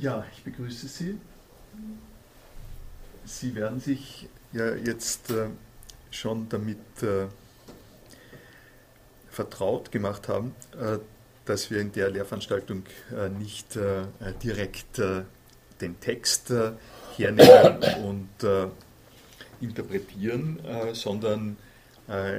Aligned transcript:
Ja, 0.00 0.24
ich 0.32 0.44
begrüße 0.44 0.86
Sie. 0.86 1.18
Sie 3.24 3.54
werden 3.56 3.80
sich 3.80 4.28
ja 4.52 4.76
jetzt 4.76 5.30
äh, 5.30 5.48
schon 6.12 6.48
damit 6.48 6.78
äh, 7.02 7.26
vertraut 9.28 9.90
gemacht 9.90 10.28
haben, 10.28 10.54
äh, 10.80 10.98
dass 11.46 11.72
wir 11.72 11.80
in 11.80 11.90
der 11.90 12.10
Lehrveranstaltung 12.10 12.84
äh, 13.10 13.28
nicht 13.28 13.74
äh, 13.74 14.04
direkt 14.40 15.00
äh, 15.00 15.22
den 15.80 15.98
Text 16.00 16.52
hernehmen 17.16 17.78
und 18.04 18.28
interpretieren, 19.60 20.58
sondern 20.92 21.56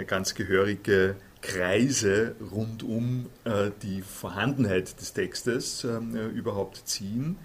ganz 0.08 0.36
gehörige 0.36 1.16
Kreise 1.42 2.36
rund 2.52 2.84
um 2.84 3.28
die 3.82 4.02
Vorhandenheit 4.02 5.00
des 5.00 5.14
Textes 5.14 5.84
überhaupt 6.34 6.84
ziehen. 6.86 7.38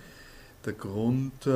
Der 0.67 0.73
Grund, 0.73 1.49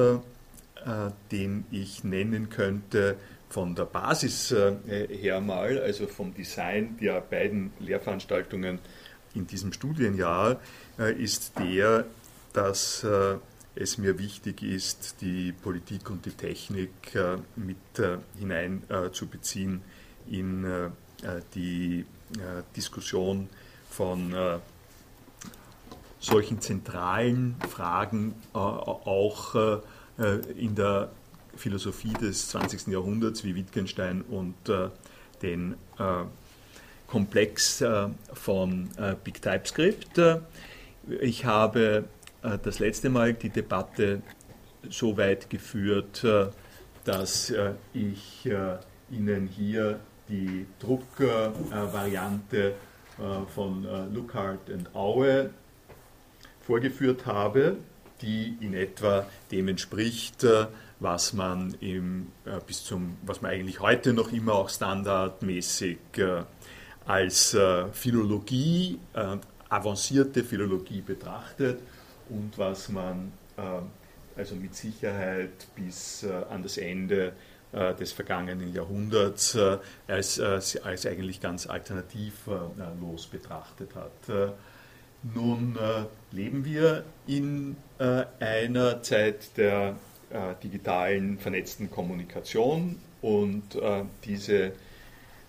den 1.32 1.64
ich 1.70 2.04
nennen 2.04 2.48
könnte, 2.48 3.16
von 3.48 3.74
der 3.74 3.86
Basis 3.86 4.54
her 4.86 5.40
mal, 5.40 5.80
also 5.80 6.06
vom 6.06 6.34
Design 6.34 6.96
der 7.00 7.20
beiden 7.20 7.72
Lehrveranstaltungen 7.80 8.78
in 9.34 9.46
diesem 9.46 9.72
Studienjahr, 9.72 10.60
ist 11.18 11.52
der, 11.58 12.04
dass 12.52 13.06
es 13.74 13.98
mir 13.98 14.18
wichtig 14.18 14.62
ist, 14.62 15.16
die 15.20 15.52
Politik 15.52 16.10
und 16.10 16.26
die 16.26 16.32
Technik 16.32 16.90
mit 17.56 17.76
hineinzubeziehen 18.38 19.82
in 20.30 20.92
die 21.54 22.04
Diskussion 22.76 23.48
von 23.90 24.34
solchen 26.20 26.60
zentralen 26.60 27.56
Fragen 27.68 28.34
auch 28.52 29.80
in 30.56 30.74
der 30.74 31.10
Philosophie 31.58 32.12
des 32.14 32.48
20. 32.48 32.88
Jahrhunderts 32.88 33.44
wie 33.44 33.54
Wittgenstein 33.54 34.22
und 34.22 34.68
äh, 34.68 34.88
den 35.42 35.74
äh, 35.98 36.24
Komplex 37.06 37.80
äh, 37.80 38.08
von 38.32 38.90
äh, 38.96 39.14
Big 39.22 39.42
TypeScript. 39.42 40.20
Ich 41.20 41.44
habe 41.44 42.04
äh, 42.42 42.58
das 42.62 42.78
letzte 42.78 43.10
Mal 43.10 43.34
die 43.34 43.50
Debatte 43.50 44.22
so 44.88 45.16
weit 45.16 45.50
geführt, 45.50 46.24
äh, 46.24 46.46
dass 47.04 47.52
ich 47.94 48.46
Ihnen 49.10 49.46
hier 49.46 49.98
die 50.28 50.66
Druckvariante 50.78 52.74
von 53.54 53.86
Lookhart 54.14 54.70
und 54.70 54.94
Aue 54.94 55.50
vorgeführt 56.60 57.26
habe, 57.26 57.76
die 58.20 58.56
in 58.60 58.74
etwa 58.74 59.26
dem 59.50 59.68
entspricht, 59.68 60.44
was 61.00 61.32
man 61.32 61.74
im, 61.80 62.28
äh, 62.44 62.60
bis 62.66 62.84
zum, 62.84 63.16
was 63.22 63.40
man 63.40 63.52
eigentlich 63.52 63.80
heute 63.80 64.12
noch 64.12 64.32
immer 64.32 64.54
auch 64.54 64.68
standardmäßig 64.68 65.98
äh, 66.16 66.42
als 67.06 67.54
äh, 67.54 67.86
Philologie, 67.92 68.98
äh, 69.14 69.36
avancierte 69.68 70.44
Philologie 70.44 71.00
betrachtet 71.00 71.80
und 72.28 72.58
was 72.58 72.88
man 72.88 73.32
äh, 73.56 73.62
also 74.36 74.54
mit 74.56 74.74
Sicherheit 74.74 75.66
bis 75.74 76.24
äh, 76.24 76.32
an 76.50 76.62
das 76.62 76.78
Ende 76.78 77.32
des 77.72 78.12
vergangenen 78.12 78.72
Jahrhunderts 78.72 79.58
als, 80.06 80.40
als 80.40 81.06
eigentlich 81.06 81.40
ganz 81.40 81.66
alternativlos 81.66 83.26
betrachtet 83.26 83.90
hat. 83.94 84.52
Nun 85.34 85.76
leben 86.32 86.64
wir 86.64 87.04
in 87.26 87.76
einer 88.40 89.02
Zeit 89.02 89.56
der 89.58 89.96
äh, 90.30 90.54
digitalen 90.62 91.38
vernetzten 91.38 91.90
Kommunikation 91.90 92.96
und 93.22 93.76
äh, 93.76 94.04
diese 94.24 94.72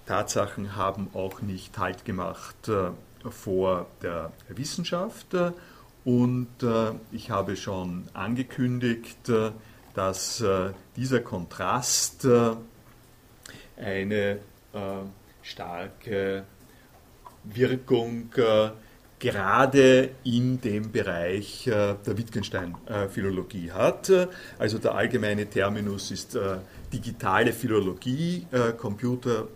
Tatsachen 0.06 0.78
haben 0.78 1.10
auch 1.14 1.42
nicht 1.42 1.78
Halt 1.78 2.06
gemacht 2.06 2.70
äh, 2.70 2.92
vor 3.30 3.88
der 4.02 4.32
Wissenschaft 4.48 5.36
und 6.06 6.48
äh, 6.64 6.94
ich 7.12 7.30
habe 7.30 7.58
schon 7.58 8.06
angekündigt, 8.14 9.28
äh, 9.28 9.52
dass 10.00 10.40
äh, 10.40 10.72
dieser 10.96 11.20
Kontrast 11.20 12.26
eine 13.76 14.40
starke 15.42 16.44
Wirkung 17.44 18.30
gerade 19.20 20.12
in 20.24 20.62
dem 20.62 20.92
Bereich 20.92 21.68
äh, 21.68 21.96
der 22.06 22.18
Wittgenstein-Philologie 22.18 23.72
hat. 23.72 24.12
Also 24.58 24.78
der 24.78 24.96
allgemeine 24.96 25.46
Terminus 25.46 26.12
ist 26.12 26.36
äh, 26.36 26.58
digitale 26.92 27.52
Philologie, 27.54 28.48
äh, 28.52 28.72
Computer 28.72 29.48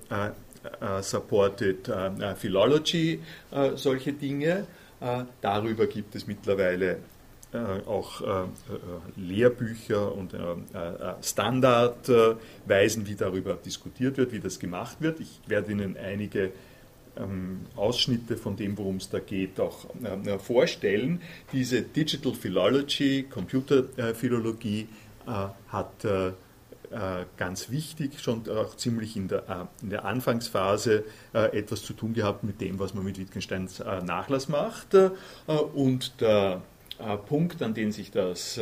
Supported 1.02 1.92
Philology, 2.38 3.20
solche 3.76 4.14
Dinge. 4.14 4.66
Darüber 5.42 5.88
gibt 5.88 6.16
es 6.16 6.26
mittlerweile 6.26 7.00
auch 7.54 8.48
Lehrbücher 9.16 10.14
und 10.16 10.36
Standardweisen, 11.22 13.08
wie 13.08 13.16
darüber 13.16 13.54
diskutiert 13.54 14.18
wird, 14.18 14.32
wie 14.32 14.40
das 14.40 14.60
gemacht 14.60 14.98
wird. 15.02 15.20
Ich 15.20 15.40
werde 15.48 15.72
Ihnen 15.72 15.96
einige 15.98 16.52
ähm, 17.16 17.62
Ausschnitte 17.76 18.38
von 18.38 18.56
dem, 18.56 18.78
worum 18.78 18.98
es 18.98 19.10
da 19.10 19.20
geht, 19.20 19.60
auch 19.60 19.86
äh, 20.04 20.40
vorstellen. 20.40 21.22
Diese 21.52 21.82
Digital 21.84 22.34
Philology, 22.34 23.24
Computerphilologie, 23.30 24.88
äh, 25.28 25.32
hat 25.70 26.06
äh, 26.06 26.32
ganz 27.38 27.72
wichtig 27.72 28.20
schon 28.20 28.48
auch 28.50 28.76
ziemlich 28.78 29.16
in 29.16 29.28
der, 29.28 29.68
in 29.82 29.90
der 29.90 30.06
Anfangsphase 30.06 31.06
etwas 31.32 31.82
zu 31.82 31.94
tun 31.94 32.14
gehabt 32.14 32.44
mit 32.44 32.62
dem, 32.62 32.78
was 32.78 32.94
man 32.94 33.04
mit 33.04 33.18
Wittgensteins 33.18 33.80
Nachlass 33.80 34.48
macht. 34.48 34.96
und 35.74 36.22
der 36.22 36.62
Punkt, 37.28 37.62
an 37.62 37.74
den 37.74 37.92
sich 37.92 38.12
das 38.12 38.60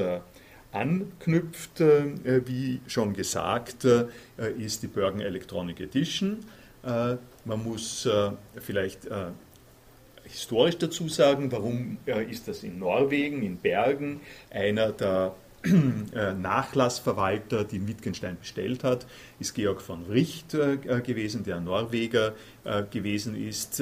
anknüpft, 0.71 1.79
wie 1.79 2.79
schon 2.87 3.13
gesagt, 3.13 3.85
ist 4.57 4.83
die 4.83 4.87
Bergen 4.87 5.21
Electronic 5.21 5.79
Edition. 5.81 6.39
Man 7.45 7.63
muss 7.63 8.05
äh, 8.05 8.31
vielleicht 8.59 9.05
äh, 9.05 9.27
historisch 10.23 10.77
dazu 10.77 11.09
sagen, 11.09 11.51
warum 11.51 11.97
äh, 12.05 12.23
ist 12.23 12.47
das 12.47 12.63
in 12.63 12.77
Norwegen, 12.77 13.41
in 13.41 13.57
Bergen, 13.57 14.21
einer 14.51 14.91
der 14.91 15.35
äh, 16.15 16.33
Nachlassverwalter, 16.33 17.63
den 17.63 17.87
Wittgenstein 17.87 18.37
bestellt 18.39 18.83
hat, 18.83 19.05
ist 19.39 19.53
Georg 19.53 19.81
von 19.81 20.05
Richt 20.05 20.55
äh, 20.55 20.77
gewesen, 20.77 21.43
der 21.43 21.59
Norweger 21.59 22.33
äh, 22.63 22.83
gewesen 22.83 23.35
ist, 23.35 23.81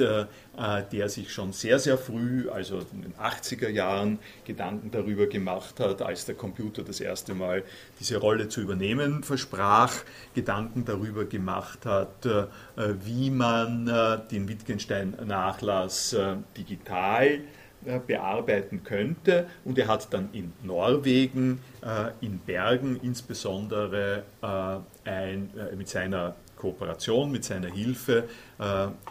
der 0.92 1.08
sich 1.08 1.32
schon 1.32 1.52
sehr, 1.52 1.78
sehr 1.78 1.96
früh, 1.96 2.50
also 2.50 2.80
in 2.92 3.02
den 3.02 3.14
80er 3.14 3.68
Jahren, 3.68 4.18
Gedanken 4.44 4.90
darüber 4.90 5.26
gemacht 5.26 5.80
hat, 5.80 6.02
als 6.02 6.26
der 6.26 6.34
Computer 6.34 6.82
das 6.82 7.00
erste 7.00 7.34
Mal 7.34 7.62
diese 7.98 8.18
Rolle 8.18 8.48
zu 8.48 8.60
übernehmen 8.60 9.22
versprach, 9.22 9.94
Gedanken 10.34 10.84
darüber 10.84 11.24
gemacht 11.24 11.86
hat, 11.86 12.28
wie 12.76 13.30
man 13.30 13.86
den 14.30 14.48
Wittgenstein-Nachlass 14.48 16.16
digital 16.56 17.26
äh, 17.26 17.40
bearbeiten 18.06 18.82
könnte. 18.84 19.46
Und 19.64 19.78
er 19.78 19.88
hat 19.88 20.12
dann 20.12 20.28
in 20.32 20.52
Norwegen, 20.62 21.60
äh, 21.82 22.10
in 22.20 22.38
Bergen 22.38 23.00
insbesondere 23.02 24.24
äh, 24.42 25.08
ein, 25.08 25.50
mit 25.76 25.88
seiner 25.88 26.36
Kooperation, 26.56 27.32
mit 27.32 27.44
seiner 27.44 27.68
Hilfe 27.68 28.28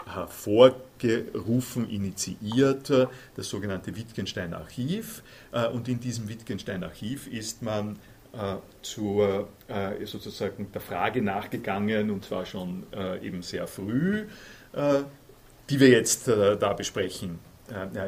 hervorgerufen, 0.06 1.90
initiiert 1.90 2.92
das 3.36 3.50
sogenannte 3.50 3.96
Wittgenstein-Archiv. 3.96 5.24
und 5.74 5.88
in 5.88 6.00
diesem 6.00 6.30
Wittgenstein-Archiv 6.30 7.26
ist 7.26 7.64
man 7.64 7.98
zur 8.84 9.48
sozusagen 10.06 10.72
der 10.72 10.82
Frage 10.82 11.24
nachgegangen, 11.24 12.12
und 12.12 12.24
zwar 12.24 12.46
schon 12.46 12.84
eben 13.24 13.42
sehr 13.42 13.66
früh, 13.66 14.28
die 15.72 15.80
wir 15.80 15.90
jetzt 15.90 16.28
da 16.28 16.74
besprechen 16.74 17.40
äh, 17.40 17.49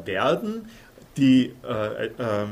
werden. 0.06 0.70
Die, 1.18 1.54
äh, 1.68 2.06
äh, 2.06 2.48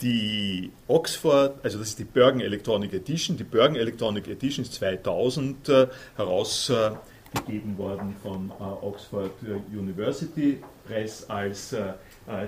die 0.00 0.72
Oxford, 0.86 1.62
also 1.62 1.78
das 1.78 1.88
ist 1.88 1.98
die 1.98 2.04
Bergen 2.04 2.40
Electronic 2.40 2.94
Edition, 2.94 3.36
die 3.36 3.44
Bergen 3.44 3.76
Electronic 3.76 4.26
Edition 4.28 4.64
ist 4.64 4.74
2000 4.74 5.68
äh, 5.68 5.86
herausgegeben 6.16 7.76
worden 7.76 8.16
von 8.22 8.50
äh, 8.58 8.62
Oxford 8.62 9.32
University 9.70 10.62
Press 10.86 11.28
als 11.28 11.74
äh, 11.74 11.92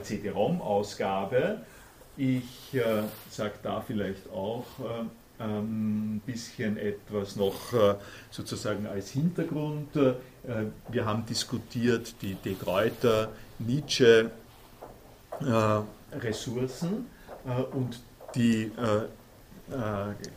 CD-ROM-Ausgabe. 0.03 1.61
Ich 2.17 2.77
sage 3.31 3.55
da 3.63 3.81
vielleicht 3.81 4.29
auch 4.31 4.67
ein 5.41 6.21
ähm, 6.21 6.21
bisschen 6.27 6.77
etwas 6.77 7.37
noch 7.37 7.73
sozusagen 8.31 8.87
als 8.87 9.11
Hintergrund. 9.11 9.89
Wir 10.89 11.05
haben 11.05 11.25
diskutiert 11.27 12.15
die 12.23 12.35
De 12.35 12.55
Gruyter 12.55 13.31
Nietzsche 13.59 14.31
äh, 15.41 16.17
Ressourcen 16.17 17.07
äh, 17.47 17.63
und 17.75 18.01
die 18.35 18.71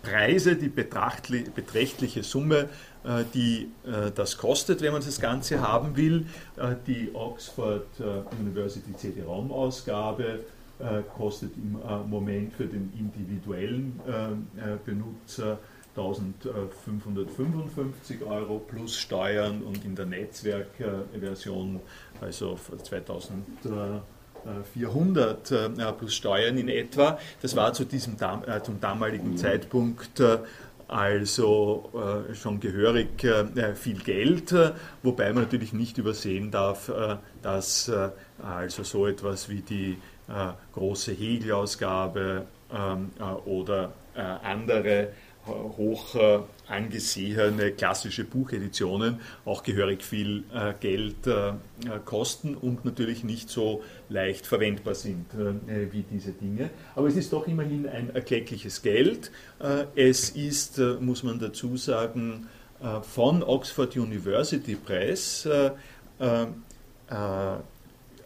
Preise, 0.04 0.56
die 0.56 0.70
beträchtliche 0.70 2.22
Summe, 2.24 2.70
die 3.34 3.70
das 4.16 4.38
kostet, 4.38 4.82
wenn 4.82 4.94
man 4.94 5.04
das 5.04 5.20
Ganze 5.20 5.62
haben 5.62 5.96
will. 5.96 6.28
Die 6.86 7.10
Oxford 7.14 7.88
University 8.40 8.96
CD-ROM-Ausgabe 8.96 10.42
kostet 11.16 11.52
im 11.56 11.78
Moment 12.10 12.54
für 12.54 12.66
den 12.66 12.92
individuellen 12.98 14.00
Benutzer 14.86 15.60
1555 15.96 18.24
Euro 18.24 18.58
plus 18.60 18.98
Steuern 18.98 19.62
und 19.62 19.86
in 19.86 19.96
der 19.96 20.08
Netzwerkversion, 20.08 21.80
also 22.20 22.58
2400 22.84 25.52
äh, 25.52 25.70
plus 25.98 26.16
Steuern 26.16 26.58
in 26.58 26.68
etwa. 26.70 27.20
Das 27.44 27.56
war 27.56 27.74
zu 27.74 27.86
diesem, 27.86 28.16
äh, 28.16 28.64
zum 28.64 28.82
damaligen 28.82 29.38
Zeitpunkt 29.38 30.20
äh, 30.20 30.40
also 30.88 32.26
schon 32.34 32.60
gehörig 32.60 33.26
viel 33.76 34.00
Geld, 34.00 34.54
wobei 35.02 35.32
man 35.34 35.44
natürlich 35.44 35.72
nicht 35.74 35.98
übersehen 35.98 36.52
darf, 36.52 36.92
dass 37.42 37.90
also 38.38 38.84
so 38.84 39.08
etwas 39.08 39.50
wie 39.50 39.62
die 39.62 39.98
große 40.74 41.12
Hegel-Ausgabe 41.12 42.46
ähm, 42.72 43.12
oder 43.46 43.94
andere 44.16 45.10
hoch 45.46 46.16
äh, 46.16 46.40
angesehene 46.68 47.72
klassische 47.72 48.24
Bucheditionen 48.24 49.20
auch 49.46 49.64
gehörig 49.64 50.02
viel 50.04 50.46
äh, 50.54 50.74
Geld 50.80 51.28
äh, 51.28 51.54
kosten 52.06 52.56
und 52.56 52.86
natürlich 52.86 53.24
nicht 53.24 53.50
so 53.50 53.84
leicht 54.10 54.48
verwendbar 54.48 54.96
sind 54.96 55.26
wie 55.92 56.04
diese 56.04 56.32
Dinge. 56.32 56.70
Aber 56.96 57.08
es 57.08 57.16
ist 57.16 57.34
doch 57.34 57.48
immerhin 57.48 57.88
ein 57.88 58.14
erkleckliches 58.14 58.82
Geld. 58.82 59.32
es 59.96 60.30
ist, 60.30 60.78
muss 61.00 61.24
man 61.24 61.40
dazu 61.40 61.78
sagen, 61.78 62.48
von 63.02 63.44
Oxford 63.44 63.96
University 63.98 64.76
Press 64.76 65.48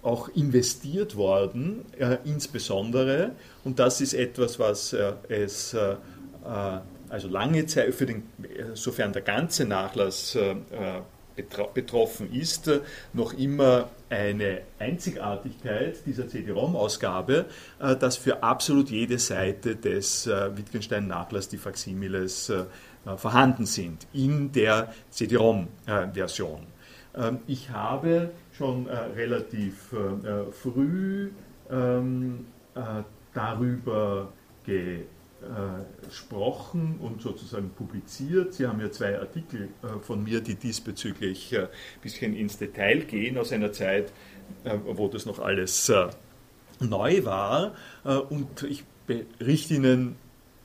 auch 0.08 0.30
investiert 0.30 1.16
worden, 1.16 1.86
insbesondere, 2.24 3.32
und 3.64 3.80
das 3.80 4.02
ist 4.02 4.14
etwas, 4.14 4.58
was 4.58 4.96
es 5.28 5.76
also 7.10 7.28
lange 7.28 7.66
Zeit, 7.66 7.94
für 7.94 8.06
den, 8.06 8.24
sofern 8.74 9.14
der 9.14 9.22
ganze 9.22 9.66
Nachlass 9.66 10.36
äh, 10.36 10.56
betroffen 11.74 12.34
ist, 12.34 12.70
noch 13.14 13.34
immer 13.34 13.90
eine 14.10 14.62
Einzigartigkeit 14.80 15.98
dieser 16.06 16.28
CD-ROM-Ausgabe, 16.28 17.46
äh, 17.80 17.96
dass 17.96 18.18
für 18.18 18.42
absolut 18.44 18.90
jede 18.90 19.20
Seite 19.20 19.76
des 19.76 20.28
äh, 20.28 20.58
Wittgenstein-Nachlasses 20.58 21.50
die 21.50 21.58
Faximiles 21.58 22.52
vorhanden 23.16 23.66
sind 23.66 24.06
in 24.12 24.52
der 24.52 24.94
CD-ROM-Version. 25.12 26.68
Ähm, 27.16 27.40
ich 27.48 27.70
habe 27.70 28.32
schon 28.58 28.88
relativ 28.88 29.94
früh 30.52 31.30
ähm, 31.70 32.46
darüber 33.34 34.32
gesprochen, 34.66 37.00
und 37.02 37.22
sozusagen 37.22 37.70
publiziert. 37.70 38.56
Sie 38.56 38.68
haben 38.68 38.82
ja 38.82 38.92
zwei 38.92 39.20
Artikel 39.20 39.70
äh, 39.84 40.00
von 40.02 40.24
mir, 40.24 40.42
die 40.42 40.56
diesbezüglich 40.56 41.58
ein 41.58 41.66
äh, 41.66 41.68
bisschen 42.02 42.36
ins 42.36 42.58
Detail 42.58 43.02
gehen, 43.02 43.38
aus 43.38 43.52
einer 43.52 43.72
Zeit, 43.72 44.12
äh, 44.64 44.78
wo 44.86 45.08
das 45.08 45.26
noch 45.26 45.40
alles 45.40 45.92
neu 46.80 47.26
war. 47.26 47.74
Und 48.30 48.64
ich 48.64 48.84
berichte 49.08 49.74
Ihnen 49.74 50.16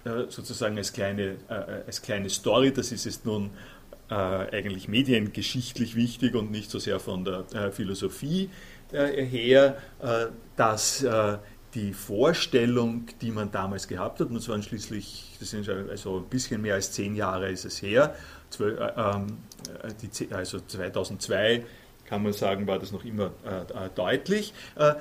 sozusagen 0.04 0.76
als 0.76 0.92
kleine, 0.92 1.36
als 1.48 2.02
kleine 2.02 2.28
Story, 2.28 2.72
das 2.72 2.92
ist 2.92 3.06
jetzt 3.06 3.24
nun 3.24 3.50
eigentlich 4.08 4.88
mediengeschichtlich 4.88 5.96
wichtig 5.96 6.34
und 6.34 6.50
nicht 6.50 6.70
so 6.70 6.78
sehr 6.78 7.00
von 7.00 7.24
der 7.24 7.72
Philosophie 7.72 8.50
her, 8.90 9.78
dass 10.56 11.06
die 11.74 11.92
Vorstellung, 11.94 13.06
die 13.20 13.30
man 13.30 13.50
damals 13.50 13.88
gehabt 13.88 14.20
hat, 14.20 14.28
und 14.28 14.34
das 14.34 14.48
waren 14.48 14.62
schließlich, 14.62 15.36
das 15.40 15.50
sind 15.50 15.68
also 15.68 16.18
ein 16.18 16.28
bisschen 16.28 16.60
mehr 16.60 16.74
als 16.74 16.92
zehn 16.92 17.14
Jahre 17.14 17.50
ist 17.50 17.64
es 17.64 17.80
her, 17.80 18.14
äh, 18.60 18.64
ähm, 18.64 19.38
also 20.30 20.60
2002 20.60 21.64
kann 22.04 22.22
man 22.22 22.32
sagen, 22.32 22.66
war 22.66 22.78
das 22.78 22.92
noch 22.92 23.04
immer 23.04 23.32
äh, 23.44 23.88
deutlich. 23.94 24.52
Äh, 24.76 24.94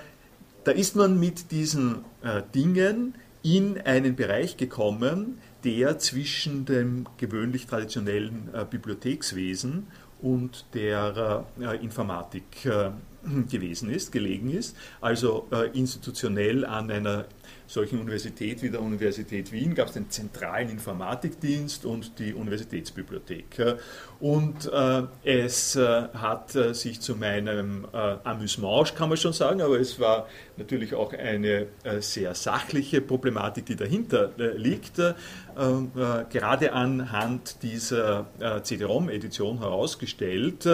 da 0.63 0.71
ist 0.71 0.95
man 0.95 1.19
mit 1.19 1.51
diesen 1.51 2.05
äh, 2.23 2.41
Dingen 2.55 3.15
in 3.43 3.81
einen 3.81 4.15
Bereich 4.15 4.55
gekommen, 4.55 5.41
der 5.63 5.99
zwischen 5.99 6.65
dem 6.65 7.05
gewöhnlich 7.17 7.67
traditionellen 7.67 8.49
äh, 8.53 8.65
Bibliothekswesen 8.69 9.87
und 10.21 10.65
der 10.73 11.45
äh, 11.59 11.75
Informatik 11.83 12.45
gewesen 13.49 13.89
ist, 13.89 14.11
gelegen 14.11 14.51
ist, 14.51 14.75
also 14.99 15.47
äh, 15.51 15.77
institutionell 15.77 16.65
an 16.65 16.91
einer 16.91 17.25
solchen 17.71 17.99
Universität 17.99 18.61
wie 18.61 18.69
der 18.69 18.81
Universität 18.81 19.51
Wien 19.51 19.75
gab 19.75 19.87
es 19.87 19.93
den 19.93 20.09
zentralen 20.09 20.69
Informatikdienst 20.69 21.85
und 21.85 22.19
die 22.19 22.33
Universitätsbibliothek. 22.33 23.77
Und 24.19 24.71
äh, 24.71 25.03
es 25.23 25.75
äh, 25.75 26.09
hat 26.13 26.55
äh, 26.55 26.73
sich 26.73 27.01
zu 27.01 27.15
meinem 27.15 27.87
äh, 27.91 27.97
Amüsement, 28.23 28.93
kann 28.95 29.09
man 29.09 29.17
schon 29.17 29.33
sagen, 29.33 29.61
aber 29.61 29.79
es 29.79 29.99
war 29.99 30.27
natürlich 30.57 30.93
auch 30.93 31.13
eine 31.13 31.67
äh, 31.83 32.01
sehr 32.01 32.35
sachliche 32.35 33.01
Problematik, 33.01 33.65
die 33.65 33.75
dahinter 33.75 34.31
äh, 34.37 34.57
liegt, 34.57 35.01
gerade 35.53 36.71
anhand 36.71 37.61
dieser 37.61 38.25
CD-ROM-Edition 38.63 39.59
herausgestellt, 39.59 40.65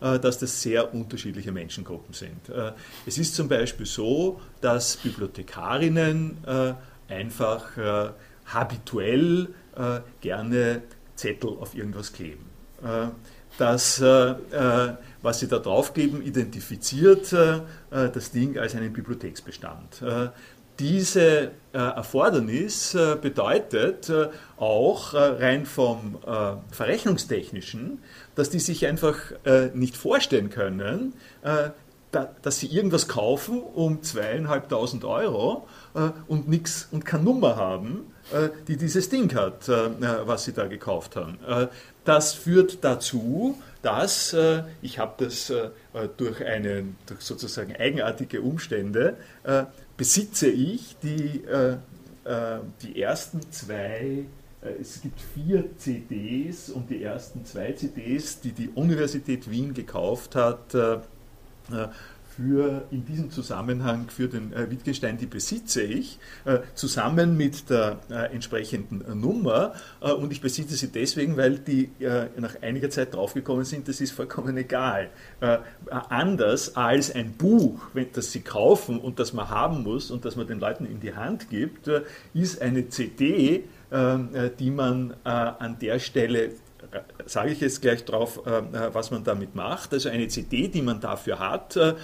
dass 0.00 0.38
das 0.38 0.60
sehr 0.60 0.92
unterschiedliche 0.92 1.52
Menschengruppen 1.52 2.12
sind. 2.14 2.50
es 3.06 3.16
ist 3.16 3.36
zum 3.36 3.48
Beispiel 3.48 3.86
so, 3.86 4.40
dass 4.64 4.96
Bibliothekarinnen 4.96 6.38
einfach 7.08 7.64
habituell 8.46 9.48
gerne 10.20 10.82
Zettel 11.16 11.50
auf 11.60 11.74
irgendwas 11.74 12.12
kleben. 12.12 12.50
Äh, 12.82 13.08
das, 13.58 14.00
äh, 14.00 14.30
äh, 14.30 14.94
was 15.22 15.40
Sie 15.40 15.48
da 15.48 15.58
draufgeben, 15.58 16.22
identifiziert 16.22 17.34
das 17.90 18.30
Ding 18.32 18.58
als 18.58 18.74
einen 18.74 18.92
Bibliotheksbestand. 18.92 20.02
Diese 20.78 21.52
Erfordernis 21.72 22.94
bedeutet 23.22 24.12
auch 24.58 25.14
rein 25.14 25.64
vom 25.64 26.18
Verrechnungstechnischen, 26.70 28.02
dass 28.34 28.50
die 28.50 28.58
sich 28.58 28.86
einfach 28.86 29.16
nicht 29.72 29.96
vorstellen 29.96 30.50
können, 30.50 31.14
dass 32.14 32.58
sie 32.58 32.66
irgendwas 32.66 33.08
kaufen 33.08 33.60
um 33.60 34.02
zweieinhalbtausend 34.02 35.04
Euro 35.04 35.66
und 36.26 36.48
nichts 36.48 36.88
und 36.90 37.04
keine 37.04 37.24
Nummer 37.24 37.56
haben, 37.56 38.12
die 38.68 38.76
dieses 38.76 39.08
Ding 39.08 39.34
hat, 39.34 39.68
was 39.68 40.44
sie 40.44 40.52
da 40.52 40.66
gekauft 40.66 41.16
haben. 41.16 41.38
Das 42.04 42.34
führt 42.34 42.84
dazu, 42.84 43.56
dass 43.84 44.32
äh, 44.32 44.62
ich 44.80 44.98
habe 44.98 45.24
das 45.24 45.50
äh, 45.50 45.68
durch 46.16 46.44
einen 46.44 46.96
durch 47.06 47.20
sozusagen 47.20 47.76
eigenartige 47.76 48.40
Umstände 48.40 49.16
äh, 49.44 49.64
besitze 49.96 50.48
ich 50.48 50.96
die, 51.02 51.44
äh, 51.44 51.76
äh, 52.24 52.60
die 52.82 53.00
ersten 53.00 53.40
zwei 53.52 54.24
äh, 54.62 54.68
es 54.80 55.02
gibt 55.02 55.20
vier 55.20 55.76
CDs 55.76 56.70
und 56.70 56.88
die 56.88 57.02
ersten 57.02 57.44
zwei 57.44 57.72
CDs, 57.72 58.40
die 58.40 58.52
die 58.52 58.70
Universität 58.70 59.50
Wien 59.50 59.74
gekauft 59.74 60.34
hat, 60.34 60.74
für, 62.36 62.84
in 62.90 63.04
diesem 63.04 63.30
Zusammenhang 63.30 64.08
für 64.08 64.28
den 64.28 64.52
äh, 64.52 64.70
Wittgenstein, 64.70 65.18
die 65.18 65.26
besitze 65.26 65.82
ich, 65.82 66.18
äh, 66.44 66.58
zusammen 66.74 67.36
mit 67.36 67.70
der 67.70 67.98
äh, 68.10 68.34
entsprechenden 68.34 69.20
Nummer. 69.20 69.74
Äh, 70.00 70.12
und 70.12 70.32
ich 70.32 70.40
besitze 70.40 70.74
sie 70.74 70.88
deswegen, 70.88 71.36
weil 71.36 71.58
die 71.58 71.90
äh, 72.00 72.26
nach 72.38 72.60
einiger 72.62 72.90
Zeit 72.90 73.14
draufgekommen 73.14 73.64
sind, 73.64 73.88
das 73.88 74.00
ist 74.00 74.12
vollkommen 74.12 74.56
egal. 74.56 75.10
Äh, 75.40 75.58
anders 75.90 76.76
als 76.76 77.14
ein 77.14 77.32
Buch, 77.32 77.80
wenn, 77.92 78.06
das 78.12 78.32
sie 78.32 78.40
kaufen 78.40 78.98
und 78.98 79.18
das 79.18 79.32
man 79.32 79.48
haben 79.48 79.82
muss 79.82 80.10
und 80.10 80.24
das 80.24 80.36
man 80.36 80.46
den 80.46 80.58
Leuten 80.58 80.86
in 80.86 81.00
die 81.00 81.14
Hand 81.14 81.50
gibt, 81.50 81.88
ist 82.32 82.60
eine 82.60 82.88
CD, 82.88 83.64
die 84.58 84.70
man 84.70 85.14
an 85.24 85.78
der 85.80 85.98
Stelle 85.98 86.50
sage 87.26 87.52
ich 87.52 87.60
jetzt 87.60 87.82
gleich 87.82 88.04
drauf, 88.04 88.40
äh, 88.46 88.58
äh, 88.58 88.94
was 88.94 89.10
man 89.10 89.24
damit 89.24 89.54
macht. 89.54 89.92
Also 89.92 90.08
eine 90.08 90.28
CD, 90.28 90.68
die 90.68 90.82
man 90.82 91.00
dafür 91.00 91.38
hat, 91.38 91.76
äh, 91.76 91.94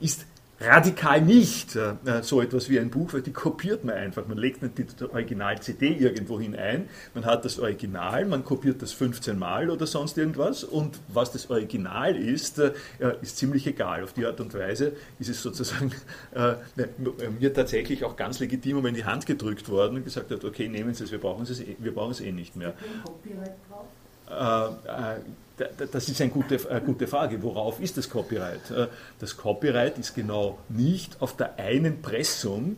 ist 0.00 0.26
radikal 0.60 1.22
nicht 1.22 1.74
äh, 1.74 1.94
so 2.22 2.42
etwas 2.42 2.68
wie 2.68 2.78
ein 2.78 2.90
Buch, 2.90 3.14
weil 3.14 3.22
die 3.22 3.32
kopiert 3.32 3.84
man 3.84 3.94
einfach. 3.94 4.26
Man 4.26 4.36
legt 4.36 4.62
nicht 4.62 5.00
die 5.00 5.04
Original-CD 5.04 5.94
irgendwo 5.94 6.38
hinein, 6.38 6.88
man 7.14 7.24
hat 7.24 7.44
das 7.44 7.58
Original, 7.58 8.26
man 8.26 8.44
kopiert 8.44 8.82
das 8.82 8.92
15 8.92 9.38
Mal 9.38 9.70
oder 9.70 9.86
sonst 9.86 10.18
irgendwas 10.18 10.64
und 10.64 10.98
was 11.08 11.32
das 11.32 11.48
Original 11.50 12.16
ist, 12.16 12.58
äh, 12.58 12.72
ist 13.22 13.38
ziemlich 13.38 13.66
egal. 13.66 14.04
Auf 14.04 14.12
die 14.12 14.26
Art 14.26 14.40
und 14.40 14.52
Weise 14.54 14.92
ist 15.18 15.30
es 15.30 15.42
sozusagen 15.42 15.92
äh, 16.34 16.54
mir 17.38 17.54
tatsächlich 17.54 18.04
auch 18.04 18.16
ganz 18.16 18.38
legitim 18.38 18.78
um 18.78 18.86
in 18.86 18.94
die 18.94 19.04
Hand 19.04 19.26
gedrückt 19.26 19.68
worden 19.68 19.96
und 19.96 20.04
gesagt 20.04 20.30
hat, 20.30 20.44
okay, 20.44 20.68
nehmen 20.68 20.92
Sie 20.94 21.04
es, 21.04 21.12
wir 21.12 21.20
brauchen 21.20 21.42
es, 21.42 21.60
eh, 21.60 21.76
wir 21.78 21.96
eh 21.96 22.32
nicht 22.32 22.56
mehr. 22.56 22.74
Copyright 23.04 23.54
drauf? 23.68 23.86
Äh, 24.30 24.66
äh, 24.66 25.20
das 25.92 26.08
ist 26.08 26.20
eine 26.22 26.30
gute, 26.30 26.58
eine 26.70 26.80
gute 26.80 27.06
Frage. 27.06 27.42
Worauf 27.42 27.80
ist 27.80 27.98
das 27.98 28.08
Copyright? 28.08 28.70
Äh, 28.70 28.86
das 29.18 29.36
Copyright 29.36 29.98
ist 29.98 30.14
genau 30.14 30.58
nicht 30.68 31.20
auf 31.20 31.36
der 31.36 31.58
einen 31.58 32.00
Pressung, 32.02 32.76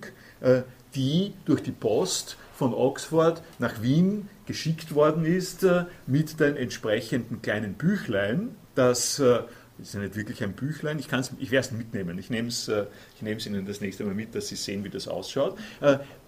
die 0.97 1.35
durch 1.45 1.63
die 1.63 1.71
Post 1.71 2.37
von 2.53 2.75
Oxford 2.75 3.41
nach 3.61 3.81
Wien 3.81 4.29
geschickt 4.45 4.93
worden 4.93 5.25
ist, 5.25 5.65
mit 6.09 6.41
den 6.41 6.57
entsprechenden 6.57 7.43
kleinen 7.43 7.75
Büchlein, 7.75 8.57
das 8.75 9.21
ist 9.21 9.95
ja 9.95 10.01
nicht 10.01 10.17
wirklich 10.17 10.43
ein 10.43 10.55
Büchlein, 10.55 10.99
ich, 10.99 11.07
ich 11.39 11.53
werde 11.53 11.69
es 11.69 11.71
mitnehmen, 11.71 12.19
ich 12.19 12.29
nehme 12.29 12.49
es 12.49 12.69
ich 12.69 13.47
Ihnen 13.47 13.67
das 13.67 13.81
nächste 13.81 14.03
Mal 14.03 14.15
mit, 14.15 14.35
dass 14.35 14.49
Sie 14.49 14.57
sehen, 14.57 14.83
wie 14.83 14.91
das 14.91 15.07
ausschaut. 15.07 15.57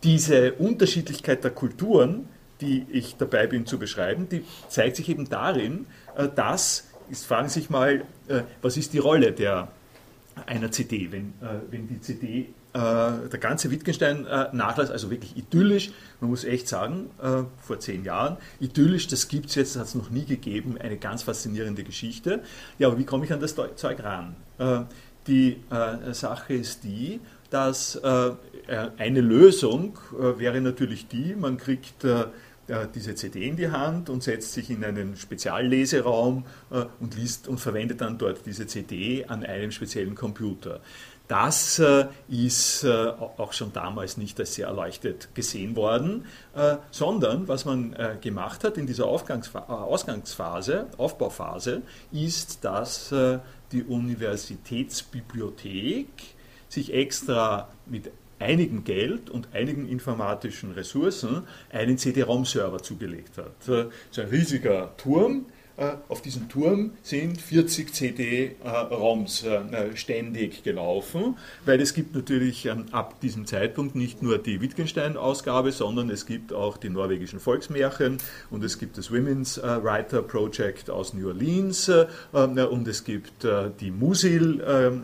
Diese 0.04 0.52
Unterschiedlichkeit 0.52 1.42
der 1.42 1.50
Kulturen, 1.50 2.28
die 2.60 2.86
ich 2.90 3.16
dabei 3.16 3.46
bin 3.46 3.66
zu 3.66 3.78
beschreiben, 3.78 4.28
die 4.28 4.44
zeigt 4.68 4.96
sich 4.96 5.08
eben 5.08 5.28
darin, 5.28 5.86
äh, 6.16 6.28
dass, 6.34 6.88
jetzt 7.10 7.26
fragen 7.26 7.48
Sie 7.48 7.60
sich 7.60 7.70
mal, 7.70 8.04
äh, 8.28 8.42
was 8.62 8.76
ist 8.76 8.92
die 8.92 8.98
Rolle 8.98 9.32
der, 9.32 9.68
einer 10.46 10.70
CD, 10.70 11.12
wenn, 11.12 11.34
äh, 11.40 11.60
wenn 11.70 11.88
die 11.88 12.00
CD, 12.00 12.48
der 12.76 13.38
ganze 13.38 13.70
Wittgenstein-Nachlass, 13.70 14.90
also 14.90 15.08
wirklich 15.08 15.36
idyllisch, 15.36 15.92
man 16.20 16.30
muss 16.30 16.42
echt 16.42 16.66
sagen, 16.66 17.08
vor 17.62 17.78
zehn 17.78 18.02
Jahren, 18.02 18.36
idyllisch, 18.58 19.06
das 19.06 19.28
gibt 19.28 19.50
es 19.50 19.54
jetzt, 19.54 19.76
das 19.76 19.80
hat 19.80 19.86
es 19.86 19.94
noch 19.94 20.10
nie 20.10 20.24
gegeben, 20.24 20.76
eine 20.80 20.96
ganz 20.96 21.22
faszinierende 21.22 21.84
Geschichte. 21.84 22.42
Ja, 22.80 22.88
aber 22.88 22.98
wie 22.98 23.04
komme 23.04 23.26
ich 23.26 23.32
an 23.32 23.38
das 23.38 23.54
Zeug 23.54 24.02
ran? 24.02 24.34
Die 25.28 25.60
Sache 26.10 26.54
ist 26.54 26.82
die, 26.82 27.20
dass 27.48 28.02
eine 28.02 29.20
Lösung 29.20 29.96
wäre 30.10 30.60
natürlich 30.60 31.06
die, 31.06 31.36
man 31.36 31.58
kriegt 31.58 32.04
diese 32.94 33.14
CD 33.14 33.48
in 33.48 33.56
die 33.56 33.70
Hand 33.70 34.10
und 34.10 34.22
setzt 34.22 34.52
sich 34.54 34.70
in 34.70 34.82
einen 34.84 35.16
Spezialleseraum 35.16 36.44
äh, 36.70 36.84
und 37.00 37.16
liest 37.16 37.48
und 37.48 37.58
verwendet 37.58 38.00
dann 38.00 38.16
dort 38.18 38.46
diese 38.46 38.66
CD 38.66 39.26
an 39.26 39.44
einem 39.44 39.70
speziellen 39.70 40.14
Computer. 40.14 40.80
Das 41.28 41.78
äh, 41.78 42.06
ist 42.28 42.84
äh, 42.84 42.88
auch 42.88 43.52
schon 43.52 43.72
damals 43.72 44.16
nicht 44.16 44.40
als 44.40 44.54
sehr 44.54 44.68
erleuchtet 44.68 45.34
gesehen 45.34 45.76
worden, 45.76 46.24
sondern 46.90 47.46
was 47.48 47.64
man 47.64 47.96
gemacht 48.20 48.64
hat 48.64 48.76
in 48.78 48.86
dieser 48.86 49.06
Ausgangsphase, 49.06 50.86
Aufbauphase, 50.98 51.82
ist, 52.12 52.64
dass 52.64 53.12
die 53.72 53.82
Universitätsbibliothek 53.82 56.06
sich 56.68 56.92
extra 56.92 57.68
mit 57.86 58.12
einigem 58.38 58.84
Geld 58.84 59.30
und 59.30 59.48
einigen 59.52 59.88
informatischen 59.88 60.72
Ressourcen 60.72 61.46
einen 61.70 61.98
CD-ROM-Server 61.98 62.82
zugelegt 62.82 63.38
hat. 63.38 63.90
Ist 64.10 64.18
ein 64.18 64.28
riesiger 64.28 64.96
Turm, 64.96 65.46
auf 66.08 66.22
diesem 66.22 66.48
Turm 66.48 66.92
sind 67.02 67.40
40 67.40 67.92
CD-ROMs 67.92 69.44
äh, 69.44 69.96
ständig 69.96 70.62
gelaufen, 70.62 71.36
weil 71.64 71.80
es 71.80 71.94
gibt 71.94 72.14
natürlich 72.14 72.66
ähm, 72.66 72.86
ab 72.92 73.20
diesem 73.20 73.44
Zeitpunkt 73.44 73.96
nicht 73.96 74.22
nur 74.22 74.38
die 74.38 74.60
Wittgenstein-Ausgabe, 74.60 75.72
sondern 75.72 76.10
es 76.10 76.26
gibt 76.26 76.52
auch 76.52 76.76
die 76.76 76.90
norwegischen 76.90 77.40
Volksmärchen 77.40 78.18
und 78.50 78.62
es 78.62 78.78
gibt 78.78 78.98
das 78.98 79.10
Women's 79.10 79.58
äh, 79.58 79.82
Writer 79.82 80.22
Project 80.22 80.90
aus 80.90 81.12
New 81.12 81.26
Orleans 81.26 81.90
und 82.32 82.88
es 82.88 83.04
gibt 83.04 83.46
die 83.80 83.90
Musil 83.90 84.62
ähm, 84.66 85.02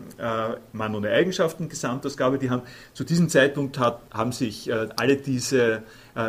Mann 0.73 0.95
ohne 0.95 1.11
Eigenschaften 1.11 1.69
Gesamtausgabe. 1.69 2.37
Die 2.37 2.49
haben 2.49 2.63
zu 2.93 3.03
diesem 3.03 3.29
Zeitpunkt 3.29 3.77
hat, 3.77 4.01
haben 4.11 4.31
sich 4.31 4.71
alle 4.73 5.17
diese 5.17 5.61
äh, 5.61 5.81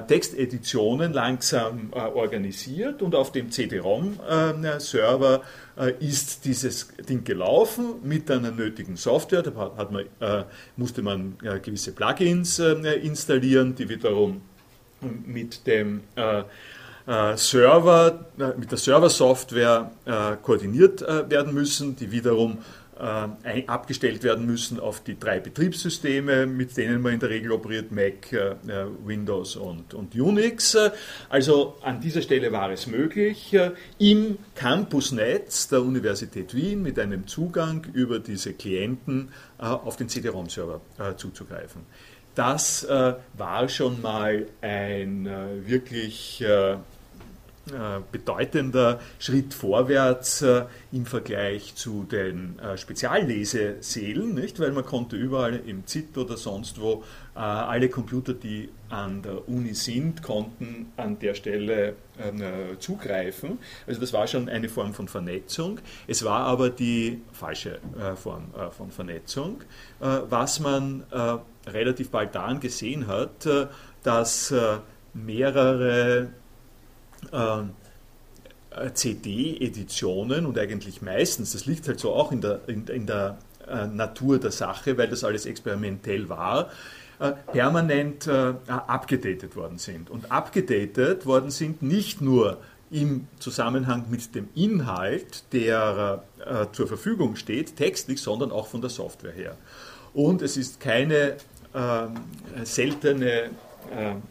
Texteditionen 0.06 1.12
langsam 1.12 1.90
äh, 1.92 1.98
organisiert 1.98 3.02
und 3.02 3.14
auf 3.14 3.32
dem 3.32 3.50
CD-ROM-Server 3.50 5.42
äh, 5.76 5.92
ist 5.98 6.44
dieses 6.44 6.88
Ding 7.08 7.24
gelaufen 7.24 7.96
mit 8.02 8.30
einer 8.30 8.52
nötigen 8.52 8.96
Software. 8.96 9.42
Da 9.42 9.88
man, 9.90 10.04
musste 10.76 11.02
man 11.02 11.36
gewisse 11.62 11.92
Plugins 11.92 12.58
installieren, 12.58 13.74
die 13.74 13.88
wiederum 13.88 14.42
mit 15.26 15.66
dem 15.66 16.02
Server, 17.34 18.26
mit 18.56 18.70
der 18.70 18.78
Server-Software 18.78 19.90
koordiniert 20.42 21.00
werden 21.00 21.54
müssen, 21.54 21.96
die 21.96 22.12
wiederum 22.12 22.58
äh, 22.98 23.66
abgestellt 23.66 24.22
werden 24.22 24.46
müssen 24.46 24.78
auf 24.78 25.02
die 25.02 25.18
drei 25.18 25.40
Betriebssysteme, 25.40 26.46
mit 26.46 26.76
denen 26.76 27.00
man 27.00 27.14
in 27.14 27.20
der 27.20 27.30
Regel 27.30 27.52
operiert, 27.52 27.90
Mac, 27.90 28.32
äh, 28.32 28.54
Windows 29.04 29.56
und, 29.56 29.94
und 29.94 30.14
Unix. 30.14 30.76
Also 31.28 31.78
an 31.82 32.00
dieser 32.00 32.22
Stelle 32.22 32.52
war 32.52 32.70
es 32.70 32.86
möglich, 32.86 33.54
äh, 33.54 33.72
im 33.98 34.38
Campusnetz 34.54 35.68
der 35.68 35.82
Universität 35.82 36.54
Wien 36.54 36.82
mit 36.82 36.98
einem 36.98 37.26
Zugang 37.26 37.86
über 37.92 38.18
diese 38.18 38.52
Klienten 38.52 39.30
äh, 39.58 39.64
auf 39.64 39.96
den 39.96 40.08
CD-ROM-Server 40.08 40.80
äh, 40.98 41.16
zuzugreifen. 41.16 41.82
Das 42.34 42.84
äh, 42.84 43.14
war 43.34 43.68
schon 43.68 44.00
mal 44.00 44.46
ein 44.62 45.28
wirklich 45.66 46.40
äh, 46.40 46.76
bedeutender 48.10 49.00
Schritt 49.20 49.54
vorwärts 49.54 50.42
äh, 50.42 50.64
im 50.90 51.06
Vergleich 51.06 51.76
zu 51.76 52.02
den 52.02 52.58
äh, 52.58 52.76
Speziallesesälen, 52.76 54.34
nicht? 54.34 54.58
weil 54.58 54.72
man 54.72 54.84
konnte 54.84 55.16
überall 55.16 55.60
im 55.66 55.86
ZIT 55.86 56.18
oder 56.18 56.36
sonst 56.36 56.80
wo 56.80 57.04
alle 57.34 57.88
Computer, 57.88 58.34
die 58.34 58.68
an 58.90 59.22
der 59.22 59.48
Uni 59.48 59.72
sind, 59.72 60.22
konnten 60.22 60.92
an 60.98 61.18
der 61.18 61.32
Stelle 61.32 61.94
ähm, 62.20 62.42
zugreifen. 62.78 63.58
Also 63.86 64.02
das 64.02 64.12
war 64.12 64.26
schon 64.26 64.50
eine 64.50 64.68
Form 64.68 64.92
von 64.92 65.08
Vernetzung. 65.08 65.80
Es 66.06 66.26
war 66.26 66.40
aber 66.40 66.68
die 66.68 67.22
falsche 67.32 67.78
Form 68.16 68.50
von 68.76 68.90
Vernetzung, 68.90 69.62
was 69.98 70.60
man 70.60 71.04
relativ 71.66 72.10
bald 72.10 72.34
daran 72.34 72.60
gesehen 72.60 73.06
hat, 73.06 73.48
dass 74.02 74.52
mehrere 75.14 76.18
äh, 76.18 76.26
CD-Editionen 78.94 80.46
und 80.46 80.58
eigentlich 80.58 81.02
meistens, 81.02 81.52
das 81.52 81.66
liegt 81.66 81.86
halt 81.88 82.00
so 82.00 82.12
auch 82.12 82.32
in 82.32 82.40
der, 82.40 82.60
in, 82.66 82.86
in 82.86 83.06
der 83.06 83.38
äh, 83.68 83.86
Natur 83.86 84.38
der 84.38 84.50
Sache, 84.50 84.98
weil 84.98 85.08
das 85.08 85.24
alles 85.24 85.46
experimentell 85.46 86.28
war, 86.28 86.70
äh, 87.18 87.32
permanent 87.52 88.26
äh, 88.26 88.54
abgedatet 88.66 89.56
worden 89.56 89.78
sind. 89.78 90.10
Und 90.10 90.32
abgedatet 90.32 91.26
worden 91.26 91.50
sind 91.50 91.82
nicht 91.82 92.20
nur 92.20 92.58
im 92.90 93.28
Zusammenhang 93.38 94.06
mit 94.10 94.34
dem 94.34 94.48
Inhalt, 94.54 95.44
der 95.52 96.22
äh, 96.44 96.66
zur 96.72 96.88
Verfügung 96.88 97.36
steht, 97.36 97.76
textlich, 97.76 98.20
sondern 98.20 98.50
auch 98.50 98.66
von 98.66 98.80
der 98.80 98.90
Software 98.90 99.32
her. 99.32 99.56
Und 100.12 100.42
es 100.42 100.56
ist 100.56 100.80
keine 100.80 101.36
ähm, 101.74 102.16
seltene 102.64 103.44
äh, 103.44 103.50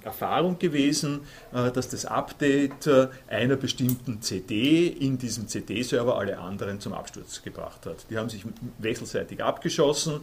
Erfahrung 0.04 0.60
gewesen, 0.60 1.22
äh, 1.54 1.72
dass 1.72 1.90
das 1.90 2.06
Update 2.06 2.88
äh, 2.88 3.08
einer 3.28 3.56
bestimmten 3.56 4.22
CD 4.22 4.88
in 4.88 5.18
diesem 5.18 5.48
CD-Server 5.48 6.18
alle 6.18 6.40
anderen 6.40 6.80
zum 6.80 6.94
Absturz 6.94 7.42
gebracht 7.44 7.86
hat. 7.86 8.06
Die 8.10 8.18
haben 8.18 8.30
sich 8.30 8.46
wechselseitig 8.80 9.44
abgeschossen. 9.44 10.22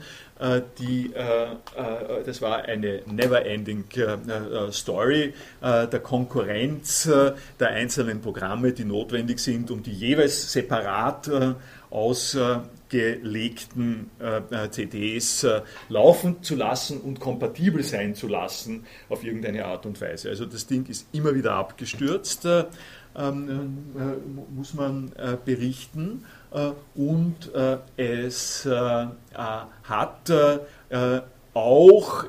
Die, 0.78 1.10
das 2.24 2.40
war 2.40 2.64
eine 2.64 3.02
never-ending 3.06 3.84
Story 4.70 5.34
der 5.60 6.00
Konkurrenz 6.00 7.10
der 7.58 7.68
einzelnen 7.68 8.20
Programme, 8.20 8.72
die 8.72 8.84
notwendig 8.84 9.40
sind, 9.40 9.70
um 9.70 9.82
die 9.82 9.92
jeweils 9.92 10.52
separat 10.52 11.28
aus 11.90 12.36
gelegten 12.88 14.10
äh, 14.18 14.70
CDs 14.70 15.44
äh, 15.44 15.62
laufen 15.88 16.42
zu 16.42 16.56
lassen 16.56 17.00
und 17.00 17.20
kompatibel 17.20 17.82
sein 17.82 18.14
zu 18.14 18.28
lassen 18.28 18.86
auf 19.08 19.24
irgendeine 19.24 19.64
Art 19.66 19.86
und 19.86 20.00
Weise. 20.00 20.30
Also 20.30 20.46
das 20.46 20.66
Ding 20.66 20.86
ist 20.86 21.06
immer 21.12 21.34
wieder 21.34 21.54
abgestürzt, 21.54 22.44
äh, 22.44 22.64
ähm, 23.16 23.94
äh, 23.96 24.54
muss 24.54 24.74
man 24.74 25.12
äh, 25.16 25.36
berichten. 25.42 26.24
Äh, 26.52 26.70
und 26.94 27.50
es 27.96 28.66
hat 28.66 30.32
auch 31.54 32.24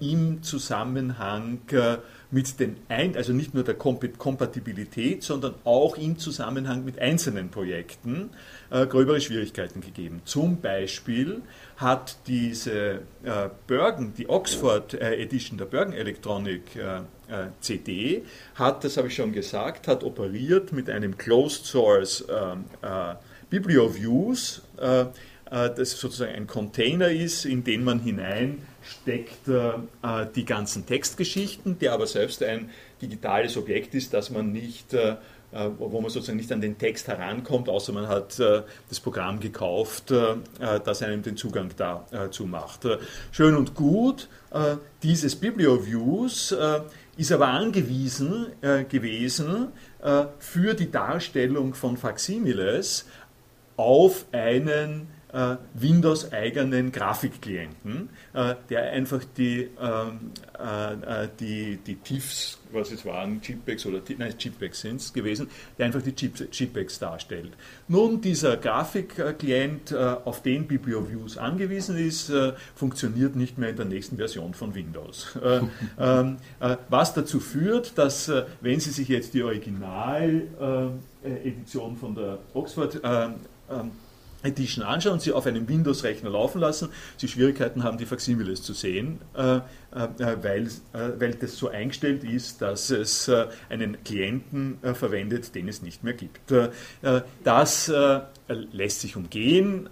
im 0.00 0.42
Zusammenhang 0.42 1.60
mit 2.34 2.58
den 2.58 2.76
ein, 2.88 3.16
also 3.16 3.32
nicht 3.32 3.54
nur 3.54 3.62
der 3.62 3.74
Kompatibilität, 3.74 5.22
sondern 5.22 5.54
auch 5.62 5.96
im 5.96 6.18
Zusammenhang 6.18 6.84
mit 6.84 6.98
einzelnen 6.98 7.48
Projekten 7.48 8.30
äh, 8.70 8.86
gröbere 8.86 9.20
Schwierigkeiten 9.20 9.80
gegeben. 9.80 10.20
Zum 10.24 10.60
Beispiel 10.60 11.42
hat 11.76 12.16
diese 12.26 13.02
äh, 13.22 13.48
Bergen, 13.68 14.14
die 14.18 14.28
Oxford 14.28 14.94
äh, 14.94 15.14
Edition 15.22 15.58
der 15.58 15.66
Bergen 15.66 15.92
Electronic 15.92 16.74
äh, 16.74 16.96
äh, 16.96 17.02
CD, 17.60 18.24
hat, 18.56 18.82
das 18.82 18.96
habe 18.96 19.06
ich 19.06 19.14
schon 19.14 19.32
gesagt, 19.32 19.86
hat 19.86 20.02
operiert 20.02 20.72
mit 20.72 20.90
einem 20.90 21.16
Closed 21.16 21.64
Source 21.64 22.24
ähm, 22.28 22.64
äh, 22.82 23.14
BiblioViews, 23.48 24.62
das 25.46 25.90
sozusagen 25.92 26.32
ein 26.32 26.46
Container 26.48 27.10
ist, 27.10 27.44
in 27.44 27.62
den 27.62 27.84
man 27.84 28.00
hineinsteckt 29.04 30.34
die 30.34 30.44
ganzen 30.44 30.86
Textgeschichten, 30.86 31.78
der 31.78 31.92
aber 31.92 32.06
selbst 32.06 32.42
ein 32.42 32.70
digitales 33.00 33.56
Objekt 33.56 33.94
ist, 33.94 34.14
das 34.14 34.30
man 34.30 34.52
nicht 34.52 34.94
äh, 35.54 35.70
wo 35.78 36.00
man 36.00 36.10
sozusagen 36.10 36.38
nicht 36.38 36.50
an 36.50 36.60
den 36.60 36.78
Text 36.78 37.06
herankommt, 37.06 37.68
außer 37.68 37.92
man 37.92 38.08
hat 38.08 38.40
äh, 38.40 38.62
das 38.88 38.98
Programm 38.98 39.38
gekauft, 39.38 40.10
äh, 40.10 40.34
das 40.84 41.00
einem 41.00 41.22
den 41.22 41.36
Zugang 41.36 41.70
dazu 41.76 42.44
macht. 42.44 42.88
Schön 43.30 43.54
und 43.54 43.74
gut, 43.74 44.28
dieses 45.02 45.36
BiblioViews 45.36 46.54
ist 47.16 47.32
aber 47.32 47.48
angewiesen 47.48 48.46
gewesen 48.88 49.68
für 50.38 50.74
die 50.74 50.90
Darstellung 50.90 51.74
von 51.74 51.96
Facsimiles 51.96 53.06
auf 53.76 54.26
einen 54.32 55.08
äh, 55.34 55.56
Windows-eigenen 55.74 56.90
Grafikklienten, 56.92 58.08
äh, 58.34 58.54
der 58.70 58.92
einfach 58.92 59.24
die, 59.36 59.68
ähm, 59.80 60.30
äh, 60.56 61.26
die, 61.40 61.80
die 61.84 61.96
TIFFs, 61.96 62.60
was 62.70 62.92
es 62.92 63.04
waren, 63.04 63.40
JPEGs 63.42 63.86
oder 63.86 64.00
nein, 64.16 64.32
JPEGs 64.38 64.82
sind 64.82 65.00
es 65.00 65.12
gewesen, 65.12 65.50
der 65.76 65.86
einfach 65.86 66.02
die 66.02 66.10
JPEGs 66.10 67.00
darstellt. 67.00 67.50
Nun, 67.88 68.20
dieser 68.20 68.56
Grafikklient, 68.56 69.92
auf 69.94 70.42
den 70.42 70.66
BiblioViews 70.66 71.38
angewiesen 71.38 71.96
ist, 71.96 72.32
funktioniert 72.74 73.36
nicht 73.36 73.58
mehr 73.58 73.68
in 73.70 73.76
der 73.76 73.84
nächsten 73.84 74.16
Version 74.16 74.54
von 74.54 74.74
Windows. 74.74 75.38
Ähm, 75.96 76.38
was 76.88 77.14
dazu 77.14 77.38
führt, 77.40 77.96
dass, 77.98 78.30
wenn 78.60 78.80
Sie 78.80 78.90
sich 78.90 79.08
jetzt 79.08 79.32
die 79.34 79.42
Original-Edition 79.42 81.96
von 81.96 82.14
der 82.14 82.38
Oxford 82.52 83.00
ähm, 83.04 83.34
Edition 84.44 84.84
anschauen 84.84 85.20
sie 85.20 85.32
auf 85.32 85.46
einem 85.46 85.68
Windows-Rechner 85.68 86.30
laufen 86.30 86.60
lassen, 86.60 86.90
sie 87.16 87.28
Schwierigkeiten 87.28 87.82
haben, 87.82 87.98
die 87.98 88.06
Facsimiles 88.06 88.62
zu 88.62 88.74
sehen, 88.74 89.18
äh, 89.36 89.56
äh, 89.56 89.60
weil, 90.42 90.66
äh, 90.66 91.18
weil 91.18 91.34
das 91.34 91.56
so 91.56 91.68
eingestellt 91.68 92.24
ist, 92.24 92.60
dass 92.62 92.90
es 92.90 93.30
einen 93.68 94.02
Klienten 94.04 94.78
verwendet, 94.94 95.54
den 95.54 95.68
es 95.68 95.82
nicht 95.82 96.04
mehr 96.04 96.14
gibt. 96.14 96.52
Das 97.42 97.92
lässt 98.48 99.00
sich 99.00 99.16
umgehen, 99.16 99.88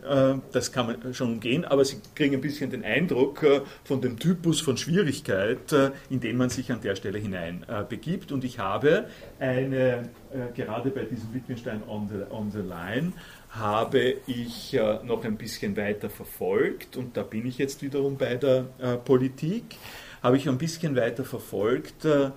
das 0.53 0.73
kann 0.73 0.87
man 0.87 1.15
schon 1.15 1.35
umgehen, 1.35 1.65
aber 1.65 1.85
Sie 1.85 1.97
kriegen 2.15 2.35
ein 2.35 2.41
bisschen 2.41 2.71
den 2.71 2.85
Eindruck 2.85 3.45
von 3.85 4.01
dem 4.01 4.19
Typus 4.19 4.61
von 4.61 4.77
Schwierigkeit, 4.77 5.73
in 6.11 6.21
den 6.21 6.37
man 6.37 6.51
sich 6.51 6.71
an 6.71 6.81
der 6.81 6.97
Stelle 6.97 7.19
hinein 7.19 7.65
begibt. 7.89 8.33
Und 8.33 8.45
ich 8.45 8.59
habe 8.59 9.07
eine, 9.39 10.11
gerade 10.55 10.91
bei 10.91 11.05
diesem 11.05 11.33
Wittgenstein 11.33 11.83
on 11.89 12.09
the, 12.09 12.35
on 12.35 12.51
the 12.51 12.59
Line, 12.59 13.13
habe 13.53 14.17
ich 14.27 14.73
äh, 14.75 15.01
noch 15.05 15.25
ein 15.25 15.37
bisschen 15.37 15.77
weiter 15.77 16.09
verfolgt 16.09 16.97
und 16.97 17.17
da 17.17 17.23
bin 17.23 17.47
ich 17.47 17.59
jetzt 17.59 17.83
wiederum 17.83 18.17
bei 18.17 18.37
der 18.37 18.67
äh, 18.79 18.97
Politik, 18.97 19.77
habe 20.23 20.39
ich 20.39 20.49
ein 20.49 20.57
bisschen 20.57 20.97
weiter 20.97 21.25
verfolgt 21.25 22.05
äh, 22.05 22.31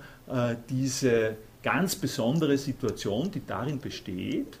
diese 0.68 1.36
ganz 1.62 1.96
besondere 1.96 2.58
Situation, 2.58 3.30
die 3.30 3.44
darin 3.44 3.80
besteht, 3.80 4.58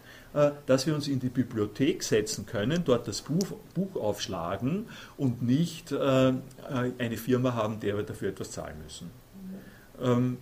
dass 0.66 0.86
wir 0.86 0.94
uns 0.94 1.08
in 1.08 1.18
die 1.18 1.28
Bibliothek 1.28 2.02
setzen 2.02 2.44
können, 2.44 2.82
dort 2.84 3.08
das 3.08 3.22
Buch, 3.22 3.46
Buch 3.74 3.96
aufschlagen 3.96 4.86
und 5.16 5.40
nicht 5.40 5.94
eine 5.94 7.16
Firma 7.16 7.54
haben, 7.54 7.80
der 7.80 7.96
wir 7.96 8.02
dafür 8.02 8.30
etwas 8.30 8.50
zahlen 8.50 8.76
müssen. 8.82 9.10
Ähm, 10.02 10.38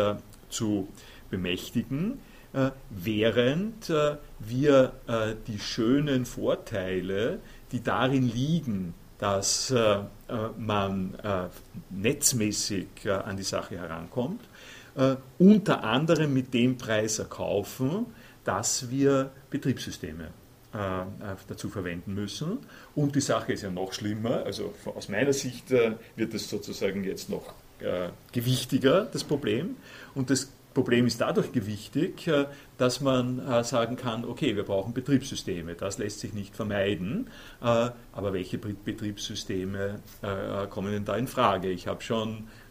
zu 0.51 0.89
bemächtigen, 1.31 2.19
während 2.91 3.91
wir 4.41 4.93
die 5.47 5.59
schönen 5.59 6.27
Vorteile, 6.27 7.39
die 7.73 7.83
darin 7.83 8.29
liegen, 8.29 8.93
dass 9.19 9.73
man 10.59 11.15
netzmäßig 11.89 13.11
an 13.11 13.39
die 13.39 13.43
Sache 13.43 13.79
herankommt, 13.79 14.43
äh, 14.99 15.17
unter 15.39 15.85
anderem 15.85 16.35
mit 16.35 16.53
dem 16.53 16.77
Preis 16.77 17.19
erkaufen, 17.19 18.07
dass 18.45 18.91
wir 18.91 19.31
Betriebssysteme 19.49 20.25
äh, 20.73 20.79
dazu 21.47 21.69
verwenden 21.69 22.15
müssen. 22.15 22.59
Und 22.95 23.15
die 23.15 23.21
Sache 23.21 23.53
ist 23.53 23.63
ja 23.63 23.71
noch 23.71 23.93
schlimmer. 23.93 24.43
Also 24.45 24.75
aus 24.85 25.09
meiner 25.09 25.33
Sicht 25.33 25.71
äh, 25.71 25.93
wird 26.17 26.35
es 26.35 26.51
sozusagen 26.51 27.05
jetzt 27.05 27.31
noch 27.31 27.55
äh, 27.79 28.09
gewichtiger, 28.33 29.09
das 29.13 29.23
Problem. 29.23 29.77
Und 30.15 30.31
das 30.31 30.51
Problem 30.75 31.07
ist 31.07 31.21
dadurch 31.21 31.53
gewichtig, 31.53 32.27
äh, 32.27 32.47
dass 32.77 33.01
man 33.01 33.39
äh, 33.39 33.63
sagen 33.65 33.97
kann, 33.97 34.25
okay, 34.25 34.57
wir 34.57 34.65
brauchen 34.65 34.93
Betriebssysteme. 34.95 35.75
Das 35.75 35.99
lässt 35.99 36.21
sich 36.21 36.33
nicht 36.33 36.57
vermeiden. 36.57 37.29
Aber 37.61 38.33
welche 38.33 38.59
Betriebssysteme 38.59 40.01
kommen 40.71 40.93
denn 40.93 41.05
da 41.05 41.17
in 41.17 41.27
Frage? 41.27 41.71
Ich 41.71 41.87
habe 41.87 42.03
schon 42.03 42.39
äh, 42.39 42.68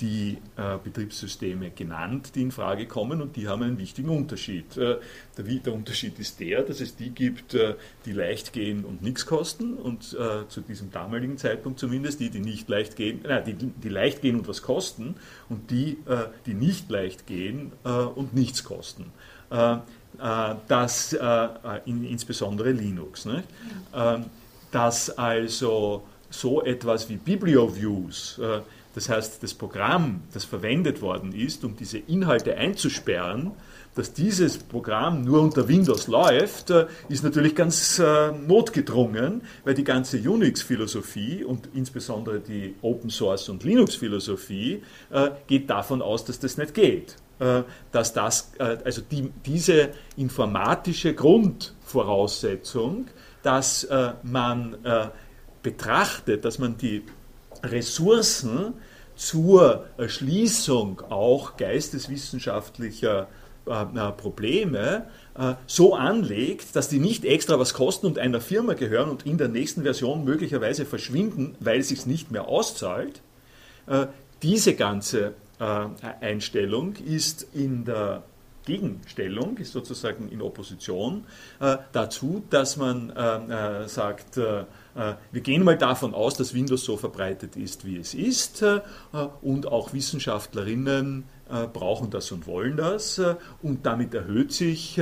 die 0.00 0.38
äh, 0.56 0.78
Betriebssysteme 0.82 1.70
genannt, 1.70 2.32
die 2.34 2.42
in 2.42 2.50
Frage 2.50 2.86
kommen 2.86 3.22
und 3.22 3.36
die 3.36 3.48
haben 3.48 3.62
einen 3.62 3.78
wichtigen 3.78 4.10
Unterschied. 4.10 4.76
Äh, 4.76 4.96
der, 5.38 5.72
Unterschied 5.72 6.18
ist 6.18 6.40
der, 6.40 6.62
dass 6.62 6.80
es 6.80 6.96
die 6.96 7.10
gibt, 7.10 7.56
die 8.04 8.12
leicht 8.12 8.52
gehen 8.52 8.84
und 8.84 9.02
nichts 9.02 9.26
kosten 9.26 9.74
und 9.74 10.02
zu 10.02 10.60
diesem 10.66 10.90
damaligen 10.90 11.36
Zeitpunkt 11.36 11.78
zumindest 11.78 12.20
die, 12.20 12.30
die 12.30 12.40
nicht 12.40 12.68
leicht 12.68 12.96
gehen, 12.96 13.20
nein, 13.22 13.44
die, 13.44 13.52
die 13.54 13.88
leicht 13.90 14.22
gehen 14.22 14.36
und 14.36 14.48
was 14.48 14.62
kosten 14.62 15.14
und 15.50 15.70
die, 15.70 15.98
die 16.46 16.54
nicht 16.54 16.90
leicht 16.90 17.26
gehen 17.26 17.72
und 17.84 18.34
nichts 18.34 18.64
kosten. 18.64 19.12
Das 19.50 21.16
insbesondere 21.84 22.72
Linux. 22.72 23.26
Nicht? 23.26 23.44
Ähm, 23.94 24.24
dass 24.70 25.10
also 25.10 26.02
so 26.30 26.62
etwas 26.62 27.08
wie 27.08 27.16
BiblioViews, 27.16 28.40
das 28.96 29.08
heißt, 29.08 29.42
das 29.42 29.54
Programm, 29.54 30.22
das 30.32 30.44
verwendet 30.44 31.00
worden 31.00 31.32
ist, 31.32 31.64
um 31.64 31.76
diese 31.76 31.98
Inhalte 31.98 32.56
einzusperren, 32.56 33.52
dass 33.94 34.12
dieses 34.12 34.58
Programm 34.58 35.22
nur 35.22 35.40
unter 35.40 35.68
Windows 35.68 36.08
läuft, 36.08 36.70
äh, 36.70 36.86
ist 37.08 37.22
natürlich 37.22 37.54
ganz 37.54 37.98
äh, 38.00 38.32
notgedrungen, 38.32 39.42
weil 39.64 39.74
die 39.74 39.84
ganze 39.84 40.18
Unix-Philosophie 40.18 41.44
und 41.44 41.68
insbesondere 41.74 42.40
die 42.40 42.74
Open 42.82 43.08
Source 43.08 43.48
und 43.48 43.62
Linux-Philosophie 43.62 44.82
äh, 45.10 45.30
geht 45.46 45.70
davon 45.70 46.02
aus, 46.02 46.24
dass 46.24 46.40
das 46.40 46.58
nicht 46.58 46.74
geht. 46.74 47.16
Äh, 47.38 47.64
dass 47.92 48.14
das, 48.14 48.52
äh, 48.58 48.78
also 48.82 49.02
die, 49.02 49.30
diese 49.44 49.90
informatische 50.16 51.14
Grundvoraussetzung, 51.14 53.08
dass 53.42 53.84
äh, 53.84 54.12
man 54.22 54.76
betrachtet, 55.62 56.44
dass 56.44 56.58
man 56.58 56.78
die 56.78 57.04
Ressourcen 57.62 58.74
zur 59.16 59.86
Erschließung 59.96 61.00
auch 61.08 61.56
geisteswissenschaftlicher 61.56 63.28
äh, 63.66 64.12
Probleme 64.12 65.06
äh, 65.36 65.54
so 65.66 65.94
anlegt, 65.94 66.76
dass 66.76 66.88
die 66.88 67.00
nicht 67.00 67.24
extra 67.24 67.58
was 67.58 67.74
kosten 67.74 68.06
und 68.06 68.18
einer 68.18 68.40
Firma 68.40 68.74
gehören 68.74 69.10
und 69.10 69.26
in 69.26 69.38
der 69.38 69.48
nächsten 69.48 69.82
Version 69.82 70.24
möglicherweise 70.24 70.84
verschwinden, 70.84 71.56
weil 71.58 71.80
es 71.80 71.88
sich 71.88 72.06
nicht 72.06 72.30
mehr 72.30 72.46
auszahlt. 72.46 73.22
Äh, 73.86 74.06
diese 74.42 74.74
ganze 74.74 75.32
Einstellung 76.20 76.96
ist 76.96 77.46
in 77.54 77.86
der 77.86 78.22
Gegenstellung, 78.66 79.56
ist 79.56 79.72
sozusagen 79.72 80.28
in 80.28 80.42
Opposition 80.42 81.24
dazu, 81.92 82.44
dass 82.50 82.76
man 82.76 83.12
sagt, 83.86 84.38
äh, 84.96 85.14
wir 85.30 85.40
gehen 85.42 85.62
mal 85.62 85.76
davon 85.76 86.14
aus, 86.14 86.36
dass 86.36 86.54
Windows 86.54 86.84
so 86.84 86.96
verbreitet 86.96 87.56
ist, 87.56 87.84
wie 87.84 87.98
es 87.98 88.14
ist, 88.14 88.62
äh, 88.62 88.80
und 89.42 89.66
auch 89.66 89.92
Wissenschaftlerinnen 89.92 91.24
brauchen 91.72 92.10
das 92.10 92.32
und 92.32 92.48
wollen 92.48 92.76
das 92.76 93.22
und 93.62 93.86
damit 93.86 94.12
erhöht 94.14 94.50
sich 94.50 95.00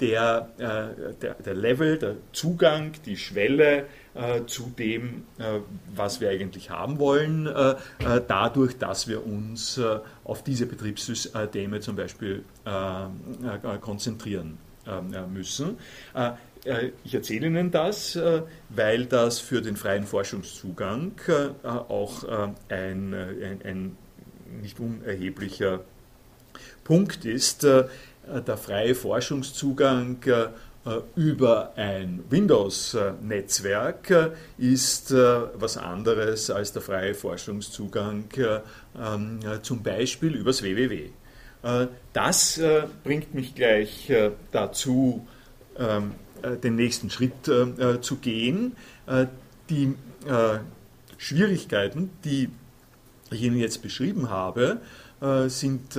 der, 0.00 0.48
der, 0.58 1.34
der 1.34 1.54
Level, 1.54 1.98
der 1.98 2.16
Zugang, 2.32 2.92
die 3.04 3.16
Schwelle 3.16 3.86
zu 4.46 4.72
dem, 4.76 5.24
was 5.94 6.20
wir 6.20 6.30
eigentlich 6.30 6.70
haben 6.70 6.98
wollen, 6.98 7.48
dadurch, 8.26 8.76
dass 8.78 9.06
wir 9.06 9.24
uns 9.24 9.80
auf 10.24 10.42
diese 10.42 10.66
Betriebssysteme 10.66 11.80
zum 11.80 11.96
Beispiel 11.96 12.44
konzentrieren 13.80 14.58
müssen. 15.32 15.76
Äh, 16.64 16.90
ich 17.04 17.14
erzähle 17.14 17.46
Ihnen 17.46 17.70
das, 17.70 18.16
äh, 18.16 18.42
weil 18.68 19.06
das 19.06 19.38
für 19.38 19.62
den 19.62 19.76
freien 19.76 20.04
Forschungszugang 20.06 21.12
äh, 21.28 21.68
auch 21.68 22.24
ein, 22.68 23.14
ein, 23.14 23.60
ein 23.64 23.96
nicht 24.60 24.80
unerheblicher 24.80 25.80
Punkt 26.82 27.24
ist. 27.24 27.66
Der 28.26 28.56
freie 28.56 28.94
Forschungszugang 28.94 30.18
über 31.16 31.72
ein 31.76 32.24
Windows-Netzwerk 32.30 34.32
ist 34.56 35.12
was 35.12 35.76
anderes 35.76 36.50
als 36.50 36.72
der 36.72 36.82
freie 36.82 37.14
Forschungszugang 37.14 38.24
ähm, 38.38 39.40
zum 39.62 39.82
Beispiel 39.82 40.36
übers 40.36 40.62
WWW. 40.62 41.10
Das 42.12 42.60
bringt 43.04 43.34
mich 43.34 43.54
gleich 43.54 44.10
dazu, 44.52 45.26
ähm, 45.78 46.12
äh, 46.42 46.56
den 46.56 46.76
nächsten 46.76 47.10
Schritt 47.10 47.48
äh, 47.48 47.62
äh, 47.62 48.00
zu 48.00 48.16
gehen. 48.16 48.76
die 49.68 49.94
Schwierigkeiten, 51.16 52.10
die 52.24 52.50
ich 53.30 53.42
Ihnen 53.42 53.56
jetzt 53.56 53.82
beschrieben 53.82 54.30
habe, 54.30 54.80
sind 55.46 55.98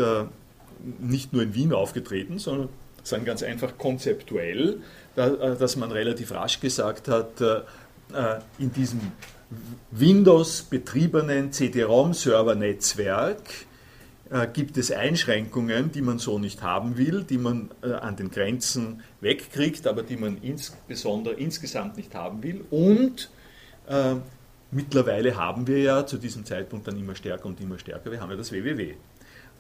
nicht 1.00 1.34
nur 1.34 1.44
in 1.44 1.54
Wien 1.54 1.74
aufgetreten, 1.74 2.40
sondern 2.40 2.70
sind 3.04 3.26
ganz 3.26 3.42
einfach 3.44 3.78
konzeptuell, 3.78 4.80
dass 5.16 5.76
man 5.76 5.92
relativ 5.92 6.32
rasch 6.32 6.60
gesagt 6.60 7.08
hat, 7.08 7.42
in 8.60 8.72
diesem 8.72 9.00
Windows-betriebenen 9.92 11.52
CD-ROM-Server-Netzwerk 11.52 13.42
äh, 14.30 14.48
gibt 14.48 14.78
es 14.78 14.92
Einschränkungen, 14.92 15.92
die 15.92 16.02
man 16.02 16.18
so 16.20 16.40
nicht 16.40 16.62
haben 16.62 16.98
will, 16.98 17.24
die 17.24 17.38
man 17.38 17.70
äh, 17.84 17.92
an 17.92 18.16
den 18.16 18.32
Grenzen 18.32 19.02
wegkriegt, 19.20 19.88
aber 19.88 20.04
die 20.04 20.16
man 20.16 20.38
insbesondere 20.42 21.34
insgesamt 21.36 21.98
nicht 21.98 22.16
haben 22.16 22.42
will. 22.42 22.64
Und 22.72 23.30
äh, 23.90 24.16
mittlerweile 24.72 25.36
haben 25.36 25.68
wir 25.68 25.80
ja 25.80 26.06
zu 26.06 26.18
diesem 26.18 26.46
Zeitpunkt 26.46 26.88
dann 26.88 26.98
immer 26.98 27.16
stärker 27.16 27.48
und 27.48 27.60
immer 27.60 27.78
stärker, 27.78 28.10
wir 28.10 28.22
haben 28.22 28.32
ja 28.32 28.38
das 28.38 28.54
WWW. 28.54 28.96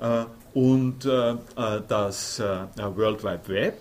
Äh, 0.01 0.25
und 0.53 1.05
äh, 1.05 1.31
äh, 1.31 1.35
das 1.87 2.39
World 2.39 3.23
Wide 3.23 3.47
Web 3.47 3.77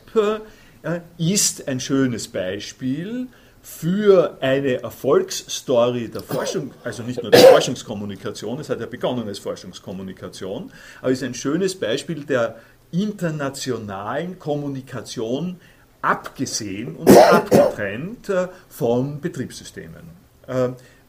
ist 1.19 1.69
ein 1.69 1.81
schönes 1.81 2.29
Beispiel 2.29 3.27
für 3.61 4.39
eine 4.41 4.83
Erfolgsstory 4.83 6.09
der 6.09 6.23
Forschung, 6.23 6.73
also 6.85 7.03
nicht 7.03 7.23
nur 7.23 7.31
der 7.31 7.41
Forschungskommunikation, 7.41 8.59
es 8.61 8.71
hat 8.71 8.81
ja 8.81 8.87
begonnen 8.87 9.29
als 9.29 9.39
Forschungskommunikation, 9.41 10.73
aber 11.03 11.11
ist 11.11 11.23
ein 11.23 11.35
schönes 11.35 11.79
Beispiel 11.79 12.25
der 12.25 12.57
internationalen 12.93 14.39
Kommunikation 14.39 15.61
abgesehen 16.01 16.97
und 16.97 17.15
abgetrennt 17.15 18.33
von 18.71 19.21
Betriebssystemen. 19.21 20.05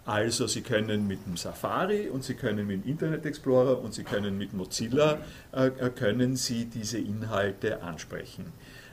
Also 0.05 0.47
Sie 0.47 0.61
können 0.61 1.07
mit 1.07 1.25
dem 1.27 1.37
Safari 1.37 2.09
und 2.09 2.23
Sie 2.23 2.33
können 2.33 2.65
mit 2.65 2.83
dem 2.83 2.89
Internet 2.89 3.25
Explorer 3.25 3.79
und 3.79 3.93
Sie 3.93 4.03
können 4.03 4.37
mit 4.37 4.53
Mozilla 4.53 5.19
äh, 5.53 5.67
äh, 5.67 5.89
können 5.89 6.35
Sie 6.35 6.65
diese 6.65 6.97
Inhalte 6.97 7.83
ansprechen. 7.83 8.45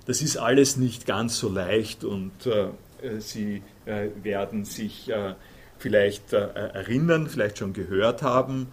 Das 0.07 0.21
ist 0.21 0.37
alles 0.37 0.77
nicht 0.77 1.07
ganz 1.07 1.39
so 1.39 1.49
leicht 1.49 2.05
und 2.05 2.33
äh, 2.47 3.21
Sie 3.21 3.63
äh, 3.87 4.09
werden 4.23 4.65
sich 4.65 5.09
äh, 5.11 5.35
vielleicht 5.79 6.33
erinnern, 6.33 7.29
vielleicht 7.29 7.59
schon 7.59 7.73
gehört 7.73 8.23
haben 8.23 8.67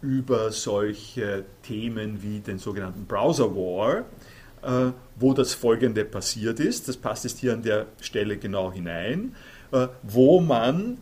über 0.00 0.52
solche 0.52 1.44
Themen 1.64 2.22
wie 2.22 2.38
den 2.38 2.58
sogenannten 2.58 3.06
Browser 3.06 3.56
War, 3.56 4.04
wo 5.16 5.34
das 5.34 5.54
Folgende 5.54 6.04
passiert 6.04 6.60
ist. 6.60 6.86
Das 6.86 6.96
passt 6.96 7.24
jetzt 7.24 7.40
hier 7.40 7.52
an 7.52 7.64
der 7.64 7.86
Stelle 8.00 8.36
genau 8.36 8.70
hinein, 8.70 9.34
wo 10.02 10.40
man 10.40 10.98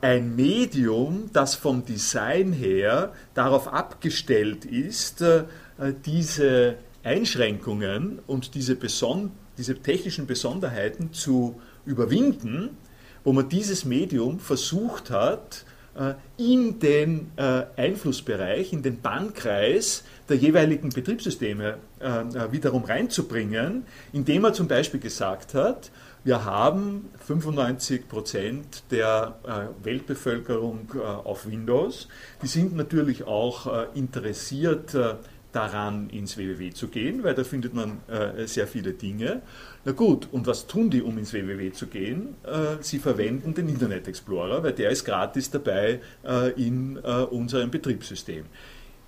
ein 0.00 0.36
Medium, 0.36 1.30
das 1.32 1.54
vom 1.56 1.84
Design 1.84 2.52
her 2.52 3.12
darauf 3.34 3.72
abgestellt 3.72 4.64
ist, 4.64 5.24
diese 6.04 6.76
Einschränkungen 7.02 8.20
und 8.26 8.54
diese 8.54 8.76
Besonderheiten 8.76 9.46
diese 9.58 9.76
technischen 9.76 10.26
Besonderheiten 10.26 11.12
zu 11.12 11.60
überwinden, 11.84 12.76
wo 13.24 13.32
man 13.32 13.48
dieses 13.48 13.84
Medium 13.84 14.38
versucht 14.38 15.10
hat, 15.10 15.64
äh, 15.98 16.14
in 16.36 16.78
den 16.78 17.30
äh, 17.36 17.64
Einflussbereich, 17.76 18.72
in 18.72 18.82
den 18.82 19.00
Bannkreis 19.00 20.04
der 20.28 20.36
jeweiligen 20.36 20.90
Betriebssysteme 20.90 21.78
äh, 22.00 22.52
wiederum 22.52 22.84
reinzubringen, 22.84 23.84
indem 24.12 24.44
er 24.44 24.52
zum 24.52 24.68
Beispiel 24.68 25.00
gesagt 25.00 25.54
hat, 25.54 25.90
wir 26.26 26.44
haben 26.44 27.08
95 27.26 28.08
Prozent 28.08 28.82
der 28.90 29.38
Weltbevölkerung 29.82 30.90
auf 31.00 31.46
Windows. 31.46 32.08
Die 32.42 32.48
sind 32.48 32.74
natürlich 32.74 33.24
auch 33.24 33.94
interessiert 33.94 34.94
daran, 35.56 36.10
ins 36.10 36.36
WWW 36.36 36.70
zu 36.70 36.88
gehen, 36.88 37.24
weil 37.24 37.34
da 37.34 37.42
findet 37.42 37.72
man 37.72 38.02
äh, 38.08 38.46
sehr 38.46 38.66
viele 38.66 38.92
Dinge. 38.92 39.40
Na 39.86 39.92
gut, 39.92 40.28
und 40.30 40.46
was 40.46 40.66
tun 40.66 40.90
die, 40.90 41.00
um 41.00 41.16
ins 41.16 41.32
WWW 41.32 41.72
zu 41.72 41.86
gehen? 41.86 42.34
Äh, 42.44 42.82
sie 42.82 42.98
verwenden 42.98 43.54
den 43.54 43.68
Internet 43.68 44.06
Explorer, 44.06 44.62
weil 44.62 44.72
der 44.72 44.90
ist 44.90 45.04
gratis 45.04 45.50
dabei 45.50 46.00
äh, 46.24 46.50
in 46.62 46.98
äh, 46.98 47.22
unserem 47.22 47.70
Betriebssystem. 47.70 48.44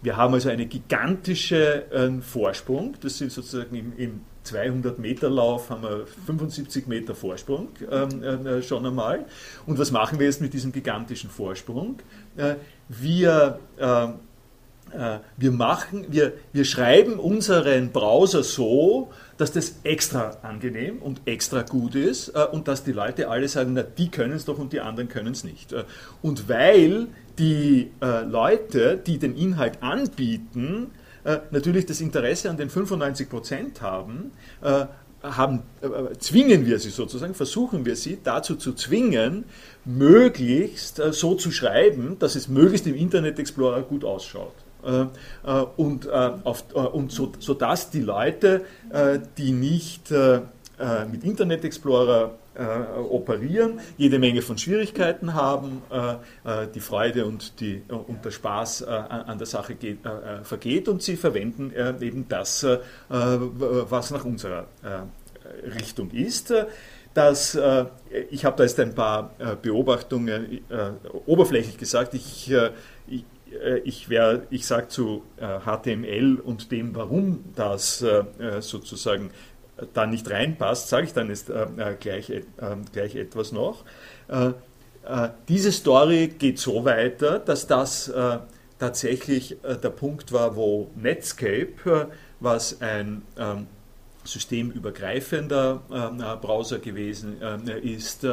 Wir 0.00 0.16
haben 0.16 0.32
also 0.32 0.48
einen 0.48 0.68
gigantischen 0.68 1.58
äh, 1.58 2.22
Vorsprung, 2.22 2.94
das 3.00 3.18
sind 3.18 3.30
sozusagen 3.30 3.76
im, 3.76 3.92
im 3.98 4.20
200 4.48 4.98
Meter 4.98 5.30
Lauf 5.30 5.70
haben 5.70 5.82
wir 5.82 6.06
75 6.26 6.86
Meter 6.86 7.14
Vorsprung 7.14 7.68
ähm, 7.90 8.46
äh, 8.46 8.62
schon 8.62 8.84
einmal. 8.86 9.26
Und 9.66 9.78
was 9.78 9.90
machen 9.90 10.18
wir 10.18 10.26
jetzt 10.26 10.40
mit 10.40 10.52
diesem 10.52 10.72
gigantischen 10.72 11.30
Vorsprung? 11.30 11.96
wir 12.88 13.58
äh, 14.92 15.18
wir 15.36 15.50
machen, 15.50 16.06
wir, 16.08 16.32
wir 16.52 16.64
schreiben 16.64 17.18
unseren 17.18 17.90
Browser 17.90 18.42
so, 18.42 19.10
dass 19.36 19.52
das 19.52 19.80
extra 19.82 20.38
angenehm 20.42 20.98
und 20.98 21.20
extra 21.26 21.62
gut 21.62 21.94
ist 21.94 22.30
äh, 22.30 22.46
und 22.50 22.68
dass 22.68 22.84
die 22.84 22.92
Leute 22.92 23.28
alle 23.28 23.48
sagen, 23.48 23.72
na, 23.74 23.82
die 23.82 24.10
können 24.10 24.32
es 24.32 24.44
doch 24.44 24.58
und 24.58 24.72
die 24.72 24.80
anderen 24.80 25.08
können 25.08 25.32
es 25.32 25.44
nicht. 25.44 25.72
Äh, 25.72 25.84
und 26.22 26.48
weil 26.48 27.08
die 27.38 27.92
Leute, 28.00 28.96
die 28.96 29.18
den 29.18 29.36
Inhalt 29.36 29.80
anbieten, 29.80 30.90
natürlich 31.50 31.86
das 31.86 32.00
Interesse 32.00 32.48
an 32.50 32.56
den 32.56 32.70
95 32.70 33.28
Prozent 33.28 33.82
haben, 33.82 34.32
haben, 35.22 35.62
zwingen 36.18 36.64
wir 36.64 36.78
sie 36.78 36.90
sozusagen, 36.90 37.34
versuchen 37.34 37.84
wir 37.84 37.96
sie 37.96 38.18
dazu 38.22 38.56
zu 38.56 38.72
zwingen, 38.72 39.44
möglichst 39.84 40.96
so 41.10 41.34
zu 41.34 41.50
schreiben, 41.50 42.18
dass 42.18 42.34
es 42.36 42.48
möglichst 42.48 42.86
im 42.86 42.94
Internet 42.94 43.38
Explorer 43.38 43.82
gut 43.82 44.04
ausschaut. 44.04 44.54
Äh, 44.84 45.06
äh, 45.44 45.64
und, 45.76 46.06
äh, 46.06 46.10
auf, 46.44 46.64
und 46.72 47.10
so, 47.10 47.32
so 47.38 47.54
dass 47.54 47.90
die 47.90 48.00
Leute, 48.00 48.64
die 49.36 49.52
nicht 49.52 50.10
mit 50.10 51.24
Internet 51.24 51.64
Explorer 51.64 52.34
operieren, 52.58 53.80
jede 53.96 54.18
Menge 54.18 54.42
von 54.42 54.58
Schwierigkeiten 54.58 55.34
haben, 55.34 55.82
die 56.74 56.80
Freude 56.80 57.24
und, 57.26 57.60
die, 57.60 57.82
und 57.88 58.24
der 58.24 58.30
Spaß 58.30 58.82
an 58.82 59.38
der 59.38 59.46
Sache 59.46 59.74
geht, 59.74 59.98
vergeht 60.42 60.88
und 60.88 61.02
sie 61.02 61.16
verwenden 61.16 61.72
eben 62.00 62.26
das, 62.28 62.66
was 63.08 64.10
nach 64.10 64.24
unserer 64.24 64.66
Richtung 65.76 66.10
ist. 66.10 66.52
Das, 67.14 67.58
ich 68.30 68.44
habe 68.44 68.56
da 68.56 68.64
jetzt 68.64 68.80
ein 68.80 68.94
paar 68.94 69.34
Beobachtungen 69.62 70.60
oberflächlich 71.26 71.78
gesagt. 71.78 72.14
Ich, 72.14 72.52
ich 73.06 73.24
äh, 73.52 73.78
ich, 73.78 74.08
ich 74.50 74.66
sage 74.66 74.88
zu 74.88 75.22
HTML 75.38 76.38
äh, 76.38 76.40
und 76.42 76.70
dem, 76.70 76.94
warum 76.94 77.44
das 77.54 78.02
äh, 78.02 78.24
sozusagen 78.60 79.30
da 79.94 80.06
nicht 80.06 80.30
reinpasst, 80.30 80.88
sage 80.88 81.06
ich 81.06 81.12
dann 81.12 81.28
jetzt 81.28 81.50
gleich, 82.00 82.32
gleich 82.92 83.16
etwas 83.16 83.52
noch. 83.52 83.84
Diese 85.48 85.72
Story 85.72 86.28
geht 86.38 86.58
so 86.58 86.84
weiter, 86.84 87.38
dass 87.38 87.66
das 87.66 88.12
tatsächlich 88.78 89.56
der 89.62 89.90
Punkt 89.90 90.32
war, 90.32 90.56
wo 90.56 90.90
Netscape, 90.96 92.08
was 92.40 92.80
ein 92.80 93.22
ähm, 93.38 93.66
systemübergreifender 94.24 96.38
Browser 96.40 96.78
gewesen 96.78 97.40
ist, 97.82 98.26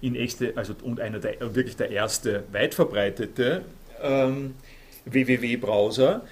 in 0.00 0.14
echte, 0.14 0.52
also 0.56 0.74
und 0.82 1.00
einer 1.00 1.18
der, 1.18 1.54
wirklich 1.54 1.76
der 1.76 1.90
erste 1.90 2.44
weit 2.52 2.74
verbreitete 2.74 3.62
ähm, 4.02 4.54
WWW-Browser 5.06 6.22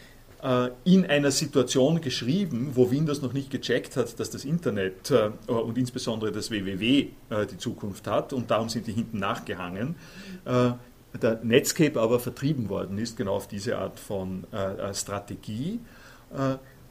in 0.85 1.07
einer 1.07 1.30
Situation 1.30 2.02
geschrieben, 2.02 2.72
wo 2.74 2.90
Windows 2.90 3.22
noch 3.22 3.33
nicht 3.33 3.50
gecheckt 3.50 3.96
hat, 3.96 4.20
dass 4.20 4.28
das 4.28 4.44
Internet 4.44 5.11
und 5.46 5.78
insbesondere 5.78 6.33
das 6.33 6.50
WWW 6.50 7.07
die 7.50 7.57
Zukunft 7.57 8.07
hat 8.07 8.35
und 8.35 8.50
darum 8.50 8.68
sind 8.68 8.87
die 8.87 8.92
hinten 8.92 9.18
nachgehangen. 9.20 9.96
Der 10.44 11.40
Netscape 11.42 11.98
aber 11.98 12.20
vertrieben 12.20 12.68
worden 12.68 12.98
ist, 12.98 13.16
genau 13.16 13.37
auf 13.37 13.48
diese 13.48 13.78
Art 13.78 13.98
von 13.98 14.44
Strategie. 14.92 15.80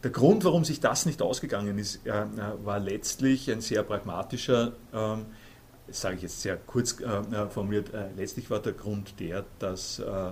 Der 0.03 0.11
Grund, 0.11 0.43
warum 0.43 0.65
sich 0.65 0.79
das 0.79 1.05
nicht 1.05 1.21
ausgegangen 1.21 1.77
ist, 1.77 2.01
war 2.63 2.79
letztlich 2.79 3.51
ein 3.51 3.61
sehr 3.61 3.83
pragmatischer 3.83 4.73
ähm, 4.93 5.25
das 5.87 5.99
sage 5.99 6.15
ich 6.15 6.21
jetzt 6.21 6.41
sehr 6.41 6.55
kurz 6.55 6.99
äh, 7.01 7.05
äh, 7.05 7.49
formuliert, 7.49 7.93
äh, 7.93 8.07
letztlich 8.15 8.49
war 8.49 8.59
der 8.59 8.73
Grund 8.73 9.19
der, 9.19 9.43
dass, 9.59 9.99
äh, 9.99 10.03
äh 10.03 10.31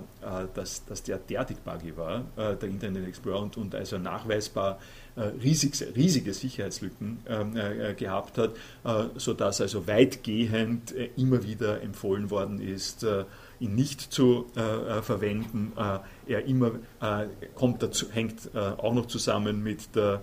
dass, 0.54 0.86
dass 0.86 1.04
der 1.04 1.18
derartig 1.18 1.58
buggy 1.58 1.98
war, 1.98 2.26
äh, 2.38 2.56
der 2.56 2.70
Internet 2.70 3.08
Explorer, 3.08 3.42
und, 3.42 3.58
und 3.58 3.76
also 3.76 3.98
nachweisbar 3.98 4.80
riesig, 5.44 5.74
riesige 5.94 6.34
Sicherheitslücken 6.34 7.20
ähm, 7.28 7.54
gehabt 7.98 8.38
hat, 8.38 8.52
sodass 9.18 9.60
also 9.60 9.86
weitgehend 9.86 10.94
immer 11.18 11.44
wieder 11.44 11.82
empfohlen 11.82 12.30
worden 12.30 12.62
ist, 12.62 13.06
ihn 13.60 13.76
nicht 13.76 14.00
zu 14.00 14.50
verwenden. 15.02 15.74
er 16.28 16.46
immer 16.46 16.72
kommt 17.56 17.84
dazu, 17.84 18.10
hängt 18.10 18.56
auch 18.56 18.94
noch 18.94 19.08
zusammen 19.08 19.62
mit 19.62 19.98
der 19.98 20.14
äh, 20.14 20.20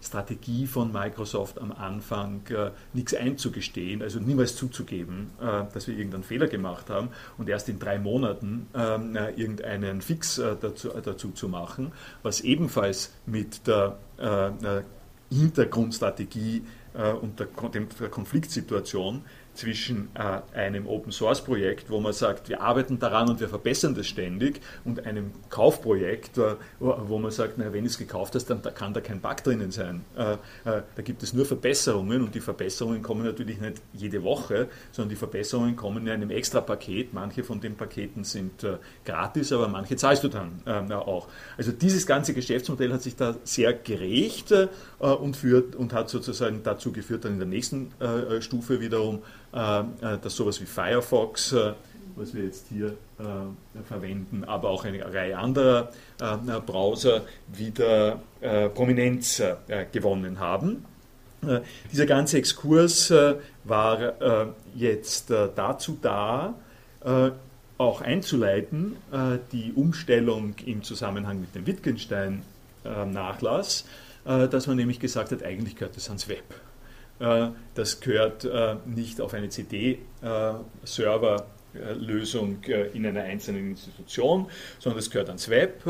Strategie 0.00 0.66
von 0.66 0.92
Microsoft 0.92 1.60
am 1.60 1.70
Anfang 1.70 2.42
äh, 2.48 2.70
nichts 2.92 3.14
einzugestehen, 3.14 4.02
also 4.02 4.18
niemals 4.18 4.56
zuzugeben, 4.56 5.30
äh, 5.40 5.64
dass 5.72 5.86
wir 5.86 5.96
irgendeinen 5.96 6.24
Fehler 6.24 6.48
gemacht 6.48 6.90
haben 6.90 7.10
und 7.38 7.48
erst 7.48 7.68
in 7.68 7.78
drei 7.78 7.98
Monaten 7.98 8.66
ähm, 8.74 9.16
irgendeinen 9.36 10.00
Fix 10.00 10.40
dazu, 10.60 10.88
dazu 10.88 11.30
zu 11.30 11.48
machen, 11.48 11.92
was 12.22 12.40
ebenfalls 12.40 13.12
mit 13.26 13.66
der 13.66 13.96
Hintergrundstrategie 15.30 16.62
und 17.20 17.40
der 17.40 17.46
Konfliktsituation 17.46 19.22
zwischen 19.54 20.08
äh, 20.14 20.56
einem 20.56 20.86
Open 20.86 21.12
Source 21.12 21.42
Projekt, 21.42 21.90
wo 21.90 22.00
man 22.00 22.12
sagt, 22.12 22.48
wir 22.48 22.62
arbeiten 22.62 22.98
daran 22.98 23.28
und 23.28 23.40
wir 23.40 23.48
verbessern 23.48 23.94
das 23.94 24.06
ständig, 24.06 24.60
und 24.84 25.04
einem 25.06 25.32
Kaufprojekt, 25.50 26.38
äh, 26.38 26.54
wo 26.78 27.18
man 27.18 27.30
sagt, 27.30 27.54
na, 27.58 27.72
wenn 27.72 27.84
es 27.84 27.98
gekauft 27.98 28.34
hast, 28.34 28.46
dann 28.46 28.62
da 28.62 28.70
kann 28.70 28.94
da 28.94 29.00
kein 29.00 29.20
Bug 29.20 29.42
drinnen 29.44 29.70
sein. 29.70 30.04
Äh, 30.16 30.32
äh, 30.32 30.36
da 30.94 31.02
gibt 31.02 31.22
es 31.22 31.32
nur 31.32 31.44
Verbesserungen 31.44 32.22
und 32.22 32.34
die 32.34 32.40
Verbesserungen 32.40 33.02
kommen 33.02 33.24
natürlich 33.24 33.60
nicht 33.60 33.82
jede 33.92 34.22
Woche, 34.22 34.68
sondern 34.90 35.10
die 35.10 35.16
Verbesserungen 35.16 35.76
kommen 35.76 36.06
in 36.06 36.12
einem 36.12 36.30
extra 36.30 36.60
Paket. 36.60 37.12
Manche 37.12 37.44
von 37.44 37.60
den 37.60 37.76
Paketen 37.76 38.24
sind 38.24 38.64
äh, 38.64 38.78
gratis, 39.04 39.52
aber 39.52 39.68
manche 39.68 39.96
zahlst 39.96 40.24
du 40.24 40.28
dann 40.28 40.62
äh, 40.66 40.92
auch. 40.94 41.28
Also 41.56 41.72
dieses 41.72 42.06
ganze 42.06 42.34
Geschäftsmodell 42.34 42.92
hat 42.92 43.02
sich 43.02 43.16
da 43.16 43.36
sehr 43.44 43.72
gerecht 43.72 44.52
und, 44.98 45.36
führt, 45.36 45.74
und 45.74 45.92
hat 45.92 46.08
sozusagen 46.08 46.62
dazu 46.62 46.92
geführt, 46.92 47.24
dann 47.24 47.34
in 47.34 47.38
der 47.38 47.48
nächsten 47.48 47.92
Stufe 48.40 48.80
wiederum, 48.80 49.16
äh, 49.16 49.18
äh, 49.51 49.51
dass 49.52 50.34
sowas 50.34 50.60
wie 50.60 50.66
Firefox, 50.66 51.52
äh, 51.52 51.74
was 52.16 52.34
wir 52.34 52.42
jetzt 52.44 52.66
hier 52.68 52.96
verwenden, 53.86 54.42
aber 54.44 54.68
auch 54.68 54.84
eine 54.84 55.10
Reihe 55.12 55.38
anderer 55.38 55.90
Browser 56.66 57.22
wieder 57.48 58.20
Prominenz 58.74 59.40
gewonnen 59.92 60.40
haben. 60.40 60.84
Dieser 61.90 62.04
ganze 62.04 62.36
Exkurs 62.36 63.10
war 63.64 64.52
jetzt 64.74 65.30
dazu 65.30 65.96
da, 66.02 66.52
auch 67.78 68.02
einzuleiten, 68.02 68.96
die 69.52 69.72
Umstellung 69.72 70.54
im 70.66 70.82
Zusammenhang 70.82 71.40
mit 71.40 71.54
dem 71.54 71.66
Wittgenstein-Nachlass, 71.66 73.86
dass 74.24 74.66
man 74.66 74.76
nämlich 74.76 75.00
gesagt 75.00 75.32
hat, 75.32 75.42
eigentlich 75.42 75.76
gehört 75.76 75.96
das 75.96 76.08
ans 76.08 76.28
Web. 76.28 76.44
Äh, 77.22 77.50
das 77.74 78.00
gehört 78.00 78.44
äh, 78.44 78.76
nicht 78.84 79.20
auf 79.20 79.34
eine 79.34 79.48
CD-Server. 79.48 81.46
Lösung 81.98 82.62
äh, 82.64 82.88
in 82.88 83.06
einer 83.06 83.22
einzelnen 83.22 83.70
Institution, 83.70 84.50
sondern 84.78 84.98
es 84.98 85.10
gehört 85.10 85.28
ans 85.28 85.48
Web. 85.48 85.86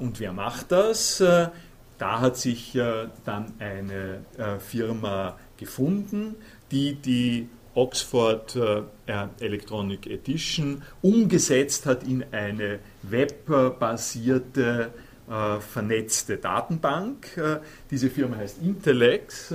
Und 0.00 0.20
wer 0.20 0.34
macht 0.34 0.70
das? 0.70 1.16
Da 1.16 2.20
hat 2.20 2.36
sich 2.36 2.78
dann 3.24 3.54
eine 3.58 4.20
Firma 4.58 5.38
gefunden, 5.56 6.34
die 6.70 6.96
die 6.96 7.48
Oxford 7.72 8.54
Electronic 9.40 10.06
Edition 10.08 10.82
umgesetzt 11.00 11.86
hat 11.86 12.02
in 12.02 12.26
eine 12.30 12.78
webbasierte 13.02 14.90
vernetzte 15.26 16.36
Datenbank. 16.36 17.28
Diese 17.90 18.10
Firma 18.10 18.36
heißt 18.36 18.58
Intellex. 18.62 19.54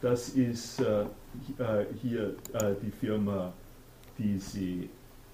Das 0.00 0.30
ist 0.30 0.80
äh, 0.80 1.02
äh, 1.02 1.86
hier 2.00 2.34
äh, 2.54 2.74
die 2.82 2.90
Firma, 2.90 3.52
die 4.16 4.38
Sie, 4.38 4.88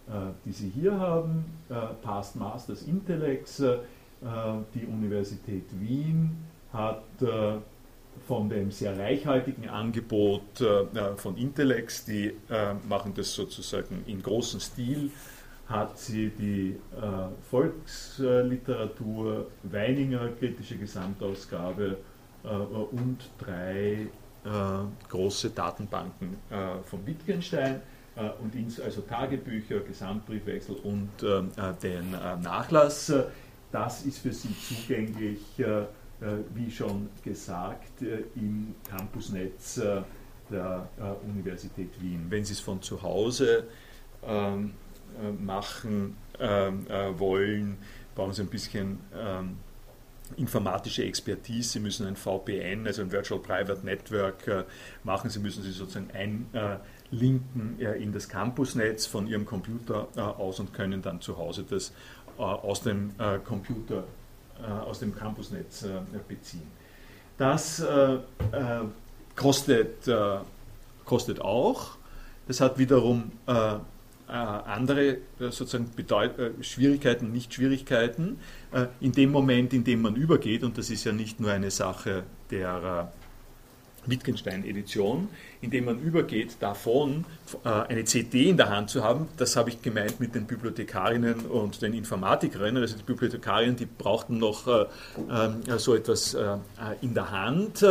äh, 0.09 0.13
die 0.45 0.53
Sie 0.53 0.69
hier 0.69 0.99
haben, 0.99 1.45
äh, 1.69 1.75
Past 2.03 2.37
Masters 2.37 2.83
Intellex. 2.83 3.61
Äh, 3.61 3.79
die 4.75 4.87
Universität 4.87 5.65
Wien 5.79 6.31
hat 6.73 7.05
von 8.27 8.49
dem 8.49 8.71
sehr 8.71 8.99
reichhaltigen 8.99 9.69
Angebot 9.69 10.65
von 11.17 11.37
Intellex, 11.37 12.07
die 12.07 12.33
machen 12.89 13.13
das 13.15 13.35
sozusagen 13.35 14.03
in 14.07 14.23
großem 14.23 14.59
Stil, 14.59 15.11
hat 15.69 15.99
sie 15.99 16.31
die 16.31 16.77
Volksliteratur, 17.51 19.49
Weininger 19.65 20.31
kritische 20.41 20.79
Gesamtausgabe 20.79 21.99
und 22.43 23.19
drei 23.39 24.07
große 25.09 25.51
Datenbanken 25.51 26.37
äh, 26.51 26.83
von 26.85 27.05
Wittgenstein 27.07 27.81
äh, 28.15 28.29
und 28.43 28.55
ins, 28.55 28.81
also 28.81 29.01
Tagebücher, 29.03 29.81
Gesamtbriefwechsel 29.81 30.77
und 30.77 31.11
den 31.83 32.11
Nachlass. 32.43 33.13
Das 33.73 34.03
ist 34.07 34.19
für 34.19 34.33
Sie 34.33 34.55
zugänglich, 34.59 35.41
wie 36.55 36.71
schon 36.71 37.09
gesagt, 37.23 38.03
im 38.37 38.75
Campusnetz 38.89 39.81
der 40.51 40.89
Universität 41.27 42.01
Wien. 42.01 42.27
Wenn 42.29 42.45
Sie 42.45 42.53
es 42.53 42.61
von 42.61 42.81
zu 42.81 43.03
Hause 43.03 43.65
ähm, 44.25 44.73
machen 45.41 46.17
ähm, 46.39 46.87
wollen, 47.17 47.79
brauchen 48.15 48.33
Sie 48.33 48.43
ein 48.43 48.49
bisschen 48.49 48.99
ähm, 49.15 49.57
informatische 50.37 51.05
Expertise, 51.05 51.71
Sie 51.71 51.81
müssen 51.81 52.07
ein 52.07 52.17
VPN, 52.17 52.87
also 52.87 53.03
ein 53.03 53.12
Virtual 53.12 53.41
Private 53.41 53.85
Network 53.85 54.47
äh, 54.49 54.65
machen, 55.05 55.31
Sie 55.31 55.39
müssen 55.39 55.62
sie 55.62 55.71
sozusagen 55.71 56.11
einlinken 56.12 57.81
äh, 57.81 57.95
in 58.03 58.12
das 58.12 58.29
Campusnetz 58.29 59.07
von 59.07 59.27
Ihrem 59.27 59.47
Computer 59.47 60.09
äh, 60.17 60.21
aus 60.21 60.59
und 60.61 60.75
können 60.75 61.03
dann 61.03 61.21
zu 61.21 61.37
Hause 61.37 61.65
das 61.69 61.93
aus 62.39 62.83
dem 62.83 63.12
Computer, 63.47 64.05
aus 64.85 64.99
dem 64.99 65.17
Campusnetz 65.17 65.87
beziehen. 66.29 66.71
Das 67.39 67.83
kostet, 69.35 70.07
kostet 71.07 71.41
auch. 71.41 71.97
Das 72.47 72.61
hat 72.61 72.77
wiederum 72.77 73.33
andere 74.33 75.09
äh, 75.39 75.51
sozusagen 75.51 75.91
äh, 75.99 76.62
Schwierigkeiten, 76.62 77.33
nicht 77.33 77.55
Schwierigkeiten, 77.55 78.39
in 79.01 79.12
dem 79.12 79.31
Moment, 79.31 79.73
in 79.73 79.85
dem 79.85 80.03
man 80.03 80.17
übergeht, 80.17 80.62
und 80.62 80.77
das 80.77 80.91
ist 80.91 81.05
ja 81.05 81.12
nicht 81.12 81.41
nur 81.41 81.51
eine 81.51 81.71
Sache 81.71 82.25
der 82.51 83.11
Wittgenstein-Edition, 84.09 85.29
indem 85.61 85.87
man 85.87 86.01
übergeht 86.01 86.57
davon, 86.61 87.25
eine 87.64 88.05
CD 88.05 88.51
in 88.51 88.57
der 88.57 88.71
Hand 88.71 88.90
zu 88.90 89.05
haben. 89.05 89.29
Das 89.37 89.57
habe 89.57 89.71
ich 89.71 89.83
gemeint 89.83 90.21
mit 90.21 90.35
den 90.35 90.47
Bibliothekarinnen 90.47 91.47
und 91.47 91.83
den 91.83 91.95
Informatikerinnen. 91.95 92.83
Also 92.83 92.97
die 92.97 93.03
Bibliothekarinnen, 93.03 93.77
die 93.77 93.87
brauchten 93.87 94.38
noch 94.38 94.66
so 95.77 95.95
etwas 95.95 96.37
in 97.01 97.14
der 97.14 97.31
Hand. 97.31 97.85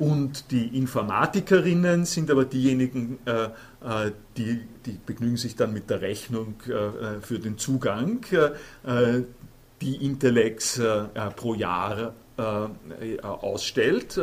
Und 0.00 0.50
die 0.50 0.78
Informatikerinnen 0.78 2.06
sind 2.06 2.30
aber 2.30 2.46
diejenigen, 2.46 3.18
äh, 3.26 4.10
die, 4.38 4.62
die 4.86 4.98
begnügen 5.04 5.36
sich 5.36 5.56
dann 5.56 5.74
mit 5.74 5.90
der 5.90 6.00
Rechnung 6.00 6.54
äh, 6.66 7.20
für 7.20 7.38
den 7.38 7.58
Zugang, 7.58 8.24
äh, 8.32 9.20
die 9.82 10.04
Intellex 10.04 10.80
pro 11.36 11.54
Jahr 11.54 12.12
ausstellt, 13.22 14.20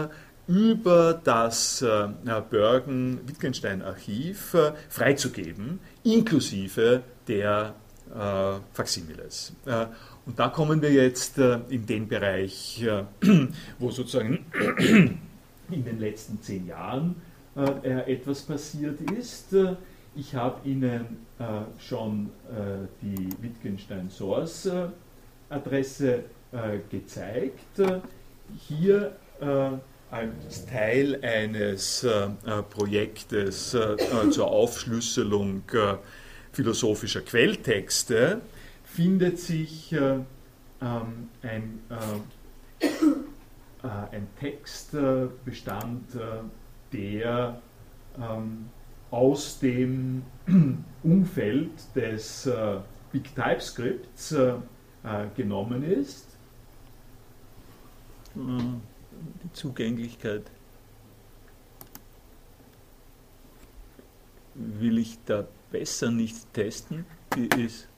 über 0.46 1.20
das 1.22 1.82
äh, 1.82 2.08
Bergen-Wittgenstein-Archiv 2.50 4.54
äh, 4.54 4.72
freizugeben, 4.88 5.80
inklusive 6.02 7.02
der 7.28 7.74
äh, 8.14 8.54
Faximiles. 8.72 9.52
Äh, 9.66 9.84
und 10.26 10.38
da 10.38 10.48
kommen 10.48 10.80
wir 10.82 10.92
jetzt 10.92 11.38
äh, 11.38 11.58
in 11.68 11.86
den 11.86 12.08
Bereich, 12.08 12.82
äh, 12.82 13.04
wo 13.78 13.90
sozusagen 13.90 14.44
in 15.70 15.84
den 15.84 15.98
letzten 15.98 16.42
zehn 16.42 16.66
Jahren 16.66 17.14
etwas 17.84 18.40
passiert 18.40 18.98
ist. 19.10 19.54
Ich 20.14 20.34
habe 20.34 20.66
Ihnen 20.66 21.18
schon 21.78 22.30
die 23.02 23.28
Wittgenstein-Source-Adresse 23.42 26.24
gezeigt. 26.88 27.82
Hier 28.66 29.14
als 30.12 30.66
Teil 30.66 31.18
eines 31.24 32.04
äh, 32.04 32.28
Projektes 32.68 33.72
äh, 33.72 33.96
zur 34.30 34.46
Aufschlüsselung 34.46 35.62
äh, 35.72 35.94
philosophischer 36.52 37.22
Quelltexte 37.22 38.42
findet 38.84 39.38
sich 39.38 39.90
ähm, 39.92 40.26
ein, 41.42 41.80
ein 43.80 44.28
Textbestand, 44.38 46.08
der 46.92 47.62
ähm, 48.20 48.66
aus 49.10 49.58
dem 49.60 50.24
Umfeld 51.02 51.70
des 51.94 52.50
Big 53.12 53.34
TypeScripts 53.34 54.34
genommen 55.34 55.84
ist. 55.84 56.26
Mhm 58.34 58.82
die 59.44 59.52
Zugänglichkeit 59.52 60.42
will 64.54 64.98
ich 64.98 65.18
da 65.24 65.46
besser 65.70 66.10
nicht 66.10 66.52
testen. 66.52 67.06
Die 67.34 67.48
ist, 67.62 67.88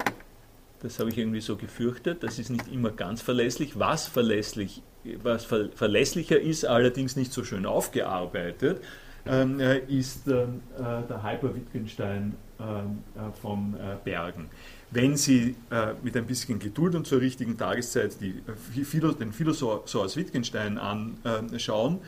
das 0.81 0.99
habe 0.99 1.11
ich 1.11 1.19
irgendwie 1.19 1.41
so 1.41 1.57
gefürchtet, 1.57 2.23
das 2.23 2.39
ist 2.39 2.51
nicht 2.51 2.69
immer 2.69 2.91
ganz 2.91 3.21
verlässlich. 3.21 3.79
Was 3.79 4.07
verlässlich, 4.07 4.83
was 5.23 5.45
ver 5.45 5.71
verlässlicher 5.75 6.41
ist, 6.41 6.65
allerdings 6.65 7.17
nicht 7.17 7.33
so 7.33 7.45
schön 7.45 7.67
aufgearbeitet, 7.67 8.81
ähm, 9.27 9.61
äh, 9.61 9.79
ist 9.79 10.27
äh, 10.29 10.47
der 10.79 11.23
Hyper-Wittgenstein 11.23 12.35
ähm, 12.61 13.03
äh, 13.17 13.33
von 13.41 13.75
äh, 13.75 13.97
Bergen 14.05 14.49
wenn 14.95 15.17
Sie 15.17 15.57
äh, 15.71 15.95
mit 16.03 16.17
ein 16.17 16.27
bisschen 16.27 16.59
Geduld 16.61 16.95
und 16.95 17.07
zur 17.07 17.21
richtigen 17.21 17.59
Tageszeit 17.59 18.17
die, 18.21 18.31
äh, 18.31 19.13
den 19.13 19.33
Philosophus 19.33 20.17
Wittgenstein 20.17 20.79
anschauen, 20.79 22.01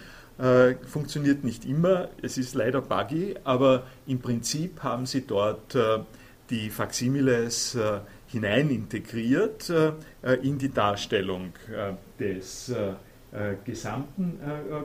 funktioniert 0.86 1.44
nicht 1.44 1.64
immer. 1.64 2.08
Es 2.20 2.36
ist 2.36 2.54
leider 2.54 2.82
buggy, 2.82 3.36
aber 3.44 3.84
im 4.06 4.20
Prinzip 4.20 4.82
haben 4.82 5.06
Sie 5.06 5.26
dort 5.26 5.74
die 6.50 6.68
Faximiles 6.68 7.78
hinein 8.26 8.68
integriert 8.68 9.72
in 10.42 10.58
die 10.58 10.70
Darstellung 10.70 11.54
des 12.20 12.70
gesamten 13.64 14.38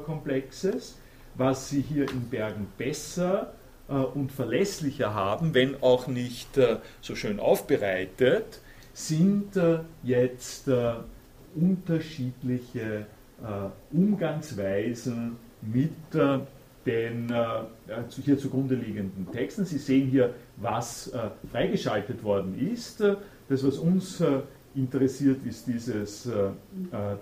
Komplexes. 0.06 0.96
Was 1.36 1.70
Sie 1.70 1.82
hier 1.82 2.10
in 2.10 2.30
Bergen 2.30 2.67
besser 2.78 3.54
äh, 3.91 3.94
und 3.94 4.32
verlässlicher 4.32 5.13
haben, 5.13 5.54
wenn 5.54 5.82
auch 5.82 6.08
nicht 6.08 6.58
äh, 6.58 6.78
so 7.02 7.15
schön 7.15 7.39
aufbereitet, 7.39 8.62
sind 8.94 9.56
äh, 9.58 9.80
jetzt 10.04 10.70
unterschiedliche 11.56 13.06
Umgangsweisen 13.91 15.38
mit 15.62 15.91
den 16.86 17.34
hier 18.24 18.38
zugrunde 18.38 18.76
liegenden 18.76 19.32
Texten. 19.32 19.65
Sie 19.65 19.80
sehen 19.80 20.08
hier, 20.08 20.34
was 20.58 21.12
freigeschaltet 21.52 22.24
worden 22.24 22.56
ist. 22.72 23.02
Das, 23.02 23.65
was 23.65 23.78
uns 23.80 24.24
interessiert, 24.76 25.44
ist 25.44 25.65
dieses 25.65 26.30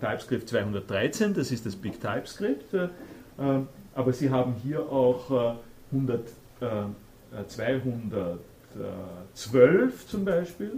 TypeScript 0.01 0.49
213, 0.49 1.33
das 1.33 1.51
ist 1.51 1.65
das 1.65 1.75
Big 1.75 2.01
TypeScript. 2.01 2.75
Aber 3.99 4.13
Sie 4.13 4.29
haben 4.29 4.55
hier 4.63 4.81
auch 4.89 5.57
100 5.91 6.21
212 7.47 8.53
äh, 9.43 10.07
zum 10.07 10.25
Beispiel, 10.25 10.71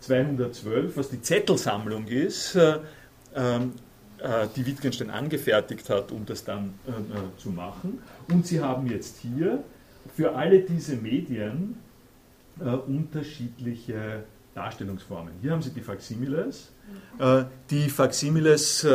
212, 0.00 0.96
was 0.96 1.10
die 1.10 1.22
Zettelsammlung 1.22 2.06
ist, 2.06 2.56
äh, 2.56 2.78
ähm, 3.34 3.72
äh, 4.18 4.46
die 4.54 4.66
Wittgenstein 4.66 5.10
angefertigt 5.10 5.88
hat, 5.90 6.12
um 6.12 6.26
das 6.26 6.44
dann 6.44 6.74
zu 7.38 7.50
machen. 7.50 8.00
Und 8.28 8.46
Sie 8.46 8.60
haben 8.60 8.86
jetzt 8.88 9.18
hier 9.18 9.62
für 10.16 10.34
alle 10.34 10.60
diese 10.60 10.96
Medien 10.96 11.76
unterschiedliche 12.86 14.24
Darstellungsformen. 14.54 15.32
Hier 15.40 15.52
haben 15.52 15.62
Sie 15.62 15.70
die 15.70 15.80
Faximiles. 15.80 16.70
Die 17.70 17.88
Faximiles 17.88 18.86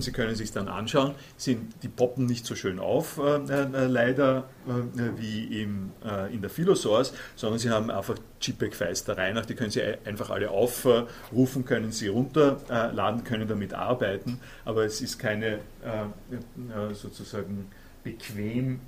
Sie 0.00 0.12
können 0.12 0.34
sich 0.34 0.52
dann 0.52 0.68
anschauen, 0.68 1.14
sind, 1.36 1.82
die 1.82 1.88
poppen 1.88 2.26
nicht 2.26 2.46
so 2.46 2.54
schön 2.54 2.78
auf, 2.78 3.18
äh, 3.18 3.36
äh, 3.36 3.86
leider 3.86 4.48
äh, 4.66 5.20
wie 5.20 5.62
im, 5.62 5.90
äh, 6.04 6.32
in 6.32 6.40
der 6.40 6.50
Philosource, 6.50 7.12
sondern 7.36 7.58
sie 7.58 7.70
haben 7.70 7.90
einfach 7.90 8.16
JPEG-Feistereien, 8.40 9.40
die 9.48 9.54
können 9.54 9.70
Sie 9.70 9.82
einfach 9.82 10.30
alle 10.30 10.50
aufrufen, 10.50 11.64
können 11.64 11.92
Sie 11.92 12.08
runterladen, 12.08 13.24
können 13.24 13.48
damit 13.48 13.74
arbeiten, 13.74 14.40
aber 14.64 14.84
es 14.84 15.00
ist 15.00 15.18
keine 15.18 15.58
äh, 15.82 16.94
sozusagen 16.94 17.70
bequem, 18.02 18.80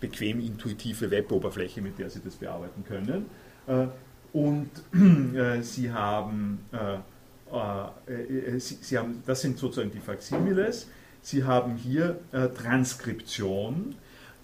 bequem 0.00 0.40
intuitive 0.40 1.12
Web-Oberfläche, 1.12 1.80
mit 1.80 1.98
der 2.00 2.10
Sie 2.10 2.20
das 2.24 2.34
bearbeiten 2.34 2.84
können. 2.84 3.26
und 4.32 4.70
Sie 5.62 5.92
haben 5.92 6.58
äh, 7.52 8.12
äh, 8.12 8.58
Sie, 8.58 8.78
Sie, 8.80 8.98
haben, 8.98 9.22
das 9.26 9.42
sind 9.42 9.58
sozusagen 9.58 9.90
die 9.90 10.00
Faximiles. 10.00 10.88
Sie 11.22 11.44
haben 11.44 11.76
hier 11.76 12.18
äh, 12.32 12.48
Transkription. 12.48 13.94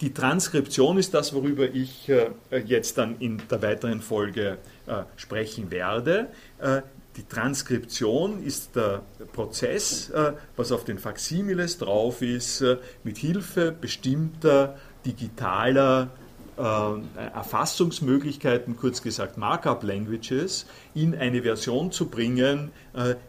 Die 0.01 0.13
Transkription 0.13 0.97
ist 0.97 1.13
das, 1.13 1.33
worüber 1.33 1.63
ich 1.63 2.07
äh, 2.09 2.29
jetzt 2.65 2.99
dann 2.99 3.19
in 3.19 3.41
der 3.49 3.61
weiteren 3.63 4.01
Folge 4.01 4.59
äh, 4.85 5.03
sprechen 5.15 5.71
werde. 5.71 6.27
Äh, 6.59 6.81
die 7.15 7.23
Transkription 7.23 8.43
ist 8.43 8.75
der 8.75 9.01
Prozess, 9.33 10.11
was 10.55 10.71
auf 10.71 10.85
den 10.85 10.99
Faximiles 10.99 11.79
drauf 11.79 12.21
ist, 12.21 12.63
mit 13.03 13.17
Hilfe 13.17 13.71
bestimmter 13.71 14.77
digitaler 15.03 16.11
Erfassungsmöglichkeiten, 16.57 18.77
kurz 18.77 19.01
gesagt 19.01 19.37
Markup 19.37 19.83
Languages, 19.83 20.65
in 20.95 21.15
eine 21.15 21.43
Version 21.43 21.91
zu 21.91 22.07
bringen, 22.07 22.71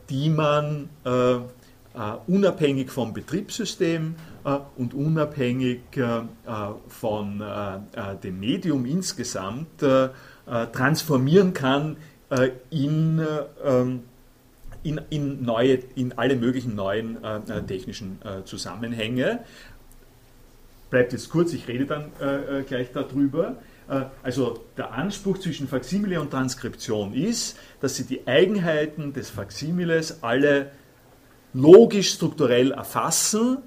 die 0.09 0.31
man 0.31 0.89
unabhängig 2.27 2.91
vom 2.91 3.13
Betriebssystem 3.13 4.15
und 4.77 4.95
unabhängig 4.95 5.81
von 6.89 7.43
dem 8.23 8.41
Medium 8.41 8.87
insgesamt 8.87 9.85
transformieren 10.73 11.53
kann 11.53 11.99
in 12.71 13.21
ähm, 13.65 14.03
in, 14.83 15.01
in, 15.11 15.43
neue, 15.43 15.79
in 15.97 16.17
alle 16.17 16.37
möglichen 16.37 16.75
neuen 16.75 17.23
äh, 17.23 17.37
äh, 17.37 17.63
technischen 17.63 18.19
äh, 18.25 18.45
Zusammenhänge. 18.45 19.41
Bleibt 20.91 21.13
jetzt 21.13 21.31
kurz, 21.31 21.53
ich 21.53 21.69
rede 21.69 21.87
dann 21.87 22.13
äh, 22.21 22.61
äh 22.61 22.63
gleich 22.63 22.93
darüber. 22.93 23.57
Äh, 23.89 24.05
also 24.23 24.65
der 24.77 24.93
Anspruch 24.93 25.39
zwischen 25.39 25.69
Faximile 25.69 26.21
und 26.21 26.31
Transkription 26.31 27.15
ist, 27.15 27.59
dass 27.81 27.97
Sie 27.97 28.05
die 28.05 28.27
Eigenheiten 28.27 29.13
des 29.13 29.31
Faximiles 29.31 30.23
alle 30.23 30.71
logisch 31.53 32.13
strukturell 32.13 32.73
erfassen, 32.73 33.59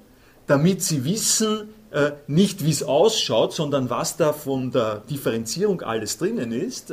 damit 0.46 0.82
Sie 0.82 1.04
wissen, 1.04 1.68
nicht 2.26 2.64
wie 2.64 2.70
es 2.70 2.82
ausschaut, 2.82 3.52
sondern 3.52 3.90
was 3.90 4.16
da 4.16 4.32
von 4.32 4.70
der 4.70 5.02
Differenzierung 5.10 5.82
alles 5.82 6.16
drinnen 6.16 6.50
ist 6.50 6.90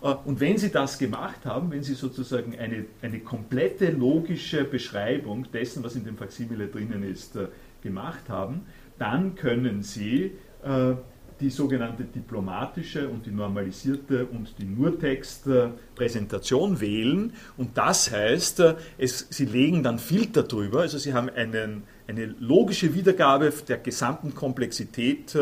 äh, 0.00 0.14
und 0.24 0.40
wenn 0.40 0.58
Sie 0.58 0.70
das 0.70 0.98
gemacht 0.98 1.44
haben, 1.44 1.70
wenn 1.70 1.82
Sie 1.82 1.94
sozusagen 1.94 2.58
eine, 2.58 2.84
eine 3.02 3.20
komplette 3.20 3.90
logische 3.90 4.64
Beschreibung 4.64 5.50
dessen, 5.52 5.82
was 5.82 5.96
in 5.96 6.04
dem 6.04 6.16
Faximile 6.16 6.68
drinnen 6.68 7.02
ist, 7.02 7.36
äh, 7.36 7.48
gemacht 7.82 8.28
haben, 8.28 8.66
dann 8.98 9.34
können 9.34 9.82
Sie 9.82 10.32
äh, 10.62 10.94
die 11.40 11.50
sogenannte 11.50 12.04
diplomatische 12.04 13.08
und 13.08 13.26
die 13.26 13.30
normalisierte 13.30 14.26
und 14.26 14.54
die 14.58 14.64
Nurtext-Präsentation 14.64 16.80
wählen. 16.80 17.32
Und 17.56 17.78
das 17.78 18.10
heißt, 18.10 18.64
es, 18.98 19.28
Sie 19.30 19.44
legen 19.44 19.84
dann 19.84 20.00
Filter 20.00 20.42
drüber, 20.42 20.80
also 20.80 20.98
Sie 20.98 21.14
haben 21.14 21.30
einen, 21.30 21.84
eine 22.08 22.24
logische 22.40 22.92
Wiedergabe 22.94 23.52
der 23.68 23.78
gesamten 23.78 24.34
Komplexität 24.34 25.38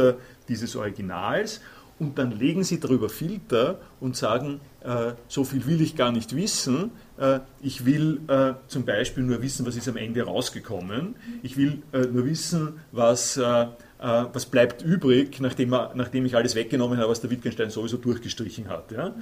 dieses 0.49 0.77
Originals 0.77 1.63
und 1.99 2.19
dann 2.19 2.33
legen 2.33 2.63
sie 2.63 2.79
darüber 2.79 3.09
Filter 3.09 3.81
und 4.01 4.17
sagen, 4.17 4.61
äh, 4.85 5.13
so 5.29 5.45
viel 5.45 5.67
will 5.67 5.81
ich 5.81 5.97
gar 5.97 6.13
nicht 6.13 6.37
wissen. 6.37 6.91
Äh, 7.19 7.41
ich 7.63 7.87
will 7.87 8.21
äh, 8.29 8.55
zum 8.69 8.85
Beispiel 8.85 9.25
nur 9.25 9.43
wissen, 9.43 9.67
was 9.67 9.77
ist 9.77 9.89
am 9.89 9.97
Ende 9.97 10.23
rausgekommen. 10.23 11.17
Ich 11.43 11.57
will 11.57 11.83
äh, 11.93 12.01
nur 12.01 12.27
wissen, 12.27 12.81
was, 12.93 13.37
äh, 13.37 13.43
äh, 13.43 13.67
was 13.99 14.47
bleibt 14.47 14.83
übrig, 14.83 15.41
nachdem, 15.41 15.71
nachdem, 15.71 16.27
ich 16.27 16.37
alles 16.37 16.55
weggenommen 16.55 16.99
habe, 16.99 17.11
was 17.11 17.21
der 17.21 17.31
Wittgenstein 17.31 17.71
sowieso 17.71 17.97
durchgestrichen 17.97 18.69
hat. 18.69 18.93
Ja? 18.93 19.15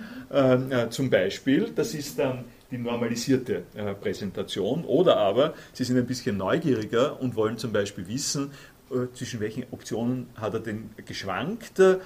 zum 0.91 1.11
Beispiel, 1.11 1.71
das 1.75 1.95
ist 1.95 2.19
dann 2.19 2.45
die 2.71 2.79
normalisierte 2.79 3.63
Präsentation. 4.01 4.85
Oder 4.85 5.17
aber, 5.17 5.55
Sie 5.73 5.85
sind 5.85 5.97
ein 5.97 6.07
bisschen 6.07 6.37
neugieriger 6.37 7.21
und 7.21 7.37
wollen 7.37 7.57
zum 7.57 7.73
Beispiel 7.73 8.09
wissen, 8.09 8.51
äh, 8.51 8.74
zwischen 9.15 9.41
welchen 9.41 9.65
Optionen 9.71 10.29
hat 10.37 10.55
er 10.55 10.61
denn 10.61 10.91
geschwankt? 11.07 11.79
Äh, 11.79 11.99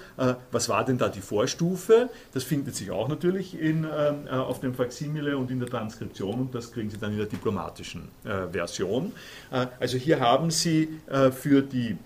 was 0.51 0.69
war 0.69 0.85
denn 0.85 0.99
da 0.99 1.09
die 1.09 1.21
Vorstufe? 1.21 2.09
Das 2.33 2.45
findet 2.45 2.77
sich 2.77 2.91
auch 2.91 3.09
natürlich 3.09 3.59
in, 3.59 3.85
äh, 3.85 4.31
auf 4.31 4.61
dem 4.61 4.75
Faximile 4.75 5.37
und 5.37 5.51
in 5.51 5.59
der 5.59 5.69
Transkription 5.69 6.41
und 6.41 6.55
das 6.55 6.73
kriegen 6.73 6.91
Sie 6.91 6.99
dann 6.99 7.13
in 7.13 7.19
der 7.19 7.27
diplomatischen 7.27 8.09
Version. 8.53 9.13
Also 9.51 9.99
hier 9.99 10.21
haben 10.21 10.51
Sie 10.51 10.89
für 11.33 11.63
die 11.63 11.97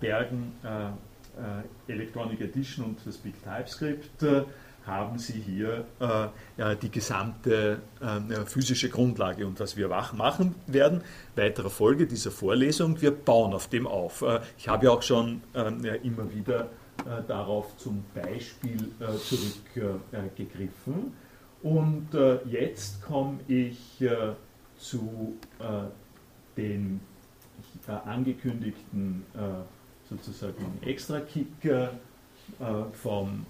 Bergen 0.00 0.52
Electronic 1.88 2.40
Edition 2.40 2.84
und 2.86 2.98
das 3.04 3.16
Big 3.16 3.34
TypeScript 3.42 4.24
haben 4.86 5.18
Sie 5.18 5.40
hier 5.40 5.84
äh, 6.00 6.76
die 6.76 6.90
gesamte 6.90 7.80
äh, 8.00 8.44
physische 8.44 8.90
Grundlage. 8.90 9.46
Und 9.46 9.58
was 9.60 9.76
wir 9.76 9.88
machen 9.88 10.54
werden, 10.66 11.02
weiterer 11.36 11.70
Folge 11.70 12.06
dieser 12.06 12.30
Vorlesung, 12.30 13.00
wir 13.00 13.10
bauen 13.10 13.54
auf 13.54 13.68
dem 13.68 13.86
auf. 13.86 14.22
Äh, 14.22 14.40
ich 14.58 14.68
habe 14.68 14.86
ja 14.86 14.92
auch 14.92 15.02
schon 15.02 15.42
ähm, 15.54 15.84
ja, 15.84 15.94
immer 15.94 16.32
wieder 16.34 16.68
äh, 16.98 17.22
darauf 17.26 17.76
zum 17.76 18.04
Beispiel 18.14 18.90
äh, 19.00 19.16
zurückgegriffen. 19.18 21.12
Und 21.62 22.14
äh, 22.14 22.38
jetzt 22.46 23.02
komme 23.02 23.40
ich 23.48 24.04
zu 24.78 25.38
den 26.56 27.00
angekündigten 27.86 29.24
sozusagen 30.10 30.78
Extra-Kick 30.82 31.46
vom 32.92 33.46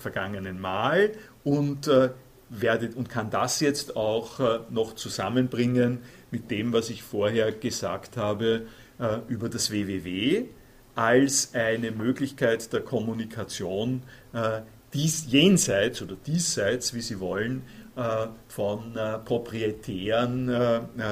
vergangenen 0.00 0.60
Mal 0.60 1.12
und, 1.44 1.88
äh, 1.88 2.10
werde, 2.48 2.90
und 2.94 3.08
kann 3.08 3.30
das 3.30 3.60
jetzt 3.60 3.96
auch 3.96 4.40
äh, 4.40 4.60
noch 4.70 4.94
zusammenbringen 4.94 5.98
mit 6.30 6.50
dem, 6.50 6.72
was 6.72 6.90
ich 6.90 7.02
vorher 7.02 7.52
gesagt 7.52 8.16
habe 8.16 8.66
äh, 8.98 9.18
über 9.28 9.48
das 9.48 9.70
WWW 9.70 10.46
als 10.94 11.54
eine 11.54 11.92
Möglichkeit 11.92 12.72
der 12.72 12.80
Kommunikation 12.80 14.02
äh, 14.32 14.60
dies, 14.92 15.26
jenseits 15.28 16.02
oder 16.02 16.16
diesseits, 16.16 16.94
wie 16.94 17.00
Sie 17.00 17.20
wollen, 17.20 17.62
äh, 17.96 18.26
von 18.48 18.96
äh, 18.96 19.18
proprietären 19.18 20.50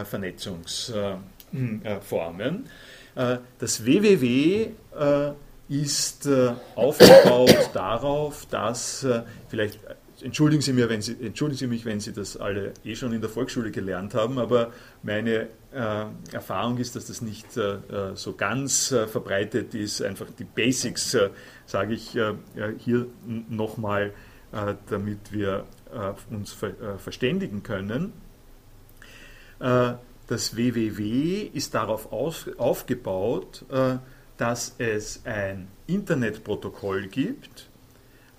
Vernetzungsformen. 0.04 2.66
das 3.58 3.86
WWW 3.86 4.70
ist 5.68 6.26
äh, 6.26 6.54
aufgebaut 6.74 7.70
darauf, 7.74 8.46
dass 8.46 9.04
äh, 9.04 9.22
vielleicht 9.48 9.78
entschuldigen 10.22 10.62
Sie, 10.62 10.72
mir, 10.72 10.88
wenn 10.88 11.02
Sie, 11.02 11.16
entschuldigen 11.20 11.58
Sie 11.58 11.66
mich, 11.66 11.84
wenn 11.84 12.00
Sie 12.00 12.12
das 12.12 12.36
alle 12.36 12.72
eh 12.84 12.94
schon 12.94 13.12
in 13.12 13.20
der 13.20 13.30
Volksschule 13.30 13.70
gelernt 13.70 14.14
haben, 14.14 14.38
aber 14.38 14.72
meine 15.02 15.48
äh, 15.72 16.06
Erfahrung 16.32 16.78
ist, 16.78 16.96
dass 16.96 17.06
das 17.06 17.20
nicht 17.20 17.56
äh, 17.56 17.74
äh 17.74 18.16
so 18.16 18.32
ganz 18.32 18.90
äh, 18.90 19.06
verbreitet 19.06 19.74
ist. 19.74 20.02
Einfach 20.02 20.26
die 20.38 20.44
Basics 20.44 21.16
sage 21.66 21.94
ich 21.94 22.16
hier 22.78 23.06
nochmal, 23.48 24.12
damit 24.88 25.32
wir 25.32 25.64
uns 26.30 26.52
ver 26.52 26.98
verständigen 26.98 27.62
können. 27.62 28.14
das 29.58 30.56
WWW 30.56 31.50
ist 31.52 31.74
darauf 31.74 32.10
aufgebaut, 32.10 33.66
dass 34.38 34.74
es 34.78 35.20
ein 35.24 35.68
Internetprotokoll 35.86 37.08
gibt. 37.08 37.68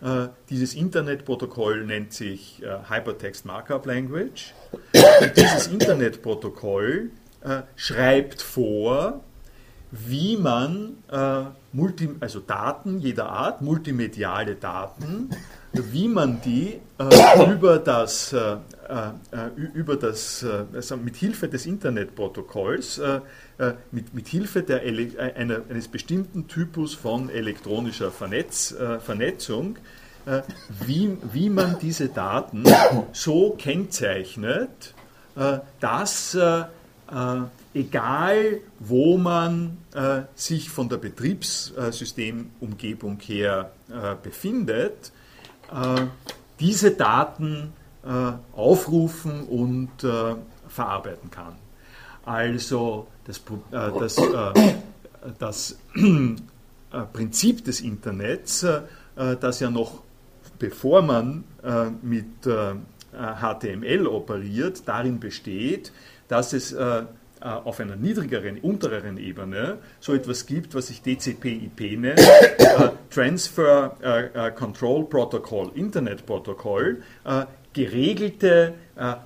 Äh, 0.01 0.29
dieses 0.49 0.73
Internetprotokoll 0.73 1.85
nennt 1.85 2.13
sich 2.13 2.63
äh, 2.63 2.89
Hypertext 2.89 3.45
Markup 3.45 3.85
Language. 3.85 4.53
Und 4.71 5.37
dieses 5.37 5.67
Internetprotokoll 5.67 7.11
äh, 7.41 7.61
schreibt 7.75 8.41
vor, 8.41 9.23
wie 9.91 10.37
man 10.37 10.97
multi, 11.71 12.09
also 12.19 12.39
Daten 12.39 12.99
jeder 12.99 13.29
Art, 13.29 13.61
multimediale 13.61 14.55
Daten, 14.55 15.29
wie 15.73 16.07
man 16.07 16.41
die 16.41 16.79
über 17.51 17.77
das, 17.79 18.35
über 19.73 19.95
das 19.95 20.45
also 20.73 20.97
mit 20.97 21.15
Hilfe 21.15 21.47
des 21.47 21.65
Internetprotokolls 21.65 23.01
äh, 23.59 23.73
mit, 23.91 24.13
mit 24.13 24.29
Hilfe 24.29 24.63
der, 24.63 24.85
äh, 24.85 25.33
einer, 25.35 25.61
eines 25.69 25.89
bestimmten 25.89 26.47
Typus 26.47 26.95
von 26.95 27.29
elektronischer 27.29 28.09
Vernetz, 28.09 28.71
äh, 28.71 28.99
Vernetzung, 28.99 29.77
äh, 30.25 30.41
wie, 30.85 31.17
wie 31.33 31.49
man 31.49 31.77
diese 31.79 32.07
Daten 32.07 32.63
so 33.11 33.57
kennzeichnet, 33.57 34.93
äh, 35.35 35.59
dass 35.81 36.35
äh, 36.35 36.63
egal 37.73 38.61
wo 38.79 39.17
man 39.17 39.77
sich 40.35 40.69
von 40.69 40.89
der 40.89 40.97
Betriebssystemumgebung 40.97 43.19
her 43.19 43.71
befindet, 44.23 45.11
diese 46.59 46.91
Daten 46.91 47.73
aufrufen 48.53 49.43
und 49.43 49.89
verarbeiten 50.67 51.31
kann. 51.31 51.55
Also 52.25 53.07
das, 53.25 53.37
äh, 53.37 53.99
das, 53.99 54.17
äh, 54.17 54.75
das 55.39 55.77
äh, 55.95 56.35
Prinzip 57.13 57.63
des 57.65 57.81
Internets, 57.81 58.65
das 59.15 59.59
ja 59.59 59.69
noch 59.69 60.03
bevor 60.57 61.01
man 61.01 61.43
mit 62.01 62.25
HTML 62.43 64.07
operiert, 64.07 64.83
darin 64.85 65.19
besteht, 65.19 65.91
dass 66.27 66.53
es 66.53 66.75
auf 67.41 67.79
einer 67.79 67.95
niedrigeren, 67.95 68.59
untereren 68.59 69.17
Ebene 69.17 69.77
so 69.99 70.13
etwas 70.13 70.45
gibt, 70.45 70.75
was 70.75 70.87
sich 70.87 71.01
DCP-IP 71.01 71.97
nennt, 71.99 72.19
Transfer 73.09 74.53
Control 74.55 75.05
Protocol, 75.05 75.71
Internet 75.75 76.25
Protocol, 76.25 77.01
geregelte, 77.73 78.73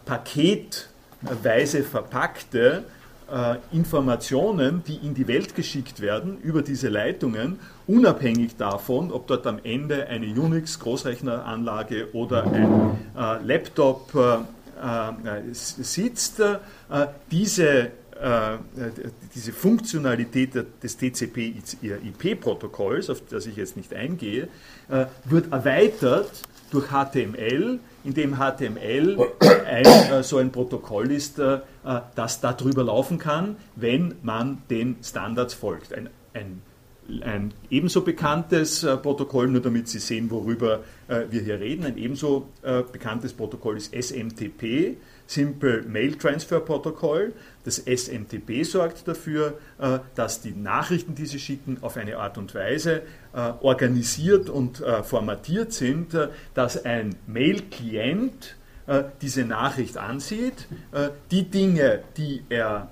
paketweise 0.05 1.83
verpackte 1.83 2.83
äh, 3.31 3.55
Informationen, 3.71 4.83
die 4.85 4.95
in 4.97 5.13
die 5.13 5.27
Welt 5.27 5.55
geschickt 5.55 6.01
werden 6.01 6.39
über 6.41 6.61
diese 6.61 6.89
Leitungen, 6.89 7.59
unabhängig 7.87 8.57
davon, 8.57 9.11
ob 9.11 9.27
dort 9.27 9.47
am 9.47 9.59
Ende 9.63 10.07
eine 10.07 10.27
Unix-Großrechneranlage 10.27 12.13
oder 12.13 12.43
ein 12.43 12.99
äh, 13.17 13.43
Laptop 13.43 14.13
äh, 14.15 14.37
äh 14.83 15.53
sitzt, 15.53 16.39
äh, 16.41 16.57
diese 17.31 17.69
äh, 17.69 17.89
diese 19.35 19.51
Funktionalität 19.51 20.55
des 20.81 20.97
TCP-IP-Protokolls, 20.97 23.09
auf 23.09 23.21
das 23.29 23.45
ich 23.45 23.57
jetzt 23.57 23.75
nicht 23.75 23.93
eingehe, 23.93 24.47
wird 25.25 25.51
erweitert 25.51 26.31
durch 26.73 26.87
HTML, 26.87 27.79
in 28.03 28.13
dem 28.13 28.37
HTML 28.37 29.17
ein, 29.65 29.85
äh, 29.85 30.23
so 30.23 30.37
ein 30.37 30.51
Protokoll 30.51 31.11
ist, 31.11 31.39
äh, 31.39 31.59
das 32.15 32.41
darüber 32.41 32.83
laufen 32.83 33.19
kann, 33.19 33.55
wenn 33.75 34.15
man 34.23 34.63
den 34.69 34.97
Standards 35.03 35.53
folgt. 35.53 35.93
Ein, 35.93 36.09
ein, 36.33 36.61
ein 37.21 37.53
ebenso 37.69 38.01
bekanntes 38.01 38.83
äh, 38.83 38.97
Protokoll, 38.97 39.47
nur 39.47 39.61
damit 39.61 39.87
Sie 39.87 39.99
sehen, 39.99 40.31
worüber 40.31 40.83
äh, 41.07 41.23
wir 41.29 41.41
hier 41.41 41.59
reden, 41.59 41.85
ein 41.85 41.97
ebenso 41.97 42.49
äh, 42.61 42.83
bekanntes 42.89 43.33
Protokoll 43.33 43.77
ist 43.77 43.93
SMTP, 43.93 44.97
Simple 45.27 45.83
Mail 45.83 46.15
Transfer 46.15 46.59
Protocol. 46.59 47.33
Das 47.63 47.79
SMTP 47.79 48.63
sorgt 48.63 49.07
dafür, 49.07 49.57
äh, 49.79 49.99
dass 50.15 50.41
die 50.41 50.51
Nachrichten, 50.51 51.15
die 51.15 51.25
Sie 51.25 51.39
schicken, 51.39 51.77
auf 51.81 51.97
eine 51.97 52.17
Art 52.17 52.37
und 52.37 52.53
Weise 52.55 53.01
äh, 53.33 53.51
organisiert 53.61 54.49
und 54.49 54.81
äh, 54.81 55.03
formatiert 55.03 55.73
sind, 55.73 56.17
dass 56.53 56.83
ein 56.85 57.15
Mail-Client 57.27 58.55
diese 59.21 59.45
Nachricht 59.45 59.95
ansieht, 59.95 60.67
die 61.31 61.49
Dinge, 61.49 62.03
die 62.17 62.43
er 62.49 62.91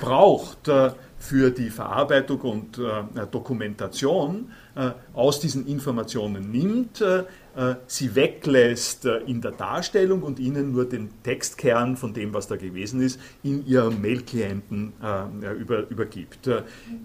braucht 0.00 0.70
für 1.18 1.50
die 1.50 1.70
Verarbeitung 1.70 2.40
und 2.40 2.80
Dokumentation, 3.30 4.50
aus 5.14 5.40
diesen 5.40 5.66
Informationen 5.66 6.50
nimmt, 6.50 7.02
äh, 7.56 7.76
sie 7.86 8.14
weglässt 8.14 9.06
äh, 9.06 9.16
in 9.20 9.40
der 9.40 9.52
Darstellung 9.52 10.22
und 10.22 10.38
ihnen 10.38 10.72
nur 10.72 10.86
den 10.86 11.08
Textkern 11.22 11.96
von 11.96 12.12
dem, 12.12 12.34
was 12.34 12.48
da 12.48 12.56
gewesen 12.56 13.00
ist, 13.00 13.18
in 13.42 13.66
ihrem 13.66 14.02
Mail-Klienten 14.02 14.92
äh, 15.02 15.52
über, 15.54 15.88
übergibt. 15.88 16.50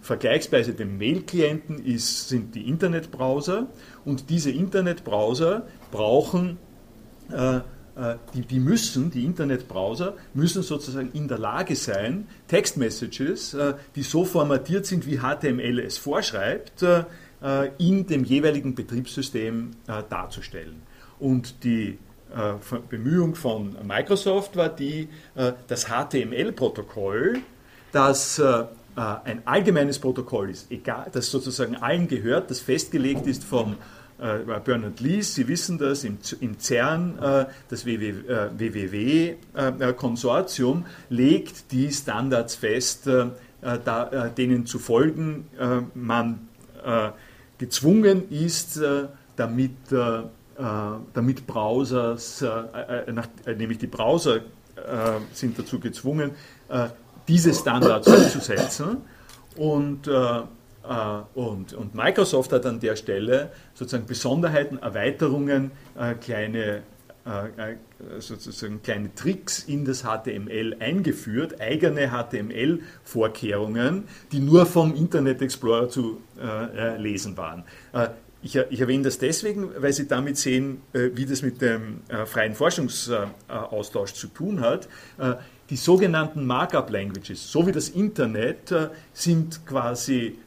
Vergleichsweise 0.02 0.74
dem 0.74 0.98
Mail-Klienten 0.98 1.82
sind 1.98 2.54
die 2.54 2.68
Internetbrowser 2.68 3.68
und 4.04 4.30
diese 4.30 4.52
Internetbrowser 4.52 5.68
brauchen 5.92 6.58
die, 8.34 8.42
die, 8.42 8.60
müssen, 8.60 9.12
die 9.12 9.26
Internetbrowser, 9.26 10.16
müssen 10.34 10.64
sozusagen 10.64 11.12
in 11.14 11.28
der 11.28 11.38
Lage 11.38 11.76
sein, 11.76 12.28
Textmessages, 12.48 13.56
die 13.96 14.02
so 14.02 14.26
formatiert 14.26 14.86
sind, 14.88 15.06
wie 15.06 15.20
HTML 15.20 15.80
es 15.80 15.98
vorschreibt, 15.98 16.84
äh, 17.44 17.72
in 17.80 18.06
dem 18.06 18.24
jeweiligen 18.24 18.76
Betriebssystem 18.76 19.72
äh, 19.88 20.04
darzustellen. 20.08 20.84
Und 21.20 21.64
die 21.64 21.98
äh, 22.36 22.54
Bemühung 22.88 23.34
von 23.34 23.76
Microsoft 23.84 24.56
war 24.56 24.70
die, 24.70 25.10
das 25.68 25.88
HTML-Protokoll, 25.88 27.40
das 27.92 28.42
ein 28.96 29.42
allgemeines 29.46 30.00
Protokoll 30.00 30.52
ist, 30.52 30.72
egal, 30.72 31.08
das 31.12 31.32
sozusagen 31.32 31.76
allen 31.78 32.08
gehört, 32.08 32.52
das 32.52 32.60
festgelegt 32.60 33.26
ist 33.26 33.44
vom 33.44 33.76
Bernard 34.22 35.00
Lees, 35.00 35.34
Sie 35.34 35.48
wissen 35.48 35.80
das, 35.80 36.04
im, 36.04 36.20
CERN, 36.60 37.18
das 37.70 37.86
WWW-Konsortium 37.86 40.86
legt 41.10 41.72
die 41.72 41.92
Standards 41.92 42.54
fest, 42.56 43.10
denen 44.38 44.68
zu 44.68 44.78
folgen 44.78 45.48
man 45.96 46.50
gezwungen 47.62 48.28
ist, 48.32 48.78
äh, 48.78 49.04
damit, 49.36 49.92
äh, 49.92 49.98
äh, 49.98 50.24
damit 51.14 51.46
Browsers, 51.46 52.44
nämlich 53.46 53.78
die 53.78 53.88
Browser 53.88 54.42
sind 55.32 55.60
dazu 55.60 55.80
gezwungen, 55.80 56.32
diese 57.28 57.54
Standards 57.54 58.08
umzusetzen. 58.18 58.98
Und, 59.56 60.10
und, 61.36 61.74
und 61.74 61.94
Microsoft 61.96 62.52
hat 62.52 62.66
an 62.66 62.80
der 62.80 62.96
Stelle 62.96 63.52
sozusagen 63.74 64.06
Besonderheiten, 64.06 64.80
Erweiterungen, 64.80 65.72
kleine 66.22 66.84
sozusagen 68.18 68.82
kleine 68.82 69.14
Tricks 69.14 69.60
in 69.60 69.86
das 69.86 70.02
HTML 70.04 70.78
eingeführt, 70.80 71.62
eigene 71.62 72.10
HTML-Vorkehrungen, 72.10 74.06
die 74.32 74.40
nur 74.40 74.66
vom 74.66 74.96
Internet 74.96 75.44
Explorer 75.44 75.88
zu 75.88 76.20
äh, 76.42 76.98
lesen 76.98 77.38
waren. 77.38 77.64
Äh, 77.94 78.08
ich, 78.44 78.56
ich, 78.56 78.82
erwähne 78.82 79.04
das 79.04 79.20
deswegen, 79.20 79.70
weil 79.78 79.94
Sie 79.94 80.08
damit 80.08 80.38
sehen, 80.38 80.82
äh, 80.94 81.10
wie 81.14 81.26
das 81.26 81.44
mit 81.44 81.62
dem 81.62 82.02
äh, 82.08 82.26
freien 82.26 82.56
Forschungsaustausch 82.56 84.14
zu 84.14 84.28
tun 84.28 84.62
hat. 84.62 84.88
Äh, 85.20 85.36
die 85.70 85.76
sogenannten 85.76 86.46
Markup 86.46 86.90
Languages, 86.90 87.52
so 87.52 87.68
wie 87.68 87.72
das 87.72 87.90
Internet, 87.90 88.72
äh, 88.72 88.90
sind 89.14 89.66
quasi 89.66 90.40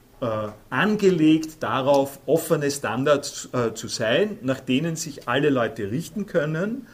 angelegt 0.71 1.63
darauf, 1.63 2.19
offene 2.25 2.71
Standards 2.71 3.49
zu 3.75 3.89
sein, 3.89 4.39
nach 4.43 4.61
denen 4.61 4.97
sich 4.97 5.29
alle 5.29 5.51
Leute 5.51 5.91
richten 5.91 6.25
können 6.25 6.87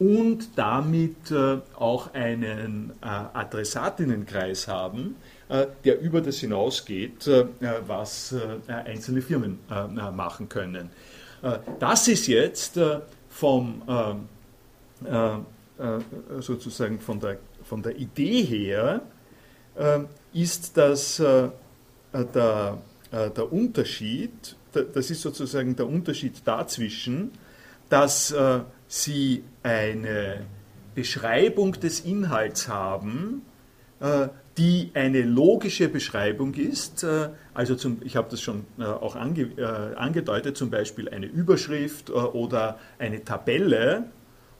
und 0.00 0.58
damit 0.58 1.32
auch 1.76 2.12
einen 2.14 2.92
Adressatinnenkreis 3.00 4.66
haben, 4.66 5.16
äh, 5.48 5.66
der 5.84 6.00
über 6.00 6.22
das 6.22 6.38
hinausgeht, 6.38 7.26
äh, 7.26 7.44
was 7.86 8.32
äh, 8.32 8.72
einzelne 8.72 9.20
Firmen 9.20 9.58
machen 10.14 10.48
können. 10.48 10.90
Das 11.78 12.08
ist 12.08 12.26
jetzt 12.26 12.80
vom, 13.28 13.82
sozusagen 16.40 17.00
von 17.00 17.20
der, 17.20 17.36
von 17.62 17.82
der 17.82 17.96
Idee 17.98 18.42
her, 18.42 19.02
ist 20.32 20.78
das 20.78 21.22
der, 22.14 22.78
der 23.12 23.52
Unterschied, 23.52 24.56
das 24.72 25.10
ist 25.10 25.22
sozusagen 25.22 25.76
der 25.76 25.86
Unterschied 25.86 26.42
dazwischen, 26.44 27.32
dass 27.88 28.34
Sie 28.88 29.44
eine 29.62 30.46
Beschreibung 30.94 31.72
des 31.72 32.00
Inhalts 32.00 32.68
haben, 32.68 33.42
die 34.56 34.90
eine 34.94 35.22
logische 35.22 35.88
Beschreibung 35.88 36.54
ist. 36.54 37.02
Äh, 37.02 37.30
also 37.54 37.74
zum, 37.74 37.98
ich 38.04 38.16
habe 38.16 38.28
das 38.30 38.40
schon 38.40 38.64
äh, 38.78 38.84
auch 38.84 39.16
ange, 39.16 39.42
äh, 39.56 39.94
angedeutet, 39.96 40.56
zum 40.56 40.70
Beispiel 40.70 41.08
eine 41.08 41.26
Überschrift 41.26 42.10
oder 42.10 42.78
eine 42.98 43.24
Tabelle, 43.24 44.04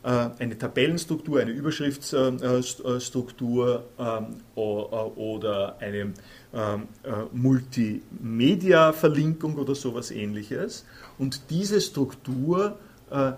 eine 0.04 0.58
Tabellenstruktur, 0.58 1.40
eine 1.40 1.52
Überschriftsstruktur 1.52 3.84
ähm, 3.98 4.26
oder 4.54 5.78
eine 5.78 6.12
ähm, 6.52 6.88
Multimedia-Verlinkung 7.32 9.56
oder 9.56 9.74
sowas 9.74 10.10
ähnliches. 10.10 10.84
Und 11.18 11.48
diese 11.50 11.80
Struktur 11.80 12.78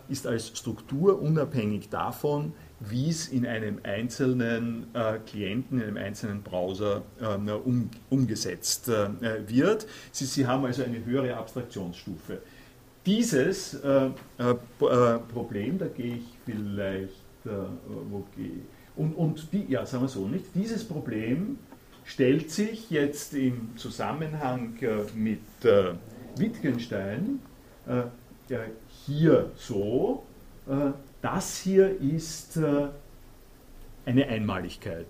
ist 0.08 0.26
als 0.26 0.56
Struktur 0.56 1.20
unabhängig 1.20 1.90
davon, 1.90 2.54
wie 2.80 3.08
es 3.08 3.28
in 3.28 3.46
einem 3.46 3.80
einzelnen 3.82 4.86
äh, 4.94 5.18
Klienten, 5.26 5.80
in 5.80 5.86
einem 5.86 5.96
einzelnen 5.96 6.42
Browser 6.42 7.02
äh, 7.20 7.52
um, 7.52 7.90
umgesetzt 8.10 8.88
äh, 8.88 9.08
wird. 9.48 9.86
Sie, 10.12 10.26
Sie, 10.26 10.46
haben 10.46 10.64
also 10.64 10.82
eine 10.82 11.04
höhere 11.04 11.36
Abstraktionsstufe. 11.36 12.38
Dieses 13.06 13.74
äh, 13.74 14.10
äh, 14.38 14.50
äh, 14.50 15.18
Problem, 15.32 15.78
da 15.78 15.86
gehe 15.86 16.16
ich 16.16 16.24
vielleicht, 16.44 17.24
wo 18.10 18.26
gehe 18.36 18.50
und, 18.96 19.12
und 19.12 19.52
die, 19.52 19.66
ja, 19.68 19.86
sagen 19.86 20.02
wir 20.02 20.08
so 20.08 20.26
nicht, 20.26 20.46
dieses 20.54 20.82
Problem 20.82 21.58
stellt 22.04 22.50
sich 22.50 22.90
jetzt 22.90 23.34
im 23.34 23.76
Zusammenhang 23.76 24.74
mit 25.14 25.38
Wittgenstein 26.36 27.38
hier 29.06 29.50
so, 29.54 30.24
das 31.26 31.58
hier 31.58 32.00
ist 32.00 32.56
äh, 32.56 32.88
eine 34.04 34.28
Einmaligkeit. 34.28 35.08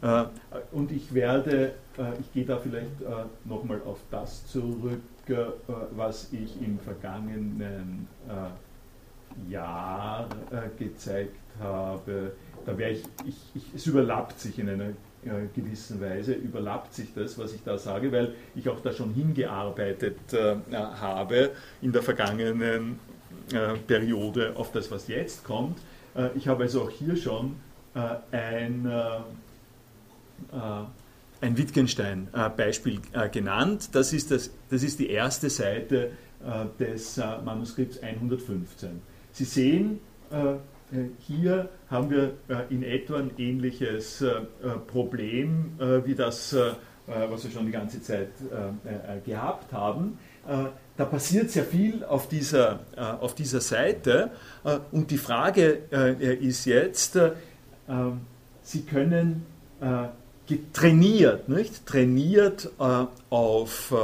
Äh, 0.00 0.24
und 0.70 0.90
ich 0.90 1.12
werde, 1.12 1.74
äh, 1.98 2.18
ich 2.20 2.32
gehe 2.32 2.46
da 2.46 2.58
vielleicht 2.58 3.02
nochmal 3.44 3.82
auf 3.84 3.98
das 4.10 4.46
zurück, 4.46 5.02
was 5.28 6.32
ich 6.32 6.60
im 6.60 6.78
vergangenen 6.78 8.08
Jahr 9.48 10.28
gezeigt 10.78 11.36
habe. 11.60 12.32
Da 12.66 12.76
wäre 12.76 12.90
ich, 12.90 13.02
ich, 13.26 13.36
ich, 13.54 13.62
es 13.74 13.86
überlappt 13.86 14.40
sich 14.40 14.58
in 14.58 14.68
einer 14.68 14.92
gewissen 15.54 16.00
Weise, 16.00 16.32
überlappt 16.32 16.94
sich 16.94 17.14
das, 17.14 17.38
was 17.38 17.54
ich 17.54 17.62
da 17.64 17.78
sage, 17.78 18.10
weil 18.10 18.34
ich 18.54 18.68
auch 18.68 18.80
da 18.80 18.92
schon 18.92 19.14
hingearbeitet 19.14 20.18
habe 20.72 21.50
in 21.80 21.92
der 21.92 22.02
vergangenen 22.02 22.98
äh, 23.52 23.76
Periode 23.86 24.54
auf 24.56 24.72
das, 24.72 24.90
was 24.90 25.08
jetzt 25.08 25.44
kommt. 25.44 25.78
Äh, 26.14 26.28
ich 26.34 26.48
habe 26.48 26.62
also 26.62 26.82
auch 26.82 26.90
hier 26.90 27.16
schon 27.16 27.56
äh, 27.94 28.36
ein, 28.36 28.90
ein 31.42 31.58
Wittgenstein-Beispiel 31.58 33.00
genannt. 33.32 33.90
Das 33.92 34.12
ist, 34.12 34.30
das, 34.30 34.50
das 34.70 34.82
ist 34.82 34.98
die 34.98 35.10
erste 35.10 35.50
Seite 35.50 36.12
des 36.78 37.20
Manuskripts 37.44 38.02
115. 38.02 39.02
Sie 39.32 39.44
sehen, 39.44 40.00
hier 41.18 41.68
haben 41.90 42.10
wir 42.10 42.34
in 42.70 42.82
etwa 42.82 43.18
ein 43.18 43.32
ähnliches 43.38 44.24
Problem 44.86 45.72
wie 46.04 46.14
das, 46.14 46.56
was 47.06 47.44
wir 47.44 47.50
schon 47.50 47.66
die 47.66 47.72
ganze 47.72 48.00
Zeit 48.00 48.30
gehabt 49.24 49.72
haben. 49.72 50.18
Da 50.96 51.04
passiert 51.04 51.50
sehr 51.50 51.64
viel 51.64 52.04
auf 52.04 52.28
dieser, 52.28 52.80
auf 53.20 53.34
dieser 53.34 53.60
Seite 53.60 54.30
und 54.92 55.10
die 55.10 55.18
Frage 55.18 55.64
ist 56.40 56.66
jetzt, 56.66 57.18
Sie 58.64 58.82
können 58.82 59.44
trainiert, 60.72 61.48
nicht? 61.48 61.86
trainiert 61.86 62.70
auf 63.30 63.94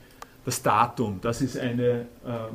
das 0.45 0.63
Datum, 0.63 1.19
das 1.21 1.43
ist 1.43 1.59
eine, 1.59 2.07
äh, 2.25 2.49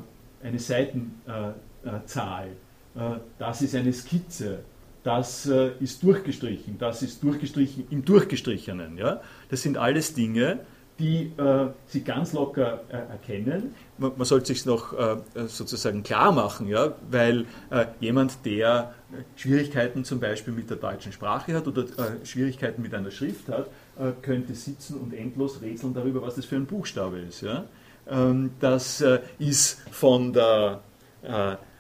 eine 0.44 0.60
Seitenzahl, 0.60 2.48
äh, 2.96 3.02
das 3.38 3.62
ist 3.62 3.76
eine 3.76 3.94
Skizze, 3.94 4.64
das 5.06 5.46
äh, 5.46 5.72
ist 5.80 6.02
durchgestrichen, 6.02 6.80
das 6.80 7.04
ist 7.04 7.24
durchgestrichen 7.24 7.86
im 7.92 8.04
Durchgestrichenen. 8.04 8.98
Ja? 8.98 9.22
Das 9.50 9.62
sind 9.62 9.78
alles 9.78 10.16
Dinge, 10.16 10.62
die 10.98 11.32
äh, 11.38 11.68
Sie 11.86 12.02
ganz 12.02 12.34
locker 12.34 12.82
äh, 12.90 12.94
erkennen. 12.94 13.76
Man, 14.00 14.14
man 14.18 14.26
sollte 14.26 14.48
sich 14.48 14.66
noch 14.66 14.94
äh, 14.98 15.18
sozusagen 15.46 16.02
klar 16.02 16.32
machen, 16.32 16.68
ja? 16.68 16.96
weil 17.12 17.46
äh, 17.70 17.86
jemand, 18.00 18.44
der 18.46 18.96
Schwierigkeiten 19.36 20.06
zum 20.06 20.20
Beispiel 20.20 20.54
mit 20.54 20.72
der 20.72 20.78
deutschen 20.78 21.12
Sprache 21.12 21.54
hat 21.54 21.68
oder 21.68 21.84
äh, 21.84 22.26
Schwierigkeiten 22.26 22.82
mit 22.82 22.96
einer 22.96 23.12
Schrift 23.12 23.48
hat, 23.50 23.68
äh, 24.00 24.12
könnte 24.24 24.56
sitzen 24.56 24.98
und 24.98 25.14
endlos 25.14 25.62
rätseln 25.62 25.94
darüber, 25.94 26.24
was 26.24 26.34
das 26.34 26.46
für 26.46 26.56
ein 26.56 26.66
Buchstabe 26.66 27.20
ist. 27.20 27.42
Ja? 27.42 27.66
Ähm, 28.10 28.54
das 28.60 29.04
ist 29.38 29.82
von 29.92 30.34
der 30.34 30.82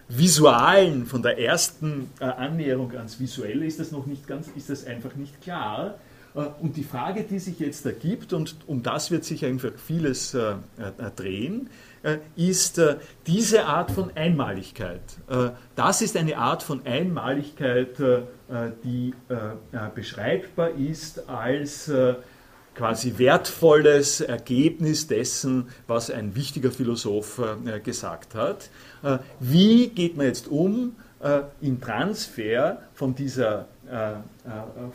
visualen, 0.07 1.05
von 1.05 1.21
der 1.21 1.39
ersten 1.39 2.09
Annäherung 2.19 2.91
ans 2.95 3.19
Visuelle 3.19 3.65
ist 3.65 3.79
das 3.79 3.91
noch 3.91 4.05
nicht 4.05 4.27
ganz, 4.27 4.49
ist 4.55 4.69
das 4.69 4.85
einfach 4.85 5.15
nicht 5.15 5.41
klar. 5.41 5.95
Äh, 6.35 6.39
und 6.61 6.77
die 6.77 6.83
Frage, 6.83 7.23
die 7.23 7.39
sich 7.39 7.59
jetzt 7.59 7.85
ergibt, 7.85 8.33
und 8.33 8.55
um 8.67 8.83
das 8.83 9.11
wird 9.11 9.23
sich 9.23 9.45
einfach 9.45 9.71
vieles 9.77 10.33
äh, 10.33 10.51
äh, 10.51 10.55
drehen, 11.15 11.69
ist 12.35 12.79
diese 13.25 13.65
Art 13.65 13.89
von 13.89 14.15
Einmaligkeit. 14.15 15.01
Das 15.75 16.03
ist 16.03 16.15
eine 16.15 16.37
Art 16.37 16.61
von 16.61 16.85
Einmaligkeit, 16.85 17.97
die 18.83 19.11
beschreibbar 19.95 20.69
ist 20.77 21.27
als 21.27 21.91
quasi 22.75 23.17
wertvolles 23.17 24.21
Ergebnis 24.21 25.07
dessen, 25.07 25.69
was 25.87 26.11
ein 26.11 26.35
wichtiger 26.35 26.71
Philosoph 26.71 27.41
gesagt 27.83 28.35
hat. 28.35 28.69
Wie 29.39 29.87
geht 29.87 30.17
man 30.17 30.25
jetzt 30.25 30.47
um 30.47 30.95
im 31.61 31.81
Transfer 31.81 32.81
von 32.93 33.15
dieser 33.15 33.67
äh, 33.87 34.13
äh, 34.13 34.15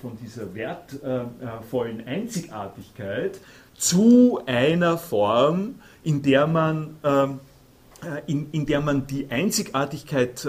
von 0.03 0.16
dieser 0.20 0.53
wertvollen 0.53 2.05
Einzigartigkeit 2.09 3.39
zu 3.76 4.41
einer 4.47 4.99
Form, 4.99 5.76
in 6.03 6.22
der 6.22 6.49
man, 6.49 6.97
ähm, 7.05 7.39
äh, 8.03 8.20
in, 8.26 8.51
in 8.51 8.66
der 8.66 8.81
man 8.81 9.07
die 9.07 9.31
Einzigartigkeit 9.31 10.47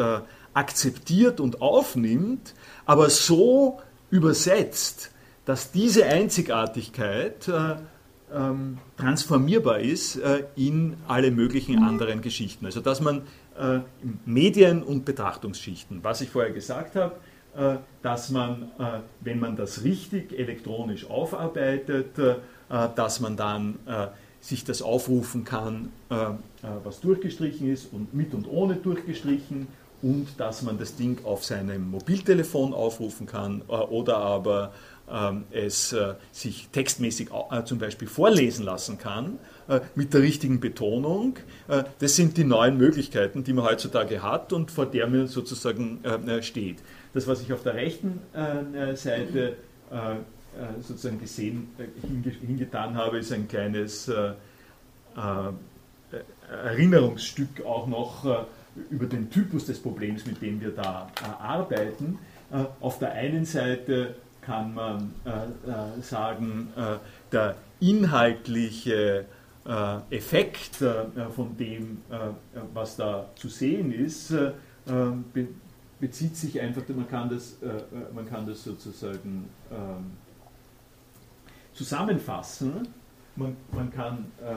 akzeptiert 0.55 1.39
und 1.39 1.61
aufnimmt, 1.61 2.55
aber 2.85 3.11
so 3.11 3.79
übersetzt, 4.09 5.10
dass 5.45 5.71
diese 5.71 6.05
Einzigartigkeit 6.05 7.49
ähm, 8.33 8.77
transformierbar 8.97 9.79
ist 9.79 10.19
in 10.55 10.95
alle 11.07 11.31
möglichen 11.31 11.83
anderen 11.83 12.21
Geschichten. 12.21 12.65
Also 12.65 12.79
dass 12.79 13.01
man 13.01 13.23
Medien- 14.25 14.81
und 14.81 15.03
Betrachtungsschichten, 15.03 16.03
was 16.03 16.21
ich 16.21 16.29
vorher 16.29 16.53
gesagt 16.53 16.95
habe, 16.95 17.15
äh, 17.55 17.77
dass 18.01 18.29
man, 18.29 18.71
äh, 18.79 18.99
wenn 19.19 19.39
man 19.39 19.57
das 19.57 19.83
richtig 19.83 20.37
elektronisch 20.39 21.09
aufarbeitet, 21.09 22.17
äh, 22.17 22.35
dass 22.95 23.19
man 23.19 23.35
dann 23.35 23.75
sich 24.39 24.63
das 24.63 24.81
aufrufen 24.81 25.43
kann, 25.43 25.91
was 26.83 27.01
durchgestrichen 27.01 27.69
ist 27.69 27.91
und 27.91 28.13
mit 28.13 28.33
und 28.33 28.47
ohne 28.47 28.75
durchgestrichen 28.75 29.67
und 30.01 30.27
dass 30.37 30.61
man 30.61 30.79
das 30.79 30.95
Ding 30.95 31.17
auf 31.25 31.43
seinem 31.43 31.91
Mobiltelefon 31.91 32.73
aufrufen 32.73 33.27
kann 33.27 33.61
oder 33.63 34.19
aber 34.19 34.71
es 35.51 35.95
sich 36.31 36.69
textmäßig 36.71 37.29
zum 37.65 37.79
Beispiel 37.79 38.07
vorlesen 38.07 38.63
lassen 38.63 38.97
kann 38.97 39.39
mit 39.95 40.13
der 40.13 40.21
richtigen 40.21 40.59
Betonung. 40.59 41.35
Das 41.99 42.15
sind 42.15 42.37
die 42.37 42.43
neuen 42.43 42.77
Möglichkeiten, 42.77 43.43
die 43.43 43.53
man 43.53 43.65
heutzutage 43.65 44.23
hat 44.23 44.53
und 44.53 44.71
vor 44.71 44.85
der 44.85 45.07
man 45.07 45.27
sozusagen 45.27 45.99
steht. 46.41 46.77
Das, 47.13 47.27
was 47.27 47.41
ich 47.41 47.51
auf 47.51 47.63
der 47.63 47.75
rechten 47.75 48.21
äh, 48.33 48.95
Seite 48.95 49.57
äh, 49.91 50.13
äh, 50.13 50.17
sozusagen 50.81 51.19
gesehen, 51.19 51.69
hingetan 52.45 52.95
habe, 52.95 53.19
ist 53.19 53.31
ein 53.31 53.47
kleines 53.47 54.11
Erinnerungsstück 56.49 57.65
auch 57.65 57.87
noch 57.87 58.47
über 58.89 59.05
den 59.05 59.29
Typus 59.29 59.65
des 59.65 59.79
Problems, 59.79 60.25
mit 60.25 60.41
dem 60.41 60.61
wir 60.61 60.71
da 60.71 61.11
arbeiten. 61.39 62.17
Auf 62.79 62.99
der 62.99 63.11
einen 63.11 63.45
Seite 63.45 64.15
kann 64.41 64.73
man 64.73 65.13
sagen, 66.01 66.69
der 67.31 67.55
inhaltliche 67.79 69.25
Effekt 70.09 70.83
von 71.35 71.57
dem, 71.57 72.01
was 72.73 72.95
da 72.95 73.29
zu 73.35 73.47
sehen 73.49 73.93
ist, 73.93 74.33
bezieht 76.01 76.35
sich 76.35 76.59
einfach, 76.59 76.81
man 76.89 77.07
kann 77.07 77.29
das, 77.29 77.61
äh, 77.61 77.67
äh, 77.67 77.81
man 78.13 78.27
kann 78.27 78.45
das 78.45 78.63
sozusagen 78.63 79.47
ähm, 79.71 80.11
zusammenfassen. 81.73 82.87
Man, 83.35 83.55
man, 83.71 83.91
kann, 83.91 84.25
äh, 84.43 84.55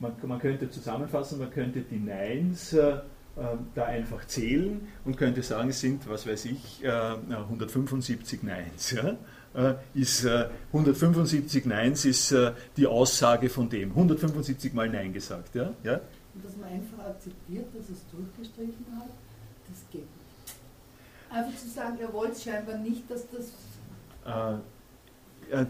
man, 0.00 0.12
man 0.24 0.38
könnte 0.40 0.68
zusammenfassen, 0.68 1.38
man 1.38 1.50
könnte 1.50 1.80
die 1.80 2.00
Neins 2.00 2.74
äh, 2.74 2.98
da 3.74 3.84
einfach 3.84 4.26
zählen 4.26 4.88
und 5.04 5.16
könnte 5.16 5.42
sagen, 5.42 5.70
es 5.70 5.80
sind, 5.80 6.08
was 6.08 6.26
weiß 6.26 6.46
ich, 6.46 6.84
175 6.84 8.42
äh, 8.42 8.46
Neins. 8.46 8.90
Ja? 8.90 9.16
Äh, 9.54 9.74
ist 9.94 10.26
175 10.26 11.64
Neins 11.64 12.04
ist 12.04 12.34
die 12.76 12.86
Aussage 12.86 13.48
von 13.48 13.68
dem. 13.68 13.90
175 13.90 14.74
Mal 14.74 14.88
Nein 14.88 15.12
gesagt. 15.12 15.54
Ja? 15.54 15.72
Ja? 15.84 16.00
Und 16.34 16.44
dass 16.44 16.56
man 16.56 16.68
einfach 16.68 17.06
akzeptiert, 17.06 17.66
dass 17.74 17.88
es 17.88 18.04
durchgestrichen 18.10 18.86
hat, 18.96 19.10
das 19.68 19.78
geht 19.90 20.02
nicht. 20.02 20.54
Einfach 21.30 21.58
zu 21.58 21.68
sagen, 21.68 21.98
er 22.00 22.12
wollte 22.12 22.40
scheinbar 22.40 22.78
nicht, 22.78 23.10
dass 23.10 23.24
das. 23.30 24.60
Äh, 25.52 25.62
äh, 25.62 25.66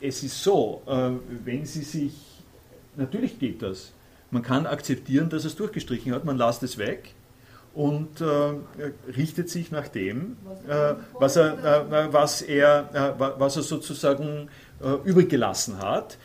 es 0.00 0.22
ist 0.22 0.42
so, 0.42 0.82
äh, 0.86 1.10
wenn 1.44 1.64
Sie 1.64 1.82
sich. 1.82 2.14
Natürlich 2.96 3.38
geht 3.38 3.62
das. 3.62 3.92
Man 4.30 4.42
kann 4.42 4.66
akzeptieren, 4.66 5.30
dass 5.30 5.44
es 5.44 5.56
durchgestrichen 5.56 6.12
hat, 6.12 6.24
man 6.24 6.36
lässt 6.36 6.62
es 6.62 6.78
weg 6.78 7.14
und 7.76 8.22
äh, 8.22 8.24
richtet 9.16 9.50
sich 9.50 9.70
nach 9.70 9.86
dem, 9.86 10.38
äh, 10.66 10.94
was, 11.12 11.36
er, 11.36 11.92
äh, 11.92 12.12
was, 12.12 12.40
er, 12.40 13.14
was 13.38 13.56
er 13.56 13.62
sozusagen 13.62 14.48
übrig 15.04 15.30
gelassen 15.30 15.78
hat. 15.78 16.18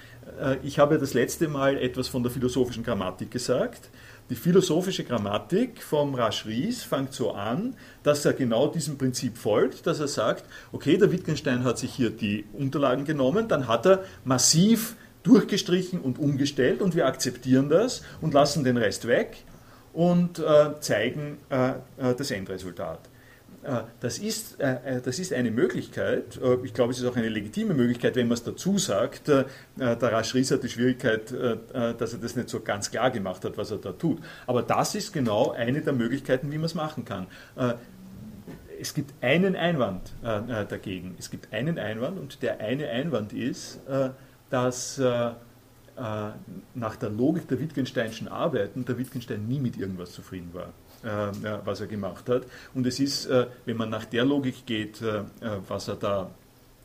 ich 0.62 0.78
habe 0.78 0.98
das 0.98 1.14
letzte 1.14 1.48
Mal 1.48 1.78
etwas 1.78 2.10
von 2.10 2.22
der 2.22 2.34
philosophischen 2.34 2.84
Grammatik 2.84 3.32
gesagt. 3.32 3.90
Die 4.30 4.36
philosophische 4.36 5.06
Grammatik 5.06 5.82
vom 5.82 6.16
Rasch 6.16 6.46
Ries 6.46 6.84
fängt 6.84 7.14
so 7.14 7.32
an, 7.32 7.76
dass 8.04 8.26
er 8.26 8.34
genau 8.34 8.68
diesem 8.68 8.98
Prinzip 8.98 9.38
folgt, 9.38 9.88
dass 9.88 10.02
er 10.02 10.10
sagt, 10.10 10.44
okay, 10.74 10.98
der 10.98 11.14
Wittgenstein 11.14 11.64
hat 11.64 11.78
sich 11.78 11.94
hier 11.94 12.10
die 12.10 12.46
Unterlagen 12.54 13.06
genommen, 13.06 13.48
dann 13.48 13.70
hat 13.70 13.86
er 13.86 14.04
massiv 14.26 14.96
durchgestrichen 15.24 16.02
und 16.02 16.20
umgestellt 16.20 16.82
und 16.82 16.96
wir 16.96 17.06
akzeptieren 17.06 17.70
das 17.70 18.02
und 18.22 18.34
lassen 18.34 18.64
den 18.64 18.78
Rest 18.78 19.08
weg 19.08 19.44
und 19.94 20.40
äh, 20.40 20.80
zeigen 20.80 21.38
äh, 21.50 21.72
äh 21.72 22.16
das 22.18 22.32
Endresultat. 22.32 23.00
Äh, 23.64 23.82
das 24.00 24.18
ist, 24.18 24.60
äh, 24.60 25.02
das 25.04 25.20
ist 25.20 25.34
eine 25.34 25.52
Möglichkeit, 25.52 26.40
ich 26.64 26.74
glaube, 26.74 26.92
es 26.92 27.00
ist 27.00 27.06
auch 27.06 27.16
eine 27.16 27.30
legitime 27.30 27.74
Möglichkeit, 27.74 28.16
wenn 28.16 28.28
man 28.28 28.36
es 28.36 28.44
dazu 28.44 28.78
sagt. 28.78 29.28
Der 29.28 29.46
Rasch 29.78 30.34
Ries 30.34 30.52
hat 30.52 30.64
die 30.64 30.70
Schwierigkeit, 30.70 31.32
dass 31.32 32.14
er 32.14 32.20
das 32.20 32.36
nicht 32.36 32.50
so 32.50 32.62
ganz 32.62 32.90
klar 32.92 33.12
gemacht 33.12 33.46
hat, 33.46 33.58
was 33.58 33.72
er 33.72 33.78
da 33.78 33.92
tut. 33.92 34.20
Aber 34.48 34.64
das 34.64 34.96
ist 34.96 35.14
genau 35.14 35.52
eine 35.52 35.82
der 35.82 35.94
Möglichkeiten, 35.94 36.52
wie 36.52 36.58
man 36.58 36.66
es 36.66 36.76
machen 36.76 37.06
kann. 37.06 37.28
es 38.80 38.94
gibt 38.94 39.14
einen 39.22 39.56
Einwand 39.56 40.14
dagegen. 40.22 41.16
Es 41.20 41.30
gibt 41.30 41.54
einen 41.54 41.78
Einwand 41.78 42.20
und 42.20 42.42
der 42.42 42.60
eine 42.60 42.90
Einwand 42.90 43.34
ist, 43.34 43.80
dass 44.52 45.02
nach 46.74 46.96
der 46.96 47.10
Logik 47.10 47.48
der 47.48 47.60
Wittgensteinischen 47.60 48.28
Arbeiten 48.28 48.86
der 48.86 48.98
Wittgenstein 48.98 49.48
nie 49.48 49.60
mit 49.60 49.78
irgendwas 49.78 50.12
zufrieden 50.12 50.54
war 50.54 50.70
was 51.66 51.82
er 51.82 51.88
gemacht 51.88 52.30
hat. 52.30 52.44
Und 52.76 52.86
es 52.86 53.00
ist, 53.00 53.28
wenn 53.66 53.76
man 53.76 53.90
nach 53.90 54.06
der 54.06 54.24
Logik 54.24 54.68
geht, 54.68 55.02
was 55.68 55.88
er 55.88 55.96
da 55.96 56.30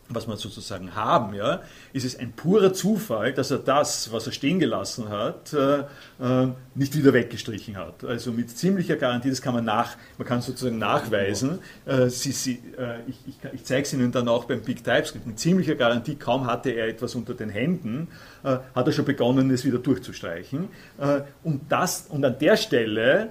was 0.08 0.28
wir 0.28 0.36
sozusagen 0.36 0.94
haben, 0.94 1.34
ja, 1.34 1.62
ist 1.92 2.04
es 2.04 2.18
ein 2.18 2.32
purer 2.32 2.72
Zufall, 2.72 3.32
dass 3.32 3.50
er 3.50 3.58
das, 3.58 4.12
was 4.12 4.26
er 4.26 4.32
stehen 4.32 4.58
gelassen 4.58 5.08
hat, 5.08 5.52
äh, 5.52 5.80
äh, 5.80 6.48
nicht 6.74 6.96
wieder 6.96 7.12
weggestrichen 7.12 7.76
hat. 7.76 8.04
Also 8.04 8.30
mit 8.30 8.56
ziemlicher 8.56 8.96
Garantie, 8.96 9.30
das 9.30 9.42
kann 9.42 9.54
man 9.54 9.64
nach, 9.64 9.96
man 10.18 10.26
kann 10.26 10.40
sozusagen 10.42 10.78
nachweisen. 10.78 11.58
Äh, 11.86 12.08
sie, 12.08 12.32
sie, 12.32 12.62
äh, 12.78 13.00
ich, 13.08 13.16
ich, 13.26 13.34
ich 13.52 13.64
zeige 13.64 13.82
es 13.82 13.92
Ihnen 13.92 14.12
dann 14.12 14.28
auch 14.28 14.44
beim 14.44 14.62
Big 14.62 14.84
TypeScript. 14.84 15.26
Mit 15.26 15.38
ziemlicher 15.38 15.74
Garantie, 15.74 16.14
kaum 16.14 16.46
hatte 16.46 16.70
er 16.70 16.88
etwas 16.88 17.14
unter 17.14 17.34
den 17.34 17.50
Händen, 17.50 18.08
äh, 18.44 18.58
hat 18.74 18.86
er 18.86 18.92
schon 18.92 19.04
begonnen, 19.04 19.50
es 19.50 19.64
wieder 19.64 19.78
durchzustreichen. 19.78 20.68
Äh, 20.98 21.22
und 21.42 21.62
das, 21.70 22.06
und 22.08 22.24
an 22.24 22.38
der 22.38 22.56
Stelle 22.56 23.30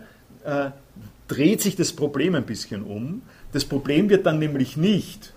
dreht 1.27 1.59
sich 1.59 1.75
das 1.75 1.91
Problem 1.91 2.35
ein 2.35 2.45
bisschen 2.45 2.83
um. 2.83 3.23
Das 3.51 3.65
Problem 3.65 4.11
wird 4.11 4.27
dann 4.27 4.37
nämlich 4.37 4.77
nicht 4.77 5.33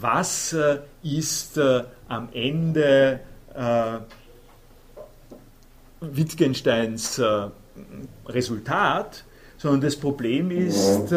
was 0.00 0.52
äh, 0.52 0.78
ist 1.02 1.56
äh, 1.56 1.84
am 2.08 2.28
Ende 2.32 3.20
äh, 3.54 3.98
Wittgensteins 6.00 7.20
Resultat, 8.26 9.24
sondern 9.56 9.80
das 9.80 9.96
Problem 9.96 10.52
ist, 10.52 11.08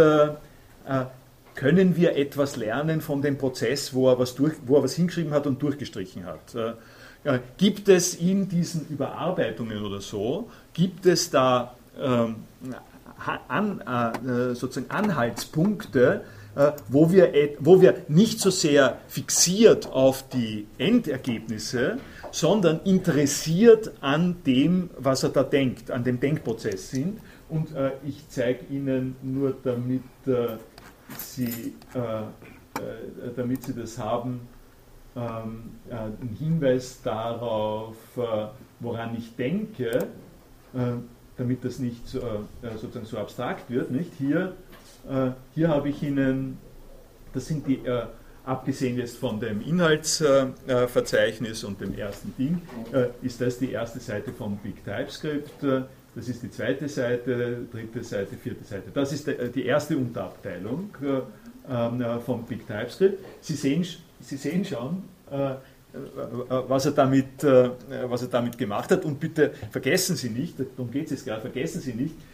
können 1.53 1.95
wir 1.95 2.15
etwas 2.15 2.55
lernen 2.55 3.01
von 3.01 3.21
dem 3.21 3.37
Prozess, 3.37 3.93
wo 3.93 4.09
er 4.09 4.17
was, 4.17 4.33
durch, 4.33 4.55
wo 4.65 4.77
er 4.77 4.83
was 4.83 4.95
hingeschrieben 4.95 5.33
hat 5.33 5.45
und 5.45 5.61
durchgestrichen 5.61 6.25
hat. 6.25 6.55
Gibt 7.57 7.89
es 7.89 8.15
in 8.15 8.49
diesen 8.49 8.87
Überarbeitungen 8.87 9.85
oder 9.85 10.01
so, 10.01 10.49
gibt 10.73 11.05
es 11.05 11.29
da 11.29 11.75
ähm, 12.01 12.37
an, 13.47 14.55
sozusagen 14.55 14.89
Anhaltspunkte, 14.89 16.21
äh, 16.23 16.40
wo 16.89 17.11
wir, 17.11 17.31
wo 17.59 17.81
wir 17.81 17.95
nicht 18.07 18.39
so 18.39 18.49
sehr 18.49 18.97
fixiert 19.07 19.91
auf 19.91 20.27
die 20.29 20.67
Endergebnisse, 20.77 21.97
sondern 22.31 22.79
interessiert 22.83 23.91
an 24.01 24.37
dem, 24.45 24.89
was 24.97 25.23
er 25.23 25.29
da 25.29 25.43
denkt, 25.43 25.91
an 25.91 26.03
dem 26.03 26.19
Denkprozess 26.19 26.89
sind. 26.89 27.19
Und 27.49 27.75
äh, 27.75 27.91
ich 28.05 28.27
zeige 28.29 28.65
Ihnen 28.69 29.15
nur, 29.21 29.55
damit, 29.63 30.03
äh, 30.25 30.57
Sie, 31.17 31.73
äh, 31.93 31.99
äh 31.99 33.33
damit 33.35 33.63
Sie 33.63 33.75
das 33.75 33.97
haben, 33.97 34.47
ähm, 35.15 35.71
äh, 35.89 35.95
einen 35.95 36.37
Hinweis 36.39 37.01
darauf, 37.03 37.95
woran 38.79 39.15
ich 39.17 39.35
denke, 39.35 40.07
damit 41.37 41.65
das 41.65 41.79
nicht 41.79 42.07
so, 42.07 42.21
sozusagen 42.77 43.05
so 43.05 43.17
abstrakt 43.17 43.69
wird. 43.69 43.91
Nicht? 43.91 44.11
Hier 44.17 44.55
äh, 45.09 45.31
hier 45.53 45.69
habe 45.69 45.89
ich 45.89 46.03
Ihnen, 46.03 46.57
das 47.33 47.47
sind 47.47 47.65
die, 47.67 47.85
äh, 47.85 48.03
abgesehen 48.45 48.97
jetzt 48.97 49.17
von 49.17 49.39
dem 49.39 49.61
Inhaltsverzeichnis 49.61 51.63
und 51.63 51.81
dem 51.81 51.97
ersten 51.97 52.33
Ding, 52.37 52.61
äh, 52.91 53.07
ist 53.25 53.41
das 53.41 53.57
die 53.59 53.71
erste 53.71 53.99
Seite 53.99 54.31
von 54.31 54.57
Big 54.57 54.83
TypeScript. 54.83 55.65
Das 56.13 56.27
ist 56.27 56.43
die 56.43 56.51
zweite 56.51 56.89
Seite, 56.89 57.59
dritte 57.71 58.03
Seite, 58.03 58.35
vierte 58.35 58.65
Seite. 58.65 58.91
Das 58.93 59.13
ist 59.13 59.25
die 59.55 59.65
erste 59.65 59.95
Unterabteilung 59.95 60.89
von 62.25 62.43
Big 62.43 62.67
TypeScript. 62.67 63.17
Sie 63.39 63.53
sehen, 63.53 63.85
Sie 64.19 64.35
sehen 64.35 64.65
schon, 64.65 65.03
was 66.49 66.85
er, 66.85 66.91
damit, 66.91 67.41
was 67.43 68.23
er 68.23 68.27
damit 68.27 68.57
gemacht 68.57 68.91
hat. 68.91 69.05
Und 69.05 69.21
bitte 69.21 69.53
vergessen 69.71 70.17
Sie 70.17 70.31
nicht, 70.31 70.59
darum 70.59 70.91
geht 70.91 71.05
es 71.05 71.11
jetzt 71.11 71.25
gerade, 71.25 71.39
vergessen 71.39 71.79
Sie 71.79 71.93
nicht, 71.93 72.15
äh, 72.15 72.30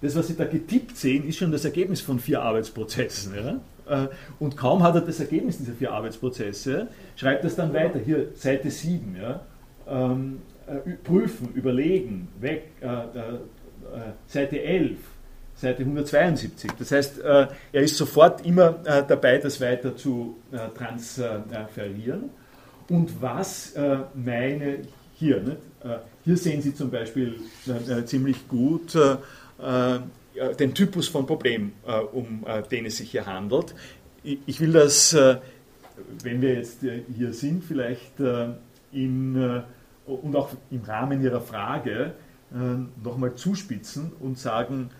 das, 0.00 0.14
was 0.14 0.26
Sie 0.28 0.36
da 0.36 0.44
getippt 0.44 0.96
sehen, 0.96 1.26
ist 1.26 1.38
schon 1.38 1.50
das 1.50 1.64
Ergebnis 1.64 2.00
von 2.00 2.18
vier 2.18 2.42
Arbeitsprozessen. 2.42 3.34
Ja? 3.34 3.60
Äh, 3.88 4.08
und 4.38 4.56
kaum 4.56 4.82
hat 4.82 4.94
er 4.94 5.00
das 5.00 5.20
Ergebnis 5.20 5.58
dieser 5.58 5.72
vier 5.72 5.92
Arbeitsprozesse, 5.92 6.88
schreibt 7.16 7.44
das 7.44 7.56
dann 7.56 7.72
weiter. 7.72 7.98
Hier 7.98 8.28
Seite 8.34 8.70
7. 8.70 9.16
Ja? 9.16 9.40
Ähm, 9.88 10.40
äh, 10.66 10.92
prüfen, 11.02 11.50
überlegen, 11.54 12.28
weg. 12.40 12.70
Äh, 12.80 12.86
äh, 12.86 13.38
Seite 14.26 14.62
11. 14.62 14.98
Seite 15.54 15.82
172. 15.82 16.70
Das 16.78 16.92
heißt, 16.92 17.18
er 17.20 17.48
ist 17.72 17.96
sofort 17.96 18.44
immer 18.44 18.72
dabei, 18.72 19.38
das 19.38 19.58
weiter 19.58 19.96
zu 19.96 20.36
transferieren. 20.76 22.28
Und 22.90 23.22
was 23.22 23.72
meine 24.14 24.80
hier, 25.14 25.56
hier 26.26 26.36
sehen 26.36 26.60
Sie 26.60 26.74
zum 26.74 26.90
Beispiel 26.90 27.36
ziemlich 28.04 28.46
gut, 28.48 28.94
äh, 28.96 29.16
den 29.58 30.74
Typus 30.74 31.08
von 31.08 31.26
Problem, 31.26 31.72
äh, 31.86 31.98
um 31.98 32.44
äh, 32.46 32.62
den 32.62 32.86
es 32.86 32.98
sich 32.98 33.10
hier 33.10 33.26
handelt. 33.26 33.74
Ich 34.22 34.60
will 34.60 34.72
das, 34.72 35.14
wenn 35.14 36.42
wir 36.42 36.54
jetzt 36.54 36.80
hier 36.80 37.32
sind, 37.32 37.62
vielleicht 37.62 38.18
in, 38.90 39.62
und 40.04 40.34
auch 40.34 40.50
im 40.72 40.82
Rahmen 40.82 41.22
Ihrer 41.22 41.40
Frage 41.40 42.14
nochmal 43.04 43.36
zuspitzen 43.36 44.10
und 44.18 44.36
sagen, 44.36 44.90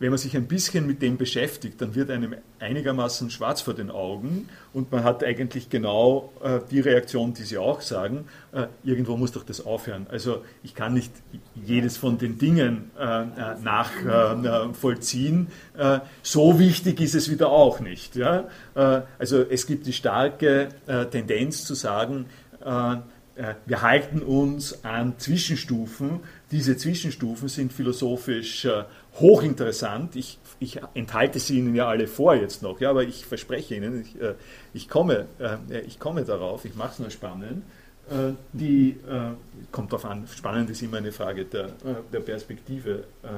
wenn 0.00 0.08
man 0.08 0.18
sich 0.18 0.34
ein 0.34 0.46
bisschen 0.46 0.86
mit 0.86 1.02
dem 1.02 1.18
beschäftigt, 1.18 1.80
dann 1.80 1.94
wird 1.94 2.10
einem 2.10 2.34
einigermaßen 2.58 3.30
schwarz 3.30 3.60
vor 3.60 3.74
den 3.74 3.90
Augen 3.90 4.48
und 4.72 4.90
man 4.90 5.04
hat 5.04 5.22
eigentlich 5.22 5.68
genau 5.68 6.32
äh, 6.42 6.60
die 6.70 6.80
Reaktion, 6.80 7.34
die 7.34 7.42
Sie 7.42 7.58
auch 7.58 7.82
sagen, 7.82 8.24
äh, 8.52 8.66
irgendwo 8.82 9.18
muss 9.18 9.32
doch 9.32 9.44
das 9.44 9.64
aufhören. 9.64 10.06
Also 10.08 10.42
ich 10.62 10.74
kann 10.74 10.94
nicht 10.94 11.12
jedes 11.54 11.98
von 11.98 12.16
den 12.16 12.38
Dingen 12.38 12.90
äh, 12.98 13.22
äh 13.22 13.26
nachvollziehen. 13.62 15.48
Äh, 15.76 15.96
äh, 15.96 16.00
so 16.22 16.58
wichtig 16.58 16.98
ist 17.00 17.14
es 17.14 17.30
wieder 17.30 17.50
auch 17.50 17.80
nicht. 17.80 18.16
Ja? 18.16 18.48
also 18.74 19.42
es 19.42 19.66
gibt 19.66 19.86
die 19.86 19.92
starke 19.92 20.68
Tendenz 21.10 21.64
zu 21.64 21.74
sagen, 21.74 22.26
wir 22.62 23.82
halten 23.82 24.22
uns 24.22 24.84
an 24.84 25.14
Zwischenstufen. 25.18 26.20
Diese 26.50 26.76
Zwischenstufen 26.76 27.48
sind 27.48 27.72
philosophisch 27.72 28.66
hochinteressant. 29.20 30.16
Ich, 30.16 30.38
ich 30.58 30.80
enthalte 30.94 31.38
sie 31.38 31.58
Ihnen 31.58 31.74
ja 31.74 31.88
alle 31.88 32.06
vor 32.06 32.34
jetzt 32.34 32.62
noch, 32.62 32.80
ja, 32.80 32.90
aber 32.90 33.04
ich 33.04 33.24
verspreche 33.26 33.74
Ihnen, 33.74 34.02
ich, 34.02 34.20
äh, 34.20 34.34
ich, 34.72 34.88
komme, 34.88 35.26
äh, 35.38 35.80
ich 35.80 35.98
komme 35.98 36.24
darauf, 36.24 36.64
ich 36.64 36.74
mache 36.74 36.92
es 36.92 36.98
nur 36.98 37.10
spannend. 37.10 37.62
Äh, 38.10 38.32
die 38.52 38.96
äh, 39.08 39.34
kommt 39.70 39.92
darauf 39.92 40.04
an, 40.04 40.26
spannend 40.26 40.68
ist 40.68 40.82
immer 40.82 40.96
eine 40.96 41.12
Frage 41.12 41.44
der, 41.44 41.66
äh, 41.66 42.02
der 42.12 42.20
Perspektive. 42.20 43.04
Äh, 43.22 43.28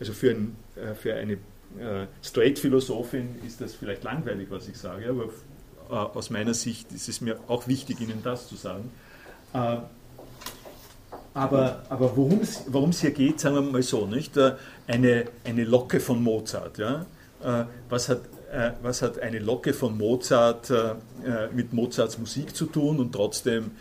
also 0.00 0.12
für, 0.12 0.30
ein, 0.30 0.56
für 0.94 1.14
eine 1.14 1.38
Straight-Philosophin 2.22 3.34
ist 3.44 3.60
das 3.60 3.74
vielleicht 3.74 4.04
langweilig, 4.04 4.46
was 4.48 4.68
ich 4.68 4.76
sage, 4.76 5.08
aber 5.08 6.14
aus 6.14 6.30
meiner 6.30 6.54
Sicht 6.54 6.92
ist 6.92 7.08
es 7.08 7.20
mir 7.20 7.40
auch 7.48 7.66
wichtig, 7.66 8.00
Ihnen 8.00 8.22
das 8.22 8.46
zu 8.46 8.54
sagen. 8.54 8.92
Aber, 11.38 11.82
aber 11.88 12.16
worum 12.16 12.90
es 12.90 13.00
hier 13.00 13.12
geht, 13.12 13.40
sagen 13.40 13.54
wir 13.54 13.62
mal 13.62 13.82
so, 13.82 14.06
nicht? 14.06 14.36
Äh, 14.36 14.54
eine, 14.86 15.26
eine 15.44 15.64
Locke 15.64 16.00
von 16.00 16.22
Mozart. 16.22 16.78
Ja? 16.78 17.06
Äh, 17.42 17.64
was, 17.88 18.08
hat, 18.08 18.22
äh, 18.52 18.72
was 18.82 19.02
hat 19.02 19.18
eine 19.20 19.38
Locke 19.38 19.72
von 19.72 19.96
Mozart 19.96 20.72
mit 21.52 21.72
Mozarts 21.72 22.18
Musik 22.18 22.54
zu 22.54 22.66
tun 22.66 23.00
und 23.00 23.12
trotzdem 23.12 23.72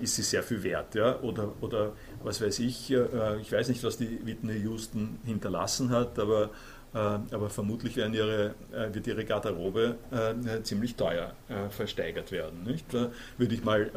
ist 0.00 0.14
sie 0.14 0.22
sehr 0.22 0.42
viel 0.42 0.62
wert? 0.62 0.94
Ja? 0.94 1.20
Oder, 1.20 1.52
oder 1.60 1.92
was 2.22 2.40
weiß 2.40 2.60
ich, 2.60 2.90
ich 2.90 3.52
weiß 3.52 3.68
nicht, 3.68 3.82
was 3.82 3.96
die 3.96 4.24
Whitney 4.24 4.58
Houston 4.60 5.18
hinterlassen 5.24 5.90
hat, 5.90 6.18
aber 6.18 6.50
aber 6.94 7.48
vermutlich 7.48 7.96
ihre, 7.96 8.54
äh, 8.72 8.92
wird 8.94 9.06
ihre 9.06 9.24
Garderobe 9.24 9.96
äh, 10.10 10.62
ziemlich 10.62 10.94
teuer 10.94 11.32
versteigert 11.70 12.32
werden. 12.32 12.64
Nicht? 12.64 12.92
Würde 12.92 13.54
ich 13.54 13.64
mal 13.64 13.90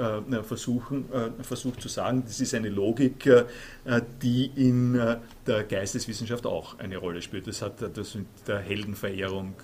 versuchen, 0.43 1.05
versucht 1.41 1.81
zu 1.81 1.89
sagen, 1.89 2.23
das 2.25 2.39
ist 2.39 2.53
eine 2.53 2.69
Logik, 2.69 3.29
die 4.21 4.51
in 4.55 4.93
der 5.45 5.63
Geisteswissenschaft 5.63 6.45
auch 6.45 6.79
eine 6.79 6.97
Rolle 6.97 7.21
spielt. 7.21 7.47
Das 7.47 7.61
hat 7.61 7.75
das 7.97 8.15
mit 8.15 8.27
der 8.47 8.59
Heldenverehrung 8.59 9.55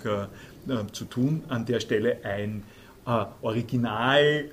zu 0.92 1.06
tun. 1.06 1.44
An 1.48 1.66
der 1.66 1.80
Stelle 1.80 2.18
ein 2.24 2.64
Original 3.06 4.46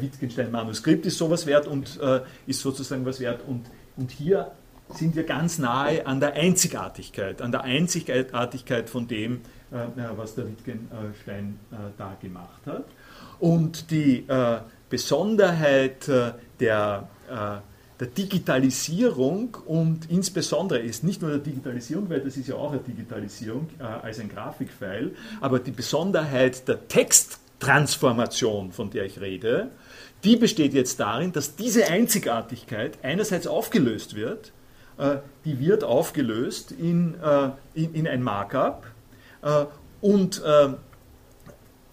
Wittgenstein-Manuskript 0.00 1.06
ist 1.06 1.18
sowas 1.18 1.46
wert 1.46 1.66
und 1.66 1.98
ist 2.46 2.60
sozusagen 2.60 3.04
was 3.04 3.20
wert. 3.20 3.42
Und, 3.46 3.66
und 3.96 4.10
hier 4.10 4.52
sind 4.94 5.16
wir 5.16 5.24
ganz 5.24 5.58
nahe 5.58 6.06
an 6.06 6.20
der 6.20 6.34
Einzigartigkeit, 6.34 7.42
an 7.42 7.52
der 7.52 7.62
Einzigartigkeit 7.62 8.88
von 8.88 9.08
dem, 9.08 9.40
äh, 9.70 9.86
was 10.16 10.34
der 10.34 10.46
Wittgenstein 10.48 11.58
äh, 11.70 11.76
da 11.96 12.16
gemacht 12.20 12.60
hat. 12.66 12.84
Und 13.40 13.90
die 13.90 14.24
äh, 14.28 14.58
Besonderheit 14.88 16.06
der, 16.60 17.08
der 17.30 17.62
Digitalisierung 17.98 19.56
und 19.64 20.10
insbesondere 20.10 20.80
ist 20.80 21.02
nicht 21.02 21.22
nur 21.22 21.30
der 21.30 21.40
Digitalisierung, 21.40 22.10
weil 22.10 22.20
das 22.20 22.36
ist 22.36 22.48
ja 22.48 22.56
auch 22.56 22.72
eine 22.72 22.82
Digitalisierung 22.82 23.70
als 23.80 24.20
ein 24.20 24.28
Grafikfile, 24.28 25.12
aber 25.40 25.60
die 25.60 25.70
Besonderheit 25.70 26.68
der 26.68 26.86
Texttransformation, 26.88 28.70
von 28.72 28.90
der 28.90 29.06
ich 29.06 29.18
rede, 29.18 29.70
die 30.24 30.36
besteht 30.36 30.74
jetzt 30.74 31.00
darin, 31.00 31.32
dass 31.32 31.56
diese 31.56 31.86
Einzigartigkeit 31.86 32.98
einerseits 33.02 33.46
aufgelöst 33.46 34.14
wird, 34.14 34.52
die 35.44 35.58
wird 35.58 35.84
aufgelöst 35.84 36.72
in, 36.72 37.14
äh, 37.20 37.50
in, 37.74 37.94
in 37.94 38.06
ein 38.06 38.22
Markup 38.22 38.86
äh, 39.42 39.64
und 40.00 40.42
äh, 40.44 40.74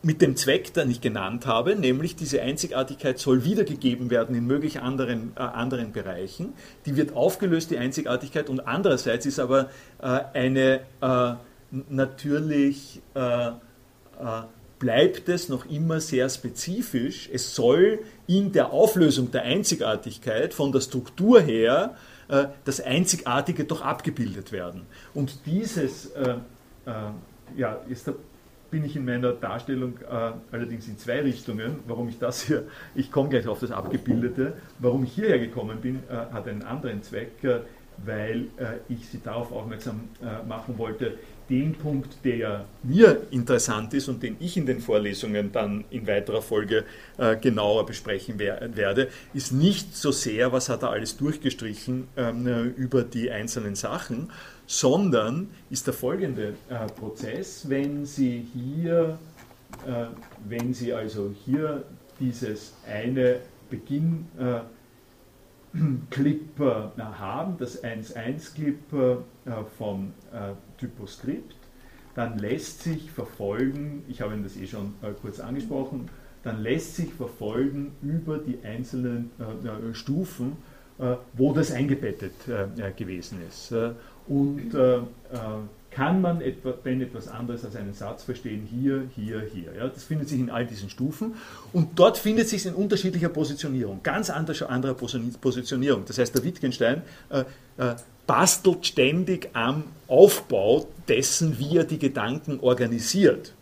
mit 0.02 0.22
dem 0.22 0.38
Zweck, 0.38 0.74
den 0.74 0.90
ich 0.90 1.02
genannt 1.02 1.46
habe, 1.46 1.76
nämlich 1.76 2.16
diese 2.16 2.42
Einzigartigkeit 2.42 3.20
soll 3.20 3.44
wiedergegeben 3.44 4.10
werden 4.10 4.34
in 4.34 4.46
möglich 4.46 4.80
anderen, 4.80 5.34
äh, 5.36 5.42
anderen 5.42 5.92
Bereichen. 5.92 6.54
Die 6.86 6.96
wird 6.96 7.16
aufgelöst, 7.16 7.72
die 7.72 7.78
Einzigartigkeit, 7.78 8.50
und 8.50 8.62
andererseits 8.62 9.26
ist 9.26 9.40
aber 9.40 9.70
äh, 10.02 10.20
eine 10.34 10.82
äh, 11.02 11.34
natürlich 11.90 13.02
äh, 13.14 13.48
äh, 13.48 13.52
bleibt 14.80 15.28
es 15.28 15.50
noch 15.50 15.70
immer 15.70 16.00
sehr 16.00 16.30
spezifisch. 16.30 17.30
Es 17.32 17.54
soll 17.54 18.00
in 18.28 18.54
der 18.54 18.72
Auflösung 18.72 19.30
der 19.32 19.44
Einzigartigkeit 19.44 20.54
von 20.54 20.72
der 20.72 20.80
Struktur 20.80 21.42
her 21.42 21.96
äh, 22.30 22.48
das 22.66 22.80
Einzigartige 22.82 23.66
doch 23.66 23.82
abgebildet 23.82 24.52
werden. 24.52 24.84
Und 25.14 25.46
dieses 25.46 26.12
ja, 27.56 27.74
ist 27.88 28.08
der 28.08 28.16
bin 28.70 28.86
ich 28.86 28.96
in 28.96 29.06
meiner 29.06 29.34
Darstellung 29.34 29.98
äh, 29.98 30.32
allerdings 30.52 30.88
in 30.88 30.98
zwei 30.98 31.22
Richtungen. 31.22 31.80
Warum 31.88 32.10
ich 32.10 32.20
das 32.20 32.44
hier, 32.44 32.64
ich 32.96 33.12
komme 33.12 33.30
gleich 33.30 33.48
auf 33.48 33.60
das 33.60 33.72
Abgebildete, 33.72 34.54
warum 34.80 35.04
ich 35.04 35.14
hierher 35.14 35.40
gekommen 35.40 35.80
bin, 35.82 36.04
äh, 36.10 36.34
hat 36.34 36.48
einen 36.48 36.64
anderen 36.64 37.02
Zweck, 37.04 37.44
äh, 37.44 37.60
weil 38.06 38.48
äh, 38.58 38.78
ich 38.88 39.10
Sie 39.10 39.22
darauf 39.22 39.52
aufmerksam 39.52 40.10
äh, 40.22 40.48
machen 40.48 40.78
wollte, 40.78 41.18
den 41.50 41.74
Punkt, 41.74 42.24
der 42.24 42.66
mir 42.84 43.28
interessant 43.32 43.94
ist 43.94 44.08
und 44.08 44.22
den 44.22 44.36
ich 44.40 44.56
in 44.56 44.66
den 44.66 44.80
Vorlesungen 44.80 45.52
dann 45.52 45.84
in 45.90 46.06
weiterer 46.08 46.42
Folge 46.42 46.86
äh, 47.18 47.36
genauer 47.38 47.86
besprechen 47.86 48.36
wer 48.38 48.76
werde, 48.76 49.10
ist 49.34 49.52
nicht 49.52 49.96
so 49.96 50.12
sehr, 50.12 50.52
was 50.52 50.70
hat 50.70 50.84
er 50.84 50.92
alles 50.92 51.18
durchgestrichen 51.18 52.08
ähm, 52.16 52.74
über 52.78 53.04
die 53.04 53.32
einzelnen 53.32 53.76
Sachen, 53.76 54.32
sondern 54.68 55.50
ist 55.70 55.88
der 55.88 55.94
folgende 55.94 56.54
äh, 56.70 56.86
Prozess, 56.88 57.68
wenn 57.68 58.06
Sie 58.06 58.46
hier, 58.54 59.18
äh, 59.88 60.06
wenn 60.48 60.74
Sie 60.74 60.94
also 60.94 61.34
hier 61.46 61.84
dieses 62.20 62.74
eine 62.88 63.38
Beginn 63.70 64.28
äh, 64.38 64.60
Clip 66.12 66.60
äh, 66.60 67.02
haben, 67.02 67.58
das 67.58 67.84
1.1 67.84 68.54
Clip 68.54 68.94
äh, 68.94 69.16
vom 69.78 70.14
äh, 70.80 70.86
Typoscript, 70.86 71.56
dann 72.16 72.40
lässt 72.40 72.84
sich 72.84 73.12
verfolgen, 73.12 74.04
ich 74.08 74.22
habe 74.22 74.34
Ihnen 74.34 74.44
das 74.44 74.58
eh 74.58 74.68
schon 74.68 74.94
kurz 75.22 75.40
angesprochen, 75.40 76.10
dann 76.44 76.62
lässt 76.62 76.96
sich 76.96 77.14
verfolgen 77.14 77.92
über 78.02 78.38
die 78.38 78.60
einzelnen 78.64 79.30
Stufen, 79.94 80.54
wo 81.34 81.54
das 81.54 81.72
eingebettet 81.72 82.34
gewesen 82.98 83.40
ist. 83.48 83.74
Und 84.30 84.74
äh, 84.74 84.98
äh, 84.98 85.02
kann 85.92 86.22
man 86.22 86.42
etwa, 86.42 86.72
denn 86.72 87.02
etwas 87.02 87.28
anderes 87.28 87.66
als 87.66 87.76
einen 87.76 87.94
Satz 87.94 88.24
verstehen, 88.24 88.68
hier, 88.70 89.04
hier, 89.16 89.42
hier. 89.42 89.74
Ja? 89.76 89.88
Das 89.88 90.04
findet 90.04 90.30
sich 90.30 90.40
in 90.40 90.50
all 90.50 90.66
diesen 90.66 90.90
Stufen. 90.90 91.36
Und 91.74 91.98
dort 91.98 92.18
findet 92.18 92.48
sich 92.48 92.66
in 92.66 92.74
unterschiedlicher 92.76 93.30
Positionierung, 93.30 94.02
ganz 94.04 94.30
anderer, 94.30 94.70
anderer 94.70 94.94
Positionierung. 94.94 96.06
Das 96.06 96.18
heißt, 96.18 96.36
der 96.36 96.44
Wittgenstein 96.44 97.02
äh, 97.30 97.44
äh, 97.78 97.96
bastelt 98.28 98.86
ständig 98.86 99.50
am 99.54 99.84
Aufbau 100.08 100.88
dessen, 101.08 101.58
wie 101.58 101.78
er 101.78 101.84
die 101.84 102.00
Gedanken 102.00 102.60
organisiert. 102.60 103.54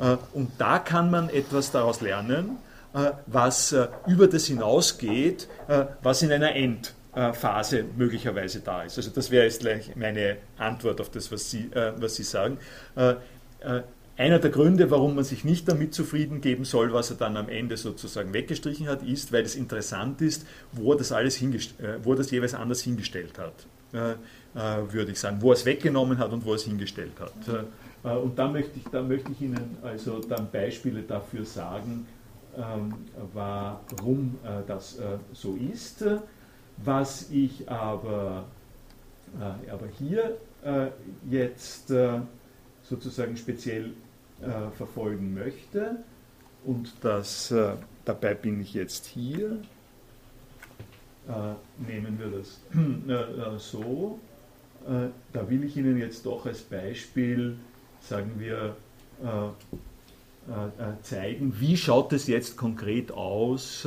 Äh, 0.00 0.16
und 0.32 0.50
da 0.58 0.78
kann 0.78 1.10
man 1.10 1.28
etwas 1.28 1.70
daraus 1.70 2.00
lernen, 2.00 2.56
äh, 2.94 3.10
was 3.26 3.74
über 4.06 4.26
das 4.26 4.46
hinausgeht, 4.46 5.48
was 6.02 6.22
in 6.22 6.32
einer 6.32 6.54
End 6.54 6.88
äh, 6.88 6.97
Phase 7.32 7.84
möglicherweise 7.96 8.60
da 8.60 8.82
ist. 8.82 8.96
Also 8.96 9.10
das 9.10 9.30
wäre 9.30 9.44
jetzt 9.44 9.60
gleich 9.60 9.96
meine 9.96 10.36
Antwort 10.56 11.00
auf 11.00 11.10
das, 11.10 11.32
was 11.32 11.50
Sie, 11.50 11.70
äh, 11.72 11.92
was 11.96 12.14
Sie 12.14 12.22
sagen. 12.22 12.58
Äh, 12.96 13.14
äh, 13.60 13.82
einer 14.16 14.38
der 14.38 14.50
Gründe, 14.50 14.90
warum 14.90 15.14
man 15.14 15.24
sich 15.24 15.44
nicht 15.44 15.68
damit 15.68 15.94
zufrieden 15.94 16.40
geben 16.40 16.64
soll, 16.64 16.92
was 16.92 17.10
er 17.10 17.16
dann 17.16 17.36
am 17.36 17.48
Ende 17.48 17.76
sozusagen 17.76 18.32
weggestrichen 18.32 18.88
hat, 18.88 19.02
ist, 19.02 19.32
weil 19.32 19.44
es 19.44 19.54
interessant 19.54 20.20
ist, 20.22 20.46
wo 20.72 20.92
er 20.92 20.98
das 20.98 21.12
alles 21.12 21.40
äh, 21.40 21.56
wo 22.02 22.14
das 22.14 22.30
jeweils 22.30 22.54
anders 22.54 22.82
hingestellt 22.82 23.38
hat, 23.38 23.66
würde 24.92 25.12
ich 25.12 25.18
sagen, 25.18 25.38
wo 25.40 25.50
er 25.50 25.54
es 25.54 25.64
weggenommen 25.64 26.18
hat 26.18 26.32
und 26.32 26.44
wo 26.44 26.50
er 26.50 26.56
es 26.56 26.64
hingestellt 26.64 27.14
hat. 27.18 27.32
und 28.16 28.38
da 28.38 28.48
möchte 28.48 28.78
ich, 28.78 28.84
da 28.90 29.02
möchte 29.02 29.32
ich 29.32 29.40
Ihnen 29.40 29.78
also 29.82 30.20
dann 30.20 30.50
Beispiele 30.50 31.02
dafür 31.02 31.44
sagen, 31.44 32.06
ähm, 32.56 32.94
warum 33.32 34.36
das 34.66 34.98
so 35.32 35.56
ist. 35.72 36.04
Was 36.84 37.30
ich 37.30 37.68
aber, 37.68 38.44
äh, 39.40 39.70
aber 39.70 39.86
hier 39.98 40.36
äh, 40.64 40.88
jetzt 41.28 41.90
äh, 41.90 42.20
sozusagen 42.82 43.36
speziell 43.36 43.92
äh, 44.40 44.70
verfolgen 44.76 45.34
möchte, 45.34 45.96
und 46.64 46.92
das, 47.00 47.50
äh, 47.50 47.72
dabei 48.04 48.34
bin 48.34 48.60
ich 48.60 48.74
jetzt 48.74 49.06
hier, 49.06 49.58
äh, 51.28 51.54
nehmen 51.86 52.18
wir 52.18 52.38
das 52.38 52.60
so, 53.70 54.18
da 55.32 55.50
will 55.50 55.64
ich 55.64 55.76
Ihnen 55.76 55.98
jetzt 55.98 56.24
doch 56.24 56.46
als 56.46 56.62
Beispiel, 56.62 57.56
sagen 58.00 58.30
wir, 58.38 58.74
zeigen, 61.02 61.60
wie 61.60 61.76
schaut 61.76 62.14
es 62.14 62.26
jetzt 62.26 62.56
konkret 62.56 63.12
aus, 63.12 63.86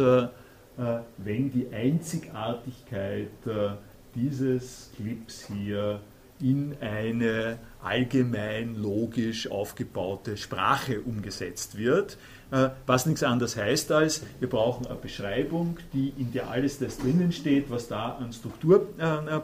wenn 1.17 1.51
die 1.51 1.67
Einzigartigkeit 1.71 3.29
äh, 3.45 3.69
dieses 4.15 4.89
Clips 4.95 5.47
hier 5.47 5.99
in 6.39 6.75
eine 6.82 7.59
allgemein 7.84 8.75
logisch 8.75 9.49
aufgebaute 9.51 10.38
Sprache 10.38 11.01
umgesetzt 11.01 11.77
wird, 11.77 12.17
äh, 12.49 12.69
was 12.88 13.05
nichts 13.05 13.21
anderes 13.21 13.55
heißt 13.55 13.91
als, 13.91 14.23
wir 14.39 14.49
brauchen 14.49 14.88
eine 14.88 14.95
Beschreibung, 14.95 15.77
die, 15.93 16.13
in 16.17 16.34
der 16.34 16.49
alles 16.49 16.79
das 16.79 16.97
drinnen 16.97 17.32
steht, 17.32 17.69
was 17.69 17.88
da 17.88 18.13
an 18.13 18.34
Struktur 18.34 18.88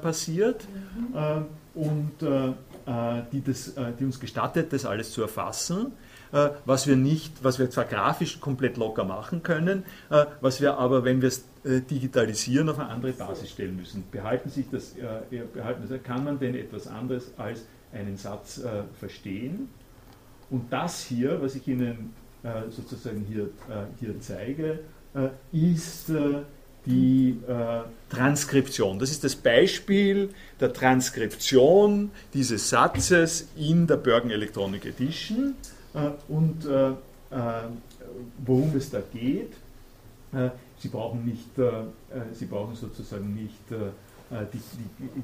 passiert 0.02 0.66
mhm. 1.14 1.46
und 1.76 2.14
die, 3.32 3.44
das, 3.44 3.74
die 4.00 4.06
uns 4.06 4.20
gestattet, 4.20 4.74
das 4.74 4.86
alles 4.86 5.12
zu 5.12 5.22
erfassen. 5.22 5.92
Äh, 6.32 6.50
was 6.66 6.88
wir 6.88 6.96
nicht, 6.96 7.44
was 7.44 7.60
wir 7.60 7.70
zwar 7.70 7.86
grafisch 7.86 8.40
komplett 8.40 8.78
locker 8.78 9.04
machen 9.04 9.44
können, 9.44 9.84
äh, 10.10 10.26
was 10.42 10.62
wir 10.62 10.78
aber, 10.78 11.04
wenn 11.04 11.22
wir 11.22 11.30
es 11.30 11.46
äh, 11.64 11.82
digitalisieren, 11.82 12.70
auf 12.70 12.80
eine 12.80 12.90
andere 12.90 13.14
Basis 13.14 13.50
stellen 13.52 13.76
müssen. 13.76 14.04
Behalten 14.12 14.50
sich 14.50 14.66
das, 14.72 14.96
behalten 15.54 15.88
das, 15.88 16.04
kann 16.04 16.24
man 16.24 16.40
denn 16.40 16.56
etwas 16.56 16.88
anderes 16.88 17.32
als 17.38 17.66
einen 17.94 18.18
Satz 18.18 18.62
verstehen? 19.00 19.70
Und 20.50 20.72
das 20.72 21.04
hier, 21.04 21.42
was 21.42 21.56
ich 21.56 21.68
Ihnen 21.68 22.14
sozusagen 22.70 23.26
hier, 23.28 23.50
hier 24.00 24.20
zeige, 24.20 24.80
ist 25.52 26.12
die 26.88 27.38
äh, 27.48 27.82
Transkription. 28.10 28.98
Das 28.98 29.12
ist 29.12 29.24
das 29.24 29.36
Beispiel 29.36 30.30
der 30.60 30.72
Transkription 30.72 32.12
dieses 32.34 32.70
Satzes 32.70 33.50
in 33.58 33.88
der 33.88 33.98
Bergen 33.98 34.30
Electronic 34.30 34.86
Edition. 34.86 35.56
Äh, 35.94 36.10
und 36.28 36.66
äh, 36.66 36.90
äh, 36.90 36.94
worum 38.46 38.76
es 38.76 38.90
da 38.90 39.02
geht. 39.14 39.54
Sie 40.78 40.90
brauchen, 40.90 41.24
nicht, 41.24 41.50
Sie 42.34 42.46
brauchen 42.46 42.76
sozusagen 42.76 43.34
nicht 43.34 43.72
die, 43.72 44.60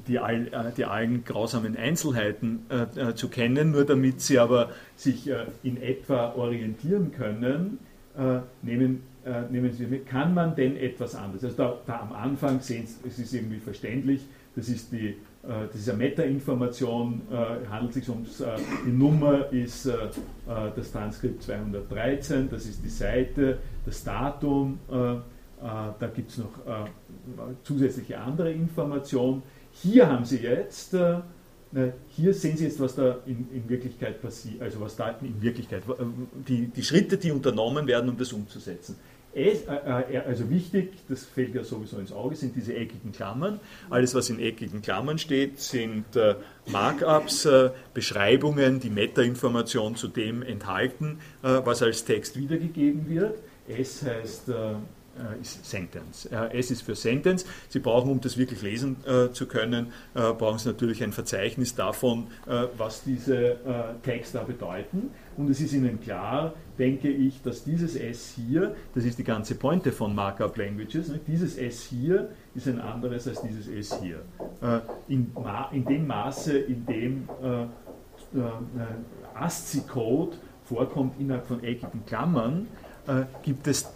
die, 0.06 0.18
die, 0.18 0.70
die, 0.76 0.84
allen 0.86 1.24
grausamen 1.24 1.76
Einzelheiten 1.76 2.64
äh, 2.70 3.14
zu 3.14 3.28
kennen, 3.28 3.72
nur 3.72 3.84
damit 3.84 4.22
sie 4.22 4.38
aber 4.38 4.70
sich 4.96 5.28
äh, 5.28 5.44
in 5.62 5.80
etwa 5.80 6.32
orientieren 6.32 7.12
können, 7.12 7.78
äh, 8.16 8.38
nehmen, 8.62 9.02
nehmen 9.50 9.72
Sie 9.72 9.86
mit, 9.86 10.06
kann 10.06 10.34
man 10.34 10.54
denn 10.54 10.76
etwas 10.76 11.14
anderes? 11.14 11.44
Also 11.44 11.56
da, 11.56 11.78
da 11.86 12.00
am 12.00 12.12
Anfang 12.12 12.60
sehen 12.60 12.86
Sie, 12.86 13.08
es 13.08 13.18
ist 13.18 13.32
irgendwie 13.32 13.58
verständlich, 13.58 14.26
das 14.54 14.68
ist 14.68 14.92
die 14.92 15.16
äh, 15.46 15.66
das 15.68 15.76
ist 15.76 15.88
eine 15.88 15.98
Metainformation, 15.98 17.22
äh, 17.30 17.66
handelt 17.68 17.94
sich 17.94 18.08
um, 18.08 18.22
äh, 18.22 18.60
die 18.86 18.92
Nummer 18.92 19.52
ist 19.52 19.90
das 20.76 20.92
Transkript 20.92 21.42
213, 21.42 22.48
das 22.50 22.66
ist 22.66 22.84
die 22.84 22.88
Seite, 22.88 23.58
das 23.86 24.04
Datum, 24.04 24.78
da 24.88 26.06
gibt 26.14 26.30
es 26.30 26.38
noch 26.38 26.50
zusätzliche 27.62 28.18
andere 28.18 28.52
Informationen. 28.52 29.42
Hier 29.72 30.06
haben 30.10 30.24
Sie 30.26 30.38
jetzt, 30.38 30.94
hier 32.08 32.34
sehen 32.34 32.56
Sie 32.56 32.64
jetzt, 32.64 32.78
was 32.78 32.94
da 32.94 33.18
in, 33.24 33.48
in 33.54 33.68
Wirklichkeit 33.68 34.20
passiert, 34.20 34.60
also 34.60 34.80
was 34.80 34.96
da 34.96 35.16
in 35.22 35.40
Wirklichkeit, 35.40 35.82
die, 36.46 36.66
die 36.66 36.82
Schritte, 36.82 37.16
die 37.16 37.30
unternommen 37.30 37.86
werden, 37.86 38.10
um 38.10 38.18
das 38.18 38.32
umzusetzen. 38.32 38.96
Es, 39.34 39.62
äh, 39.66 40.22
also 40.26 40.48
wichtig, 40.50 40.92
das 41.08 41.24
fällt 41.24 41.54
ja 41.54 41.64
sowieso 41.64 41.98
ins 41.98 42.12
Auge, 42.12 42.36
sind 42.36 42.56
diese 42.56 42.74
eckigen 42.74 43.12
Klammern. 43.12 43.60
Alles, 43.90 44.14
was 44.14 44.30
in 44.30 44.38
eckigen 44.38 44.82
Klammern 44.82 45.18
steht, 45.18 45.60
sind 45.60 46.04
Markups, 46.66 47.48
Beschreibungen, 47.92 48.80
die 48.80 48.90
Metainformation 48.90 49.96
zu 49.96 50.08
dem 50.08 50.42
enthalten, 50.42 51.18
was 51.42 51.82
als 51.82 52.04
Text 52.04 52.38
wiedergegeben 52.38 53.08
wird. 53.08 53.38
S 53.68 54.02
heißt 54.04 54.48
äh, 54.50 54.74
ist 55.40 55.64
Sentence. 55.64 56.26
S 56.52 56.70
ist 56.70 56.82
für 56.82 56.94
Sentence. 56.94 57.44
Sie 57.68 57.78
brauchen, 57.78 58.10
um 58.10 58.20
das 58.20 58.36
wirklich 58.36 58.62
lesen 58.62 58.96
äh, 59.06 59.30
zu 59.32 59.46
können, 59.46 59.92
äh, 60.14 60.32
brauchen 60.32 60.58
Sie 60.58 60.68
natürlich 60.68 61.02
ein 61.02 61.12
Verzeichnis 61.12 61.74
davon, 61.74 62.26
was 62.76 63.02
diese 63.04 63.56
Tags 64.02 64.32
da 64.32 64.42
bedeuten. 64.42 65.10
Und 65.36 65.50
es 65.50 65.60
ist 65.60 65.72
Ihnen 65.72 66.00
klar, 66.00 66.54
denke 66.78 67.08
ich, 67.08 67.42
dass 67.42 67.64
dieses 67.64 67.96
S 67.96 68.34
hier, 68.36 68.74
das 68.94 69.04
ist 69.04 69.18
die 69.18 69.24
ganze 69.24 69.54
Pointe 69.54 69.92
von 69.92 70.14
Markup 70.14 70.56
Languages, 70.56 71.08
ne? 71.08 71.20
dieses 71.26 71.56
S 71.56 71.82
hier 71.82 72.30
ist 72.54 72.68
ein 72.68 72.80
anderes 72.80 73.26
als 73.26 73.42
dieses 73.42 73.68
S 73.68 74.00
hier. 74.00 74.22
In, 75.08 75.32
in 75.72 75.84
dem 75.84 76.06
Maße, 76.06 76.58
in 76.58 76.86
dem 76.86 77.28
ASCII-Code 79.34 80.36
vorkommt 80.64 81.20
innerhalb 81.20 81.46
von 81.46 81.62
eckigen 81.62 82.04
Klammern, 82.06 82.68
gibt 83.42 83.66
es 83.66 83.84
äh, 83.84 83.86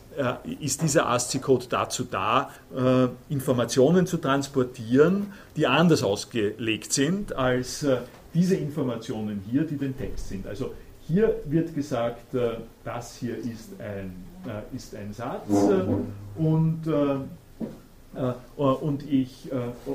ist 0.60 0.82
dieser 0.82 1.08
ASCII-Code 1.08 1.66
dazu 1.68 2.04
da, 2.04 2.50
äh, 2.76 3.08
Informationen 3.32 4.06
zu 4.06 4.16
transportieren, 4.16 5.32
die 5.56 5.66
anders 5.66 6.02
ausgelegt 6.02 6.92
sind 6.92 7.32
als 7.34 7.84
äh, 7.84 7.98
diese 8.34 8.56
Informationen 8.56 9.42
hier, 9.50 9.64
die 9.64 9.76
den 9.76 9.96
Text 9.96 10.28
sind. 10.28 10.46
Also 10.46 10.72
hier 11.06 11.36
wird 11.46 11.74
gesagt, 11.74 12.34
das 12.84 13.16
hier 13.16 13.38
ist 13.38 13.70
ein, 13.80 14.12
ist 14.76 14.94
ein 14.94 15.10
Satz 15.14 15.48
und, 16.36 16.82
und, 18.56 19.10
ich, 19.10 19.48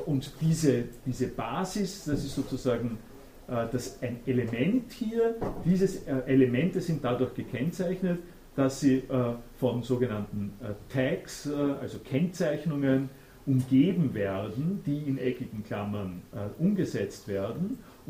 und 0.07 0.31
diese, 0.41 0.85
diese 1.05 1.27
Basis, 1.27 2.05
das 2.05 2.25
ist 2.25 2.33
sozusagen 2.33 2.97
das 3.47 3.99
ein 4.01 4.21
Element 4.25 4.91
hier, 4.91 5.35
diese 5.63 5.87
Elemente 6.25 6.81
sind 6.81 7.03
dadurch 7.03 7.35
gekennzeichnet, 7.35 8.17
dass 8.55 8.79
sie 8.79 8.97
äh, 8.97 9.33
von 9.59 9.83
sogenannten 9.83 10.53
äh, 10.61 10.73
Tags, 10.93 11.47
äh, 11.47 11.53
also 11.81 11.99
Kennzeichnungen, 11.99 13.09
umgeben 13.45 14.13
werden, 14.13 14.81
die 14.85 14.99
in 14.99 15.17
eckigen 15.17 15.65
Klammern 15.65 16.21
umgesetzt 16.59 17.27
werden 17.27 17.77